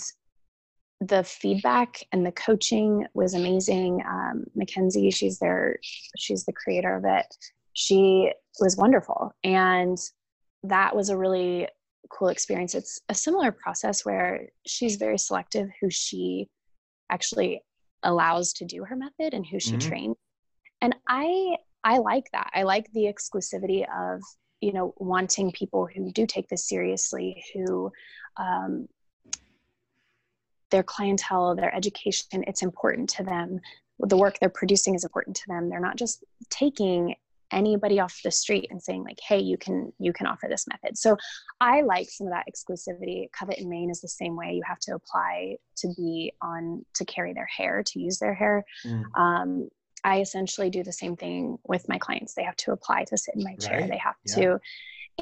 the 1.02 1.24
feedback 1.24 2.04
and 2.12 2.26
the 2.26 2.32
coaching 2.32 3.08
was 3.14 3.34
amazing. 3.34 4.04
Um, 4.06 4.46
Mackenzie, 4.54 5.12
she's 5.12 5.40
there, 5.40 5.80
she's 6.18 6.46
the 6.46 6.54
creator 6.54 6.96
of 6.96 7.06
it. 7.06 7.26
She 7.74 8.32
was 8.60 8.76
wonderful. 8.76 9.34
And 9.44 9.98
that 10.64 10.96
was 10.96 11.10
a 11.10 11.18
really 11.18 11.68
cool 12.10 12.30
experience. 12.30 12.76
It's 12.76 13.00
a 13.10 13.14
similar 13.14 13.52
process 13.52 14.06
where 14.06 14.50
she's 14.66 14.96
very 14.96 15.18
selective 15.18 15.70
who 15.82 15.90
she 15.90 16.50
actually 17.10 17.62
allows 18.04 18.54
to 18.54 18.66
do 18.66 18.84
her 18.86 18.96
method 18.96 19.34
and 19.34 19.46
who 19.46 19.60
she 19.60 19.76
Mhm. 19.78 19.82
trains. 19.82 20.16
And 20.82 20.96
I 21.08 21.58
I 21.84 22.00
like 22.00 22.30
that. 22.32 22.52
I 22.54 22.64
like 22.64 22.92
the 22.92 23.06
exclusivity 23.06 23.88
of, 23.90 24.22
you 24.60 24.74
know, 24.74 24.94
wanting 24.98 25.52
people 25.54 25.88
who 25.88 26.12
do 26.12 26.28
take 26.28 26.50
this 26.50 26.68
seriously, 26.68 27.42
who 27.54 27.92
um, 28.36 28.90
their 30.72 30.84
clientele, 30.84 31.56
their 31.56 31.74
education, 31.74 32.44
it's 32.48 32.62
important 32.64 33.10
to 33.12 33.24
them. 33.24 33.62
The 34.00 34.18
work 34.18 34.38
they're 34.40 34.50
producing 34.50 34.94
is 34.94 35.04
important 35.04 35.36
to 35.38 35.48
them. 35.48 35.70
They're 35.70 35.80
not 35.80 35.96
just 35.96 36.24
taking 36.50 37.16
anybody 37.52 38.00
off 38.00 38.20
the 38.24 38.32
street 38.32 38.68
and 38.70 38.82
saying 38.82 39.04
like 39.04 39.20
hey 39.28 39.40
you 39.40 39.58
can 39.58 39.92
you 40.00 40.14
can 40.14 40.28
offer 40.28 40.48
this 40.50 40.68
method. 40.68 40.98
So 40.98 41.18
i 41.60 41.82
like 41.82 42.10
some 42.10 42.28
of 42.28 42.34
that 42.34 42.46
exclusivity. 42.52 43.32
Covet 43.32 43.58
and 43.60 43.70
Mane 43.70 43.90
is 43.90 44.02
the 44.02 44.08
same 44.08 44.36
way. 44.36 44.54
You 44.54 44.64
have 44.68 44.80
to 44.80 44.96
apply 44.96 45.58
to 45.78 45.88
be 45.98 46.34
on 46.42 46.86
to 46.96 47.06
carry 47.06 47.34
their 47.34 47.46
hair 47.48 47.84
to 47.84 48.00
use 48.00 48.20
their 48.20 48.34
hair. 48.34 48.64
Mm. 48.86 49.04
um, 49.16 49.70
i 50.04 50.22
essentially 50.22 50.70
do 50.70 50.82
the 50.84 50.94
same 50.94 51.16
thing 51.18 51.58
with 51.68 51.90
my 51.90 51.98
clients. 51.98 52.34
They 52.34 52.44
have 52.44 52.56
to 52.58 52.72
apply 52.72 53.04
to 53.06 53.18
sit 53.18 53.36
in 53.36 53.44
my 53.44 53.56
chair. 53.56 53.82
Right. 53.82 53.90
they 53.90 53.98
have 53.98 54.16
Yeah. 54.26 54.36
to. 54.36 54.60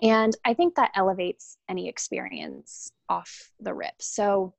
And 0.04 0.36
i 0.46 0.54
think 0.54 0.76
that 0.76 0.92
elevates 0.96 1.58
any 1.68 1.88
experience 1.90 2.92
off 3.10 3.52
the 3.60 3.74
rip. 3.74 3.96
So 4.00 4.54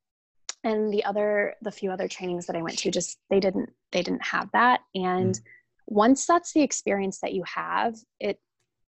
and 0.65 0.93
the 0.93 1.05
other 1.05 1.55
the 1.63 1.71
few 1.71 1.93
other 1.93 2.09
trainings 2.09 2.47
that 2.47 2.57
i 2.57 2.63
went 2.63 2.79
to 2.79 2.91
just 2.91 3.19
they 3.31 3.39
didn't 3.39 3.71
they 3.93 4.03
didn't 4.03 4.25
have 4.25 4.51
that. 4.53 4.81
And 4.95 5.35
Mm. 5.35 5.43
Once 5.89 6.27
that's 6.27 6.53
the 6.53 6.61
experience 6.63 7.19
that 7.21 7.33
you 7.33 7.43
have 7.45 7.95
it 8.21 8.39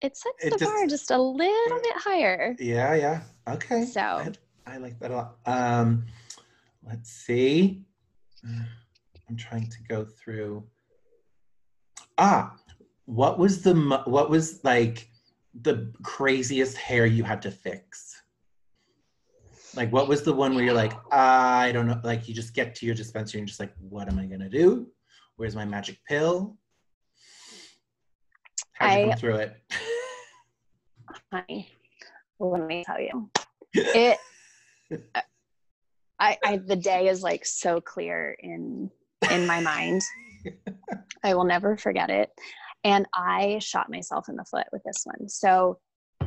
it 0.02 0.16
sets 0.16 0.44
It 0.44 0.50
the 0.50 0.58
just- 0.58 0.70
bar 0.70 0.86
just 0.86 1.10
a 1.10 1.18
little 1.18 1.80
bit 1.80 1.96
higher 1.96 2.54
Yeah, 2.58 2.94
yeah. 2.94 3.20
Okay. 3.48 3.84
So- 3.84 4.00
I, 4.66 4.74
I 4.74 4.76
like 4.76 4.98
that 5.00 5.10
a 5.10 5.16
lot. 5.16 5.36
Um, 5.46 6.04
let's 6.86 7.10
see. 7.10 7.82
Uh, 8.46 8.62
I'm 9.28 9.36
trying 9.36 9.68
to 9.68 9.82
go 9.88 10.04
through. 10.04 10.64
Ah, 12.18 12.54
what 13.06 13.38
was 13.38 13.62
the 13.62 13.74
what 14.04 14.28
was 14.30 14.62
like 14.64 15.08
the 15.62 15.90
craziest 16.02 16.76
hair 16.76 17.06
you 17.06 17.24
had 17.24 17.40
to 17.42 17.50
fix? 17.50 18.14
Like, 19.74 19.90
what 19.92 20.08
was 20.08 20.22
the 20.22 20.32
one 20.32 20.54
where 20.54 20.64
you're 20.64 20.74
like, 20.74 20.92
I 21.12 21.72
don't 21.72 21.86
know, 21.86 22.00
like 22.04 22.28
you 22.28 22.34
just 22.34 22.54
get 22.54 22.74
to 22.76 22.86
your 22.86 22.94
dispensary 22.94 23.38
and 23.40 23.48
just 23.48 23.60
like, 23.60 23.72
what 23.80 24.08
am 24.10 24.18
I 24.18 24.26
gonna 24.26 24.48
do? 24.50 24.88
Where's 25.36 25.56
my 25.56 25.64
magic 25.64 25.98
pill? 26.06 26.56
How'd 28.78 29.00
you 29.00 29.10
I- 29.10 29.14
through 29.14 29.36
it? 29.36 29.56
honey 31.32 31.70
let 32.40 32.66
me 32.66 32.84
tell 32.84 33.00
you. 33.00 33.30
It 33.74 34.18
I, 36.20 36.36
I 36.44 36.56
the 36.58 36.76
day 36.76 37.08
is 37.08 37.22
like 37.22 37.44
so 37.44 37.80
clear 37.80 38.36
in 38.40 38.90
in 39.30 39.46
my 39.46 39.60
mind. 39.60 40.02
I 41.24 41.34
will 41.34 41.44
never 41.44 41.76
forget 41.76 42.10
it. 42.10 42.30
And 42.84 43.06
i 43.12 43.58
shot 43.60 43.90
myself 43.90 44.28
in 44.28 44.36
the 44.36 44.44
foot 44.44 44.66
with 44.72 44.82
this 44.84 45.02
one. 45.04 45.28
So 45.28 45.78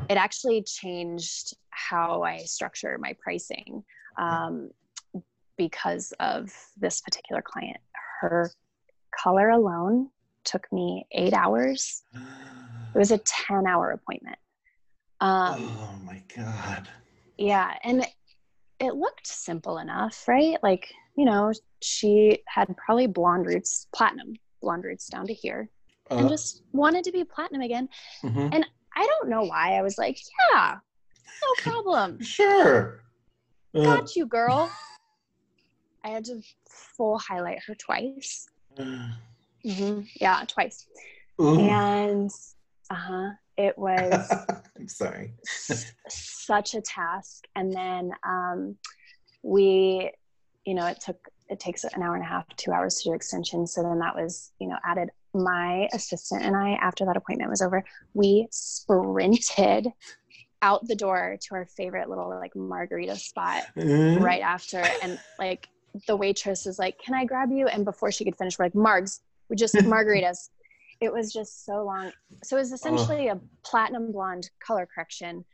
it 0.10 0.18
actually 0.18 0.64
changed 0.64 1.56
how 1.70 2.24
i 2.24 2.39
structure 2.39 2.97
my 2.99 3.16
pricing 3.22 3.84
um, 4.18 4.70
because 5.58 6.14
of 6.20 6.52
this 6.78 7.02
particular 7.02 7.41
client. 7.41 7.78
Her 8.20 8.52
color 9.18 9.49
alone 9.49 10.10
took 10.44 10.66
me 10.72 11.06
eight 11.12 11.34
hours. 11.34 12.04
It 12.94 12.98
was 13.00 13.12
a 13.12 13.20
10 13.20 13.66
hour 13.68 13.92
appointment. 13.92 14.38
Um, 15.22 15.62
oh 15.80 15.96
my 16.04 16.22
god. 16.36 16.89
yeah 17.38 17.78
and 17.86 18.06
it 18.82 18.96
looked 18.96 19.26
simple 19.28 19.78
enough 19.78 20.28
right? 20.28 20.58
Like 20.62 20.88
you 21.16 21.24
know 21.26 21.54
she 21.82 22.44
had 22.48 22.76
probably 22.76 23.08
blonde 23.08 23.46
roots 23.46 23.88
platinum 23.96 24.34
blonde 24.62 24.84
roots 24.84 25.08
down 25.08 25.26
to 25.28 25.34
here 25.34 25.70
and 26.10 26.26
Uh, 26.26 26.30
just 26.30 26.64
wanted 26.74 27.04
to 27.06 27.12
be 27.14 27.24
platinum 27.24 27.62
again. 27.62 27.88
Mhm. 28.24 28.54
and 28.54 28.66
i 28.96 29.06
don't 29.06 29.30
know 29.30 29.44
why. 29.44 29.78
I 29.78 29.82
was 29.84 29.98
like 29.98 30.18
yeah 30.52 30.78
no 31.44 31.54
problem. 31.72 32.22
Sure. 32.22 33.00
Uh, 33.74 33.84
got 33.86 34.16
you 34.18 34.26
girl. 34.26 34.70
I 36.04 36.10
had 36.10 36.26
to 36.26 36.42
full 36.70 37.18
highlight 37.20 37.60
her 37.68 37.76
twice 37.76 38.48
hmm 39.64 40.01
yeah 40.20 40.43
twice 40.47 40.86
ooh. 41.41 41.59
and 41.59 42.30
uh-huh 42.89 43.30
it 43.57 43.78
was 43.78 44.32
I'm 44.80 44.88
sorry. 44.88 45.34
such 46.07 46.74
a 46.74 46.82
task 46.82 47.45
and 47.55 47.72
then 47.72 48.12
um, 48.28 48.76
we 49.43 50.12
you 50.66 50.74
know 50.74 50.86
it 50.88 50.99
took 51.01 51.18
it 51.49 51.59
takes 51.59 51.84
an 51.84 52.01
hour 52.01 52.16
and 52.16 52.24
a 52.24 52.28
half 52.28 52.45
two 52.55 52.72
hours 52.72 52.95
to 52.95 53.09
do 53.09 53.14
extension 53.14 53.68
so 53.68 53.84
then 53.84 53.99
that 53.99 54.16
was 54.16 54.51
you 54.59 54.68
know 54.68 54.78
added 54.86 55.09
my 55.34 55.88
assistant 55.93 56.43
and 56.43 56.55
i 56.55 56.72
after 56.82 57.05
that 57.05 57.18
appointment 57.18 57.49
was 57.49 57.62
over 57.62 57.84
we 58.14 58.47
sprinted 58.51 59.88
out 60.62 60.86
the 60.88 60.95
door 60.95 61.38
to 61.41 61.55
our 61.55 61.66
favorite 61.78 62.09
little 62.09 62.30
like 62.30 62.55
margarita 62.55 63.16
spot 63.16 63.64
Mm. 63.76 64.22
right 64.22 64.41
after 64.41 64.84
and 65.01 65.20
like 65.39 65.68
the 66.07 66.16
waitress 66.16 66.66
is 66.68 66.78
like 66.80 66.97
can 67.03 67.16
i 67.16 67.26
grab 67.26 67.49
you 67.51 67.68
and 67.68 67.84
before 67.86 68.12
she 68.12 68.24
could 68.24 68.36
finish 68.38 68.57
we're 68.59 68.66
like 68.66 68.74
margs 68.74 69.20
we 69.52 69.56
just 69.56 69.76
margaritas 69.95 70.49
it 71.02 71.12
was 71.14 71.32
just 71.32 71.66
so 71.66 71.84
long 71.84 72.12
so 72.43 72.56
it 72.58 72.62
was 72.62 72.72
essentially 72.72 73.28
a 73.28 73.39
platinum 73.64 74.12
blonde 74.12 74.49
color 74.66 74.88
correction 74.93 75.45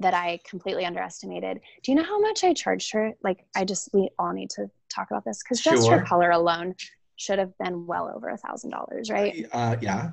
that 0.00 0.14
i 0.14 0.40
completely 0.48 0.84
underestimated 0.84 1.60
do 1.84 1.92
you 1.92 1.96
know 1.96 2.02
how 2.02 2.18
much 2.20 2.42
i 2.42 2.52
charged 2.52 2.90
her 2.92 3.12
like 3.22 3.44
i 3.54 3.64
just 3.64 3.88
we 3.92 4.08
all 4.18 4.32
need 4.32 4.50
to 4.50 4.68
talk 4.92 5.08
about 5.12 5.24
this 5.24 5.40
because 5.42 5.60
just 5.60 5.84
Sure. 5.86 5.98
her 5.98 6.04
color 6.04 6.30
alone 6.30 6.74
should 7.16 7.38
have 7.38 7.56
been 7.58 7.86
well 7.86 8.10
over 8.14 8.28
a 8.30 8.36
thousand 8.36 8.70
dollars 8.70 9.08
right 9.10 9.46
Uh, 9.52 9.76
yeah. 9.80 10.10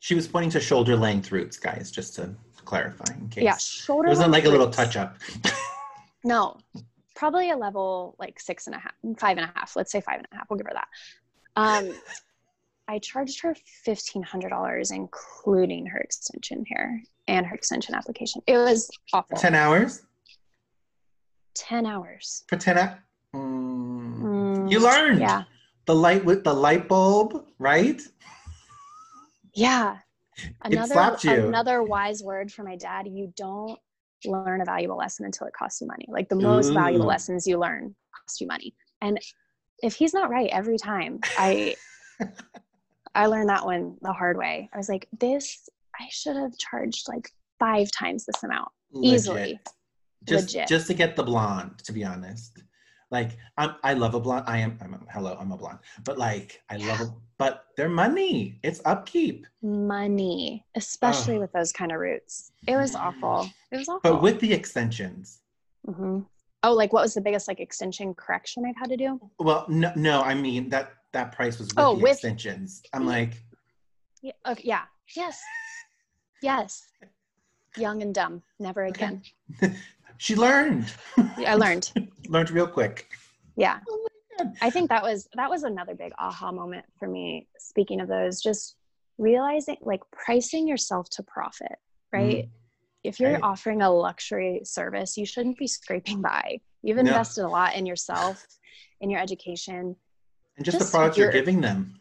She 0.00 0.16
was 0.16 0.26
pointing 0.26 0.50
to 0.50 0.58
shoulder 0.60 0.96
length 0.96 1.30
roots, 1.30 1.56
guys, 1.56 1.88
just 1.92 2.16
to 2.16 2.34
clarify 2.64 3.04
in 3.14 3.28
case. 3.28 3.44
yeah 3.44 3.56
shoulder 3.56 4.08
It 4.08 4.10
wasn't 4.10 4.32
like 4.32 4.44
a 4.46 4.48
little 4.48 4.68
touch 4.68 4.96
up. 4.96 5.16
No, 6.24 6.56
probably 7.16 7.50
a 7.50 7.56
level 7.56 8.14
like 8.18 8.38
six 8.40 8.66
and 8.66 8.76
a 8.76 8.78
half, 8.78 8.94
five 9.18 9.38
and 9.38 9.48
a 9.48 9.52
half. 9.58 9.74
Let's 9.76 9.90
say 9.92 10.00
five 10.00 10.18
and 10.18 10.26
a 10.32 10.36
half. 10.36 10.46
We'll 10.50 10.56
give 10.58 10.66
her 10.66 10.74
that. 10.74 10.88
Um, 11.56 11.94
I 12.92 12.98
charged 12.98 13.40
her 13.40 13.56
fifteen 13.84 14.22
hundred 14.22 14.50
dollars, 14.50 14.90
including 14.90 15.86
her 15.86 15.98
extension 15.98 16.62
here, 16.66 17.02
and 17.26 17.46
her 17.46 17.54
extension 17.54 17.94
application. 17.94 18.42
It 18.46 18.58
was 18.58 18.90
awful. 19.14 19.38
10 19.38 19.54
hours? 19.54 20.02
10 21.54 21.86
hours. 21.86 22.44
For 22.48 22.58
10 22.58 22.76
hours? 22.76 22.98
Mm. 23.34 24.70
You 24.70 24.80
learned. 24.80 25.20
Yeah. 25.20 25.44
The 25.86 25.94
light 25.94 26.22
with 26.22 26.44
the 26.44 26.52
light 26.52 26.86
bulb, 26.86 27.46
right? 27.58 28.00
Yeah. 29.54 29.96
Another 30.62 31.16
another 31.24 31.82
wise 31.82 32.22
word 32.22 32.52
for 32.52 32.62
my 32.62 32.76
dad, 32.76 33.06
you 33.06 33.32
don't 33.38 33.78
learn 34.26 34.60
a 34.60 34.66
valuable 34.66 34.98
lesson 34.98 35.24
until 35.24 35.46
it 35.46 35.54
costs 35.54 35.80
you 35.80 35.86
money. 35.86 36.04
Like 36.08 36.28
the 36.28 36.36
most 36.36 36.74
valuable 36.74 37.06
lessons 37.06 37.46
you 37.46 37.58
learn 37.58 37.94
cost 38.14 38.40
you 38.42 38.46
money. 38.46 38.74
And 39.00 39.18
if 39.82 39.94
he's 39.94 40.12
not 40.12 40.28
right 40.28 40.50
every 40.52 40.76
time, 40.76 41.20
I 41.38 41.76
I 43.14 43.26
learned 43.26 43.48
that 43.48 43.64
one 43.64 43.96
the 44.00 44.12
hard 44.12 44.36
way. 44.36 44.68
I 44.72 44.76
was 44.76 44.88
like, 44.88 45.08
this 45.18 45.68
I 46.00 46.06
should 46.10 46.36
have 46.36 46.56
charged 46.56 47.08
like 47.08 47.30
five 47.58 47.90
times 47.90 48.24
this 48.24 48.42
amount 48.42 48.68
easily. 49.02 49.40
Legit. 49.40 49.68
Just, 50.24 50.54
Legit. 50.54 50.68
just 50.68 50.86
to 50.86 50.94
get 50.94 51.16
the 51.16 51.22
blonde, 51.22 51.78
to 51.84 51.92
be 51.92 52.04
honest. 52.04 52.62
Like 53.10 53.36
I'm, 53.58 53.74
I 53.82 53.94
love 53.94 54.14
a 54.14 54.20
blonde. 54.20 54.44
I 54.46 54.58
am. 54.58 54.78
I'm 54.80 54.94
a, 54.94 55.00
hello. 55.12 55.36
I'm 55.38 55.52
a 55.52 55.56
blonde. 55.56 55.80
But 56.04 56.16
like, 56.16 56.62
I 56.70 56.76
love 56.76 57.00
it. 57.02 57.08
But 57.38 57.64
they're 57.76 57.88
money. 57.88 58.58
It's 58.62 58.80
upkeep. 58.84 59.46
Money, 59.62 60.64
especially 60.76 61.38
with 61.38 61.52
those 61.52 61.72
kind 61.72 61.92
of 61.92 61.98
roots. 61.98 62.52
It 62.66 62.76
was 62.76 62.94
awful. 62.94 63.50
It 63.70 63.76
was 63.78 63.88
awful. 63.88 64.00
But 64.02 64.22
with 64.22 64.40
the 64.40 64.52
extensions, 64.52 65.40
hmm 65.86 66.20
Oh, 66.64 66.72
like 66.72 66.92
what 66.92 67.02
was 67.02 67.14
the 67.14 67.20
biggest 67.20 67.48
like 67.48 67.58
extension 67.58 68.14
correction 68.14 68.64
I've 68.64 68.76
had 68.76 68.88
to 68.90 68.96
do? 68.96 69.20
well, 69.40 69.66
no, 69.68 69.92
no. 69.96 70.22
I 70.22 70.34
mean 70.34 70.68
that 70.68 70.92
that 71.12 71.32
price 71.32 71.58
was 71.58 71.68
with 71.68 71.78
Oh, 71.78 71.96
the 71.96 72.02
with- 72.02 72.12
extensions. 72.12 72.82
I'm 72.92 73.06
like, 73.06 73.42
Yeah. 74.22 74.32
Okay, 74.46 74.62
yeah. 74.64 74.82
Yes. 75.16 75.40
Yes. 76.42 76.86
Young 77.76 78.02
and 78.02 78.14
dumb. 78.14 78.42
Never 78.58 78.84
again. 78.84 79.22
she 80.18 80.34
learned. 80.36 80.92
I 81.38 81.54
learned. 81.54 81.90
learned 82.28 82.50
real 82.50 82.66
quick. 82.66 83.08
Yeah. 83.56 83.80
Oh, 83.88 84.08
I 84.60 84.70
think 84.70 84.88
that 84.90 85.02
was 85.02 85.28
that 85.34 85.48
was 85.50 85.62
another 85.62 85.94
big 85.94 86.12
aha 86.18 86.52
moment 86.52 86.84
for 86.98 87.06
me. 87.08 87.48
Speaking 87.58 88.00
of 88.00 88.08
those, 88.08 88.40
just 88.40 88.76
realizing 89.18 89.76
like 89.82 90.00
pricing 90.10 90.66
yourself 90.66 91.08
to 91.10 91.22
profit, 91.22 91.76
right? 92.12 92.44
Mm-hmm. 92.44 92.50
If 93.04 93.18
you're 93.20 93.32
Right. 93.32 93.42
offering 93.42 93.82
a 93.82 93.90
luxury 93.90 94.60
service, 94.64 95.16
you 95.16 95.26
shouldn't 95.26 95.58
be 95.58 95.66
scraping 95.66 96.22
by. 96.22 96.60
You've 96.82 96.96
No. 96.98 97.10
invested 97.10 97.44
a 97.44 97.48
lot 97.48 97.74
in 97.74 97.84
yourself, 97.86 98.46
in 99.00 99.10
your 99.10 99.20
education. 99.20 99.96
And 100.56 100.64
just, 100.64 100.78
Just 100.78 100.92
the 100.92 100.96
products 100.96 101.16
you're 101.16 101.32
giving 101.32 101.60
them. 101.60 101.94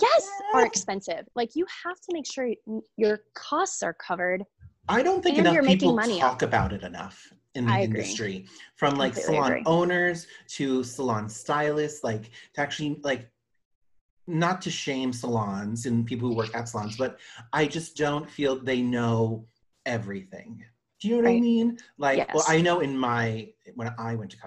Yes, 0.00 0.28
are 0.54 0.66
expensive. 0.66 1.26
Like 1.36 1.54
you 1.54 1.64
have 1.84 2.00
to 2.00 2.12
make 2.12 2.26
sure 2.26 2.50
your 2.96 3.20
costs 3.34 3.82
are 3.82 3.94
covered. 3.94 4.42
I 4.88 5.02
don't 5.02 5.22
think 5.22 5.38
enough 5.38 5.64
people 5.64 5.94
money 5.94 6.18
talk 6.18 6.42
about 6.42 6.72
it 6.72 6.82
enough 6.82 7.32
in 7.54 7.66
the 7.66 7.72
I 7.72 7.80
agree. 7.80 8.00
industry. 8.00 8.46
From 8.76 8.96
like 8.96 9.14
salon 9.14 9.52
agree. 9.52 9.62
owners 9.66 10.26
to 10.48 10.82
salon 10.82 11.28
stylists, 11.28 12.02
like 12.02 12.30
to 12.54 12.60
actually 12.60 13.00
like 13.02 13.30
not 14.26 14.60
to 14.62 14.70
shame 14.70 15.12
salons 15.12 15.86
and 15.86 16.04
people 16.04 16.28
who 16.28 16.34
work 16.34 16.54
at 16.54 16.68
salons, 16.68 16.96
but 16.96 17.20
I 17.52 17.66
just 17.66 17.96
don't 17.96 18.28
feel 18.28 18.58
they 18.58 18.82
know 18.82 19.46
everything. 19.86 20.64
Do 21.00 21.08
you 21.08 21.16
know 21.16 21.28
what 21.28 21.36
I 21.36 21.40
mean? 21.40 21.78
Like, 21.98 22.34
well, 22.34 22.44
I 22.48 22.60
know 22.60 22.80
in 22.80 22.96
my 22.96 23.52
when 23.74 23.92
I 23.98 24.14
went 24.14 24.30
to 24.32 24.38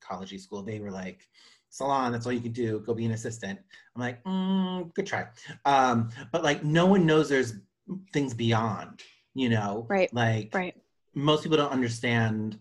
college 0.00 0.40
school, 0.40 0.62
they 0.62 0.78
were 0.78 0.90
like, 0.90 1.26
salon, 1.74 2.12
that's 2.12 2.24
all 2.24 2.32
you 2.32 2.40
can 2.40 2.52
do. 2.52 2.78
Go 2.86 2.94
be 2.94 3.04
an 3.04 3.10
assistant. 3.10 3.58
I'm 3.96 4.00
like, 4.00 4.22
mm, 4.22 4.94
good 4.94 5.06
try. 5.06 5.26
Um, 5.64 6.10
but 6.30 6.44
like, 6.44 6.62
no 6.62 6.86
one 6.86 7.04
knows 7.04 7.28
there's 7.28 7.54
things 8.12 8.32
beyond. 8.32 9.02
You 9.34 9.48
know, 9.48 9.84
Right. 9.88 10.12
Like, 10.14 10.54
Right. 10.54 10.76
most 11.14 11.42
people 11.42 11.58
don't 11.58 11.72
understand 11.72 12.58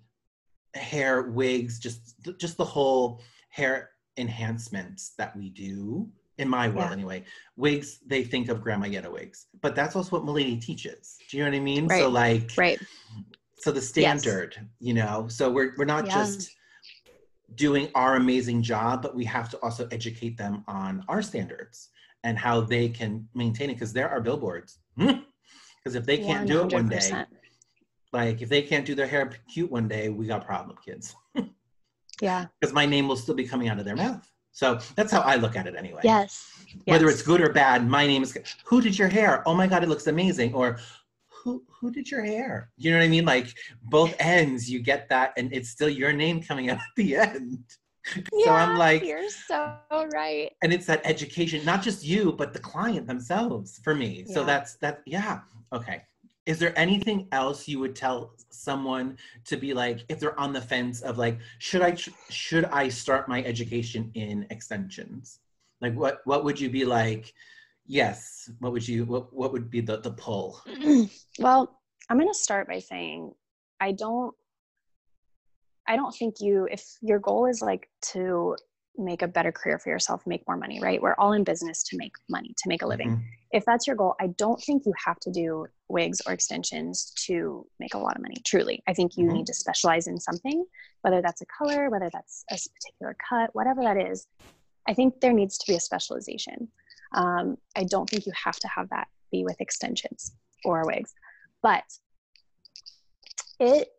hair 0.73 1.21
wigs 1.21 1.77
just 1.77 2.15
just 2.39 2.57
the 2.57 2.65
whole 2.65 3.21
hair 3.49 3.91
enhancements 4.17 5.11
that 5.19 5.35
we 5.37 5.49
do 5.51 6.09
in 6.39 6.49
my 6.49 6.67
world 6.67 6.89
Yeah. 6.89 6.93
anyway 6.93 7.23
wigs 7.57 7.99
they 8.07 8.23
think 8.23 8.49
of 8.49 8.59
grandma 8.59 8.87
yetta 8.87 9.11
wigs 9.11 9.45
but 9.61 9.75
that's 9.75 9.95
also 9.95 10.09
what 10.15 10.25
milady 10.25 10.57
teaches 10.57 11.19
do 11.29 11.37
you 11.37 11.43
know 11.43 11.51
what 11.51 11.55
i 11.55 11.59
mean 11.59 11.85
right. 11.87 11.99
so 12.01 12.09
like 12.09 12.49
Right. 12.57 12.79
so 13.59 13.71
the 13.71 13.81
standard 13.81 14.67
you 14.79 14.95
know 14.95 15.27
so 15.27 15.51
we're, 15.51 15.73
we're 15.77 15.85
not 15.85 16.07
Yeah. 16.07 16.15
just 16.23 16.49
doing 17.55 17.89
our 17.95 18.15
amazing 18.15 18.61
job 18.61 19.01
but 19.01 19.15
we 19.15 19.23
have 19.23 19.49
to 19.49 19.57
also 19.57 19.87
educate 19.91 20.37
them 20.37 20.63
on 20.67 21.03
our 21.07 21.21
standards 21.21 21.89
and 22.23 22.37
how 22.37 22.61
they 22.61 22.87
can 22.87 23.27
maintain 23.33 23.69
it 23.69 23.73
because 23.73 23.93
there 23.93 24.09
are 24.09 24.21
billboards 24.21 24.79
hmm. 24.97 25.11
because 25.77 25.95
if 25.95 26.05
they 26.05 26.17
can't 26.17 26.47
do 26.47 26.61
it 26.61 26.73
one 26.73 26.87
day 26.87 27.25
like 28.13 28.43
if 28.43 28.47
they 28.47 28.61
can't 28.61 28.85
do 28.85 28.95
their 28.95 29.07
hair 29.07 29.31
cute 29.51 29.71
one 29.71 29.87
day, 29.87 30.09
we 30.09 30.27
got 30.27 30.43
a 30.43 30.45
problem, 30.45 30.77
kids. 30.85 31.15
Yeah. 32.21 32.45
Because 32.61 32.73
my 32.73 32.85
name 32.85 33.07
will 33.07 33.17
still 33.17 33.33
be 33.33 33.43
coming 33.43 33.67
out 33.69 33.79
of 33.79 33.85
their 33.85 33.95
mouth. 33.95 34.31
So 34.51 34.79
that's 34.95 35.11
how 35.11 35.21
I 35.21 35.35
look 35.35 35.55
at 35.55 35.65
it 35.65 35.75
anyway. 35.75 35.99
Yes. 36.03 36.47
Whether 36.85 37.07
Yes. 37.07 37.15
it's 37.15 37.23
good 37.23 37.41
or 37.41 37.51
bad, 37.51 37.85
my 37.89 38.05
name 38.05 38.21
is 38.21 38.37
who 38.63 38.81
did 38.81 38.97
your 38.97 39.07
hair? 39.07 39.41
Oh 39.47 39.55
my 39.55 39.65
god, 39.65 39.83
it 39.83 39.89
looks 39.89 40.05
amazing. 40.05 40.53
Or 40.53 40.77
who 41.83 41.91
did 41.91 42.09
your 42.09 42.23
hair? 42.23 42.69
You 42.77 42.91
know 42.91 42.97
what 42.97 43.03
I 43.03 43.09
mean? 43.09 43.25
Like 43.25 43.53
both 43.83 44.15
ends, 44.17 44.71
you 44.71 44.79
get 44.79 45.09
that, 45.09 45.33
and 45.35 45.53
it's 45.53 45.69
still 45.69 45.89
your 45.89 46.13
name 46.13 46.41
coming 46.41 46.69
out 46.69 46.77
at 46.87 46.95
the 46.95 47.17
end. 47.17 47.59
so 48.15 48.51
I'm 48.51 48.71
Yeah, 48.71 48.77
like, 48.77 49.03
you're 49.03 49.29
so 49.29 49.77
right. 50.13 50.49
and 50.63 50.71
it's 50.71 50.85
that 50.85 51.01
education, 51.03 51.65
not 51.65 51.81
just 51.83 52.05
you, 52.05 52.31
but 52.31 52.53
the 52.53 52.59
client 52.59 53.05
themselves 53.05 53.81
for 53.83 53.93
me. 53.93 54.23
So 54.25 54.45
that's 54.45 54.75
that, 54.77 55.01
yeah. 55.05 55.41
Okay. 55.73 56.03
Is 56.45 56.57
there 56.57 56.77
anything 56.79 57.27
else 57.33 57.67
you 57.67 57.79
would 57.79 57.95
tell 57.97 58.33
someone 58.49 59.17
to 59.45 59.57
be 59.57 59.73
like, 59.73 60.05
if 60.07 60.19
they're 60.21 60.39
on 60.39 60.53
the 60.53 60.61
fence 60.61 61.01
of 61.01 61.17
like, 61.17 61.37
should 61.59 61.81
I, 61.81 61.95
should 62.29 62.65
I 62.65 62.87
start 62.87 63.27
my 63.27 63.43
education 63.43 64.09
in 64.13 64.47
extensions? 64.51 65.39
Like 65.81 65.95
what, 65.95 66.21
what 66.23 66.45
would 66.45 66.59
you 66.61 66.69
be 66.69 66.85
like? 66.85 67.33
Yes. 67.85 68.49
What 68.59 68.71
would 68.71 68.87
you, 68.87 69.05
what, 69.05 69.33
what 69.33 69.51
would 69.51 69.69
be 69.69 69.81
the, 69.81 69.97
the 69.97 70.11
pull? 70.11 70.61
well, 71.39 71.79
I'm 72.09 72.17
going 72.17 72.31
to 72.31 72.37
start 72.37 72.67
by 72.67 72.79
saying 72.79 73.33
I 73.79 73.91
don't 73.91 74.33
I 75.85 75.97
don't 75.97 76.15
think 76.15 76.35
you 76.39 76.67
if 76.71 76.97
your 77.01 77.19
goal 77.19 77.45
is 77.45 77.61
like 77.61 77.89
to 78.13 78.55
make 78.97 79.21
a 79.21 79.27
better 79.27 79.51
career 79.51 79.79
for 79.79 79.89
yourself, 79.89 80.25
make 80.25 80.47
more 80.47 80.55
money, 80.55 80.79
right? 80.79 81.01
We're 81.01 81.15
all 81.15 81.33
in 81.33 81.43
business 81.43 81.83
to 81.89 81.97
make 81.97 82.13
money, 82.29 82.53
to 82.55 82.69
make 82.69 82.83
a 82.83 82.87
living. 82.87 83.09
Mhm. 83.17 83.23
If 83.51 83.65
that's 83.65 83.85
your 83.85 83.95
goal, 83.95 84.15
I 84.19 84.27
don't 84.27 84.61
think 84.61 84.85
you 84.85 84.93
have 85.05 85.19
to 85.21 85.31
do 85.31 85.67
wigs 85.89 86.21
or 86.25 86.31
extensions 86.31 87.11
to 87.25 87.67
make 87.79 87.95
a 87.95 87.97
lot 87.97 88.15
of 88.15 88.21
money. 88.21 88.37
Truly. 88.45 88.81
I 88.87 88.93
think 88.93 89.17
you 89.17 89.25
Mhm. 89.25 89.33
need 89.33 89.47
to 89.47 89.53
specialize 89.53 90.07
in 90.07 90.19
something, 90.19 90.63
whether 91.01 91.21
that's 91.21 91.41
a 91.41 91.45
color, 91.47 91.89
whether 91.89 92.09
that's 92.13 92.45
a 92.49 92.55
particular 92.55 93.17
cut, 93.29 93.53
whatever 93.53 93.81
that 93.81 93.97
is. 93.97 94.27
I 94.87 94.93
think 94.93 95.19
there 95.19 95.33
needs 95.33 95.57
to 95.57 95.65
be 95.69 95.75
a 95.75 95.79
specialization. 95.79 96.71
Um, 97.13 97.57
I 97.75 97.83
don't 97.83 98.09
think 98.09 98.25
you 98.25 98.33
have 98.43 98.57
to 98.57 98.67
have 98.67 98.89
that 98.89 99.07
be 99.31 99.43
with 99.43 99.59
extensions 99.59 100.33
or 100.65 100.85
wigs, 100.85 101.13
but 101.61 101.83
it 103.59 103.89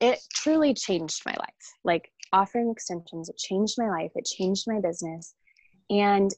it 0.00 0.20
truly 0.34 0.74
changed 0.74 1.22
my 1.24 1.34
life. 1.38 1.74
Like 1.84 2.10
offering 2.32 2.70
extensions, 2.70 3.28
it 3.28 3.38
changed 3.38 3.76
my 3.78 3.88
life. 3.88 4.12
It 4.14 4.24
changed 4.24 4.64
my 4.66 4.80
business, 4.80 5.34
and 5.90 6.30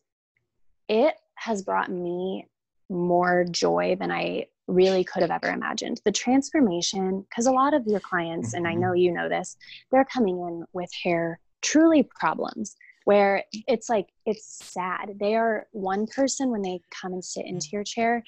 it 0.88 1.14
has 1.34 1.62
brought 1.62 1.90
me 1.90 2.46
more 2.88 3.44
joy 3.50 3.96
than 3.98 4.10
I 4.10 4.46
really 4.66 5.02
could 5.02 5.22
have 5.22 5.30
ever 5.30 5.48
imagined. 5.48 6.00
The 6.04 6.12
transformation, 6.12 7.24
because 7.28 7.46
a 7.46 7.52
lot 7.52 7.74
of 7.74 7.86
your 7.86 8.00
clients, 8.00 8.54
and 8.54 8.66
I 8.66 8.74
know 8.74 8.92
you 8.92 9.12
know 9.12 9.28
this, 9.28 9.56
they're 9.90 10.04
coming 10.04 10.38
in 10.38 10.64
with 10.72 10.90
hair 11.02 11.40
truly 11.60 12.08
problems 12.18 12.76
where 13.08 13.42
it's 13.66 13.88
like 13.88 14.10
it's 14.26 14.44
sad. 14.62 15.14
They 15.18 15.34
are 15.34 15.66
one 15.72 16.06
person 16.08 16.50
when 16.50 16.60
they 16.60 16.78
come 16.90 17.14
and 17.14 17.24
sit 17.24 17.46
into 17.46 17.68
mm. 17.68 17.72
your 17.72 17.82
chair, 17.82 18.22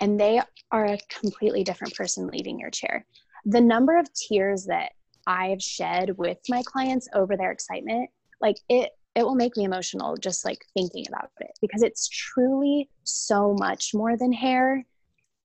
and 0.00 0.18
they 0.18 0.40
are 0.72 0.86
a 0.86 0.98
completely 1.10 1.62
different 1.62 1.94
person 1.94 2.26
leaving 2.28 2.58
your 2.58 2.70
chair. 2.70 3.04
The 3.44 3.60
number 3.60 3.98
of 3.98 4.08
tears 4.14 4.64
that 4.70 4.92
I've 5.26 5.60
shed 5.60 6.16
with 6.16 6.38
my 6.48 6.62
clients 6.64 7.10
over 7.14 7.36
their 7.36 7.52
excitement, 7.52 8.08
like 8.40 8.56
it 8.70 8.92
it 9.14 9.22
will 9.22 9.34
make 9.34 9.54
me 9.54 9.64
emotional 9.64 10.16
just 10.16 10.46
like 10.46 10.64
thinking 10.72 11.04
about 11.08 11.28
it 11.40 11.50
because 11.60 11.82
it's 11.82 12.08
truly 12.08 12.88
so 13.04 13.54
much 13.58 13.92
more 13.92 14.16
than 14.16 14.32
hair 14.32 14.86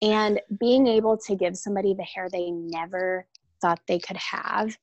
and 0.01 0.39
being 0.61 0.87
able 0.87 1.17
to 1.17 1.35
give 1.35 1.57
somebody 1.57 1.93
the 1.93 2.03
hair 2.03 2.29
they 2.29 2.51
never 2.51 3.27
thought 3.61 3.81
they 3.85 3.99
could 3.99 4.17
have 4.17 4.77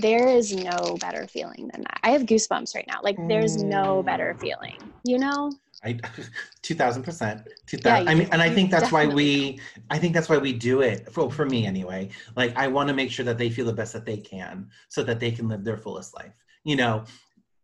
there 0.00 0.28
is 0.28 0.54
no 0.54 0.96
better 1.00 1.26
feeling 1.26 1.68
than 1.72 1.82
that 1.82 2.00
i 2.02 2.10
have 2.10 2.22
goosebumps 2.22 2.74
right 2.74 2.86
now 2.86 3.00
like 3.02 3.16
there's 3.28 3.62
no 3.62 4.02
better 4.02 4.34
mm. 4.34 4.40
feeling 4.40 4.78
you 5.04 5.18
know 5.18 5.50
I, 5.82 5.94
2000%. 6.62 7.46
2000, 7.66 8.04
Yeah, 8.04 8.10
I 8.10 8.14
mean, 8.14 8.28
and 8.32 8.42
I 8.42 8.50
think 8.50 8.70
that's 8.70 8.92
why 8.92 9.06
we, 9.06 9.60
I 9.88 9.98
think 9.98 10.12
that's 10.12 10.28
why 10.28 10.36
we 10.36 10.52
do 10.52 10.82
it 10.82 11.10
for, 11.10 11.30
for 11.30 11.46
me 11.46 11.66
anyway. 11.66 12.10
Like, 12.36 12.54
I 12.56 12.68
want 12.68 12.88
to 12.88 12.94
make 12.94 13.10
sure 13.10 13.24
that 13.24 13.38
they 13.38 13.48
feel 13.48 13.64
the 13.64 13.72
best 13.72 13.92
that 13.94 14.04
they 14.04 14.18
can 14.18 14.68
so 14.88 15.02
that 15.04 15.20
they 15.20 15.30
can 15.30 15.48
live 15.48 15.64
their 15.64 15.78
fullest 15.78 16.14
life, 16.14 16.34
you 16.64 16.76
know? 16.76 17.04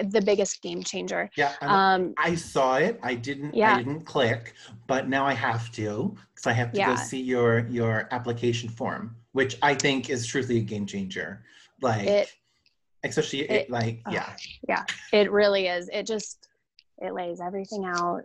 the 0.00 0.20
biggest 0.20 0.62
game 0.62 0.82
changer 0.82 1.28
Yeah, 1.36 1.52
I, 1.60 1.66
um 1.94 2.14
I 2.18 2.34
saw 2.36 2.76
it. 2.76 3.00
I 3.02 3.14
didn't. 3.14 3.54
Yeah. 3.54 3.74
I 3.74 3.78
didn't 3.78 4.02
click, 4.02 4.54
but 4.86 5.08
now 5.08 5.26
I 5.26 5.34
have 5.34 5.72
to 5.72 6.16
because 6.34 6.46
I 6.46 6.52
have 6.52 6.70
to 6.72 6.78
Yeah. 6.78 6.94
go 6.94 6.96
see 6.96 7.20
your 7.20 7.66
your 7.68 8.08
application 8.12 8.68
form, 8.68 9.16
which 9.32 9.56
I 9.60 9.74
think 9.74 10.08
is 10.08 10.24
truly 10.26 10.58
a 10.58 10.60
game 10.60 10.86
changer. 10.86 11.42
Like, 11.80 12.06
It- 12.06 12.32
especially 13.04 13.40
it, 13.40 13.50
it- 13.50 13.70
like, 13.70 14.02
oh, 14.06 14.12
yeah, 14.12 14.36
yeah 14.68 14.84
it 15.12 15.30
really 15.32 15.66
is 15.66 15.88
it 15.92 16.06
just 16.06 16.48
it 16.98 17.12
lays 17.12 17.40
everything 17.40 17.84
out 17.84 18.22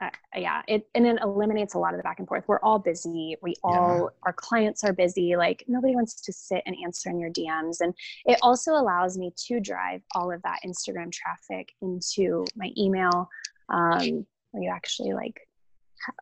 uh, 0.00 0.10
yeah 0.36 0.62
it 0.68 0.88
and 0.94 1.06
it 1.06 1.18
eliminates 1.22 1.74
a 1.74 1.78
lot 1.78 1.94
of 1.94 1.98
the 1.98 2.02
back 2.02 2.18
and 2.18 2.28
forth. 2.28 2.44
We're 2.46 2.60
all 2.60 2.78
busy. 2.78 3.36
We 3.42 3.54
all 3.64 4.10
our 4.24 4.32
clients 4.32 4.84
are 4.84 4.92
busy. 4.92 5.36
Like 5.36 5.64
nobody 5.68 5.94
wants 5.94 6.20
to 6.22 6.32
sit 6.32 6.62
and 6.66 6.76
answer 6.84 7.10
in 7.10 7.18
your 7.18 7.30
dms 7.30 7.80
and 7.80 7.94
it 8.24 8.38
also 8.42 8.72
allows 8.72 9.18
me 9.18 9.32
to 9.46 9.60
drive 9.60 10.02
all 10.14 10.32
of 10.32 10.42
that 10.42 10.58
instagram 10.66 11.12
traffic 11.12 11.72
into 11.82 12.44
my 12.56 12.70
email 12.76 13.28
um, 13.68 14.26
where 14.52 14.62
you 14.62 14.70
actually 14.70 15.12
like 15.12 15.40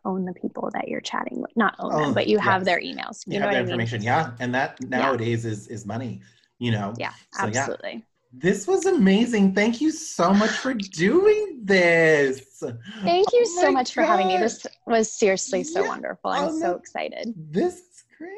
own 0.05 0.25
the 0.25 0.33
people 0.35 0.71
that 0.73 0.89
you're 0.89 1.01
chatting 1.01 1.41
with. 1.41 1.51
Not 1.57 1.77
own 1.79 1.93
Oh, 1.95 1.99
them 1.99 2.15
but 2.15 2.27
you 2.27 2.39
have 2.39 2.65
their 2.65 2.81
emails. 2.81 3.27
You, 3.27 3.35
you, 3.35 3.41
know 3.41 3.47
have 3.47 3.49
what 3.49 3.53
the 3.53 3.59
i 3.59 3.63
mean? 3.63 3.71
information. 3.71 4.03
Yeah, 4.03 4.33
and 4.41 4.55
that 4.55 4.81
nowadays 4.83 5.45
is 5.45 5.69
is 5.69 5.87
money. 5.87 6.21
You 6.59 6.71
know. 6.73 6.95
yeah 6.99 7.13
So, 7.33 7.47
yeah. 7.47 7.61
absolutely 7.61 8.05
This 8.39 8.67
was 8.67 8.85
amazing. 8.87 9.55
Thank 9.55 9.81
you 9.81 9.91
so 9.91 10.35
much 10.35 10.51
for 10.51 10.75
doing 10.75 11.61
this. 11.65 12.63
Thank 13.03 13.33
you 13.33 13.45
Oh 13.47 13.61
so 13.61 13.67
my 13.67 13.71
much 13.71 13.95
for 13.95 14.03
having 14.03 14.29
me. 14.29 14.37
This 14.37 14.67
was 14.87 15.11
seriously 15.11 15.65
so 15.65 15.83
Yeah. 15.83 15.89
wonderful. 15.89 16.31
I'm 16.31 16.49
Oh, 16.51 16.61
so 16.61 16.75
excited. 16.75 17.33
This 17.35 17.75
is 17.77 18.05
great. 18.19 18.31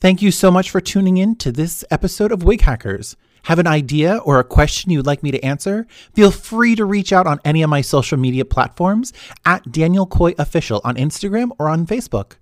Thank 0.00 0.22
you 0.22 0.30
so 0.30 0.50
much 0.50 0.70
for 0.70 0.80
tuning 0.80 1.18
in 1.18 1.36
to 1.36 1.52
this 1.52 1.84
episode 1.90 2.32
of 2.32 2.42
Wig 2.42 2.62
Hackers. 2.62 3.16
Have 3.44 3.58
an 3.58 3.66
idea 3.66 4.16
or 4.18 4.38
a 4.38 4.44
question 4.44 4.90
you'd 4.90 5.06
like 5.06 5.22
me 5.22 5.30
to 5.30 5.44
answer? 5.44 5.86
Feel 6.14 6.30
free 6.30 6.74
to 6.74 6.84
reach 6.84 7.12
out 7.12 7.26
on 7.26 7.40
any 7.44 7.62
of 7.62 7.70
my 7.70 7.80
social 7.80 8.18
media 8.18 8.44
platforms 8.44 9.12
at 9.44 9.70
Daniel 9.72 10.06
Coy 10.06 10.34
Official 10.38 10.80
on 10.84 10.96
Instagram 10.96 11.50
or 11.58 11.68
on 11.68 11.86
Facebook. 11.86 12.32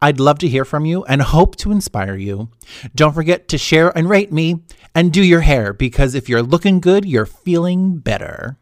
I'd 0.00 0.20
love 0.20 0.38
to 0.40 0.48
hear 0.48 0.64
from 0.64 0.84
you 0.84 1.04
and 1.04 1.22
hope 1.22 1.56
to 1.56 1.72
inspire 1.72 2.16
you. 2.16 2.50
Don't 2.94 3.14
forget 3.14 3.48
to 3.48 3.58
share 3.58 3.96
and 3.96 4.08
rate 4.08 4.32
me 4.32 4.62
and 4.94 5.12
do 5.12 5.22
your 5.22 5.40
hair 5.40 5.72
because 5.72 6.14
if 6.14 6.28
you're 6.28 6.42
looking 6.42 6.80
good, 6.80 7.04
you're 7.04 7.26
feeling 7.26 7.98
better. 7.98 8.58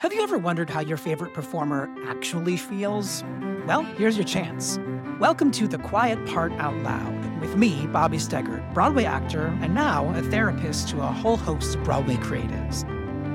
Have 0.00 0.12
you 0.12 0.22
ever 0.22 0.36
wondered 0.36 0.68
how 0.68 0.80
your 0.80 0.96
favorite 0.96 1.32
performer 1.32 1.88
actually 2.08 2.56
feels? 2.56 3.22
Well, 3.66 3.82
here's 3.82 4.16
your 4.16 4.26
chance. 4.26 4.78
Welcome 5.20 5.52
to 5.52 5.68
The 5.68 5.78
Quiet 5.78 6.26
Part 6.26 6.52
Out 6.54 6.74
Loud 6.82 7.40
with 7.40 7.56
me, 7.56 7.86
Bobby 7.86 8.16
Steggert, 8.16 8.74
Broadway 8.74 9.04
actor 9.04 9.56
and 9.62 9.74
now 9.74 10.12
a 10.16 10.22
therapist 10.22 10.88
to 10.88 11.00
a 11.00 11.06
whole 11.06 11.36
host 11.36 11.76
of 11.76 11.84
Broadway 11.84 12.16
creatives. 12.16 12.84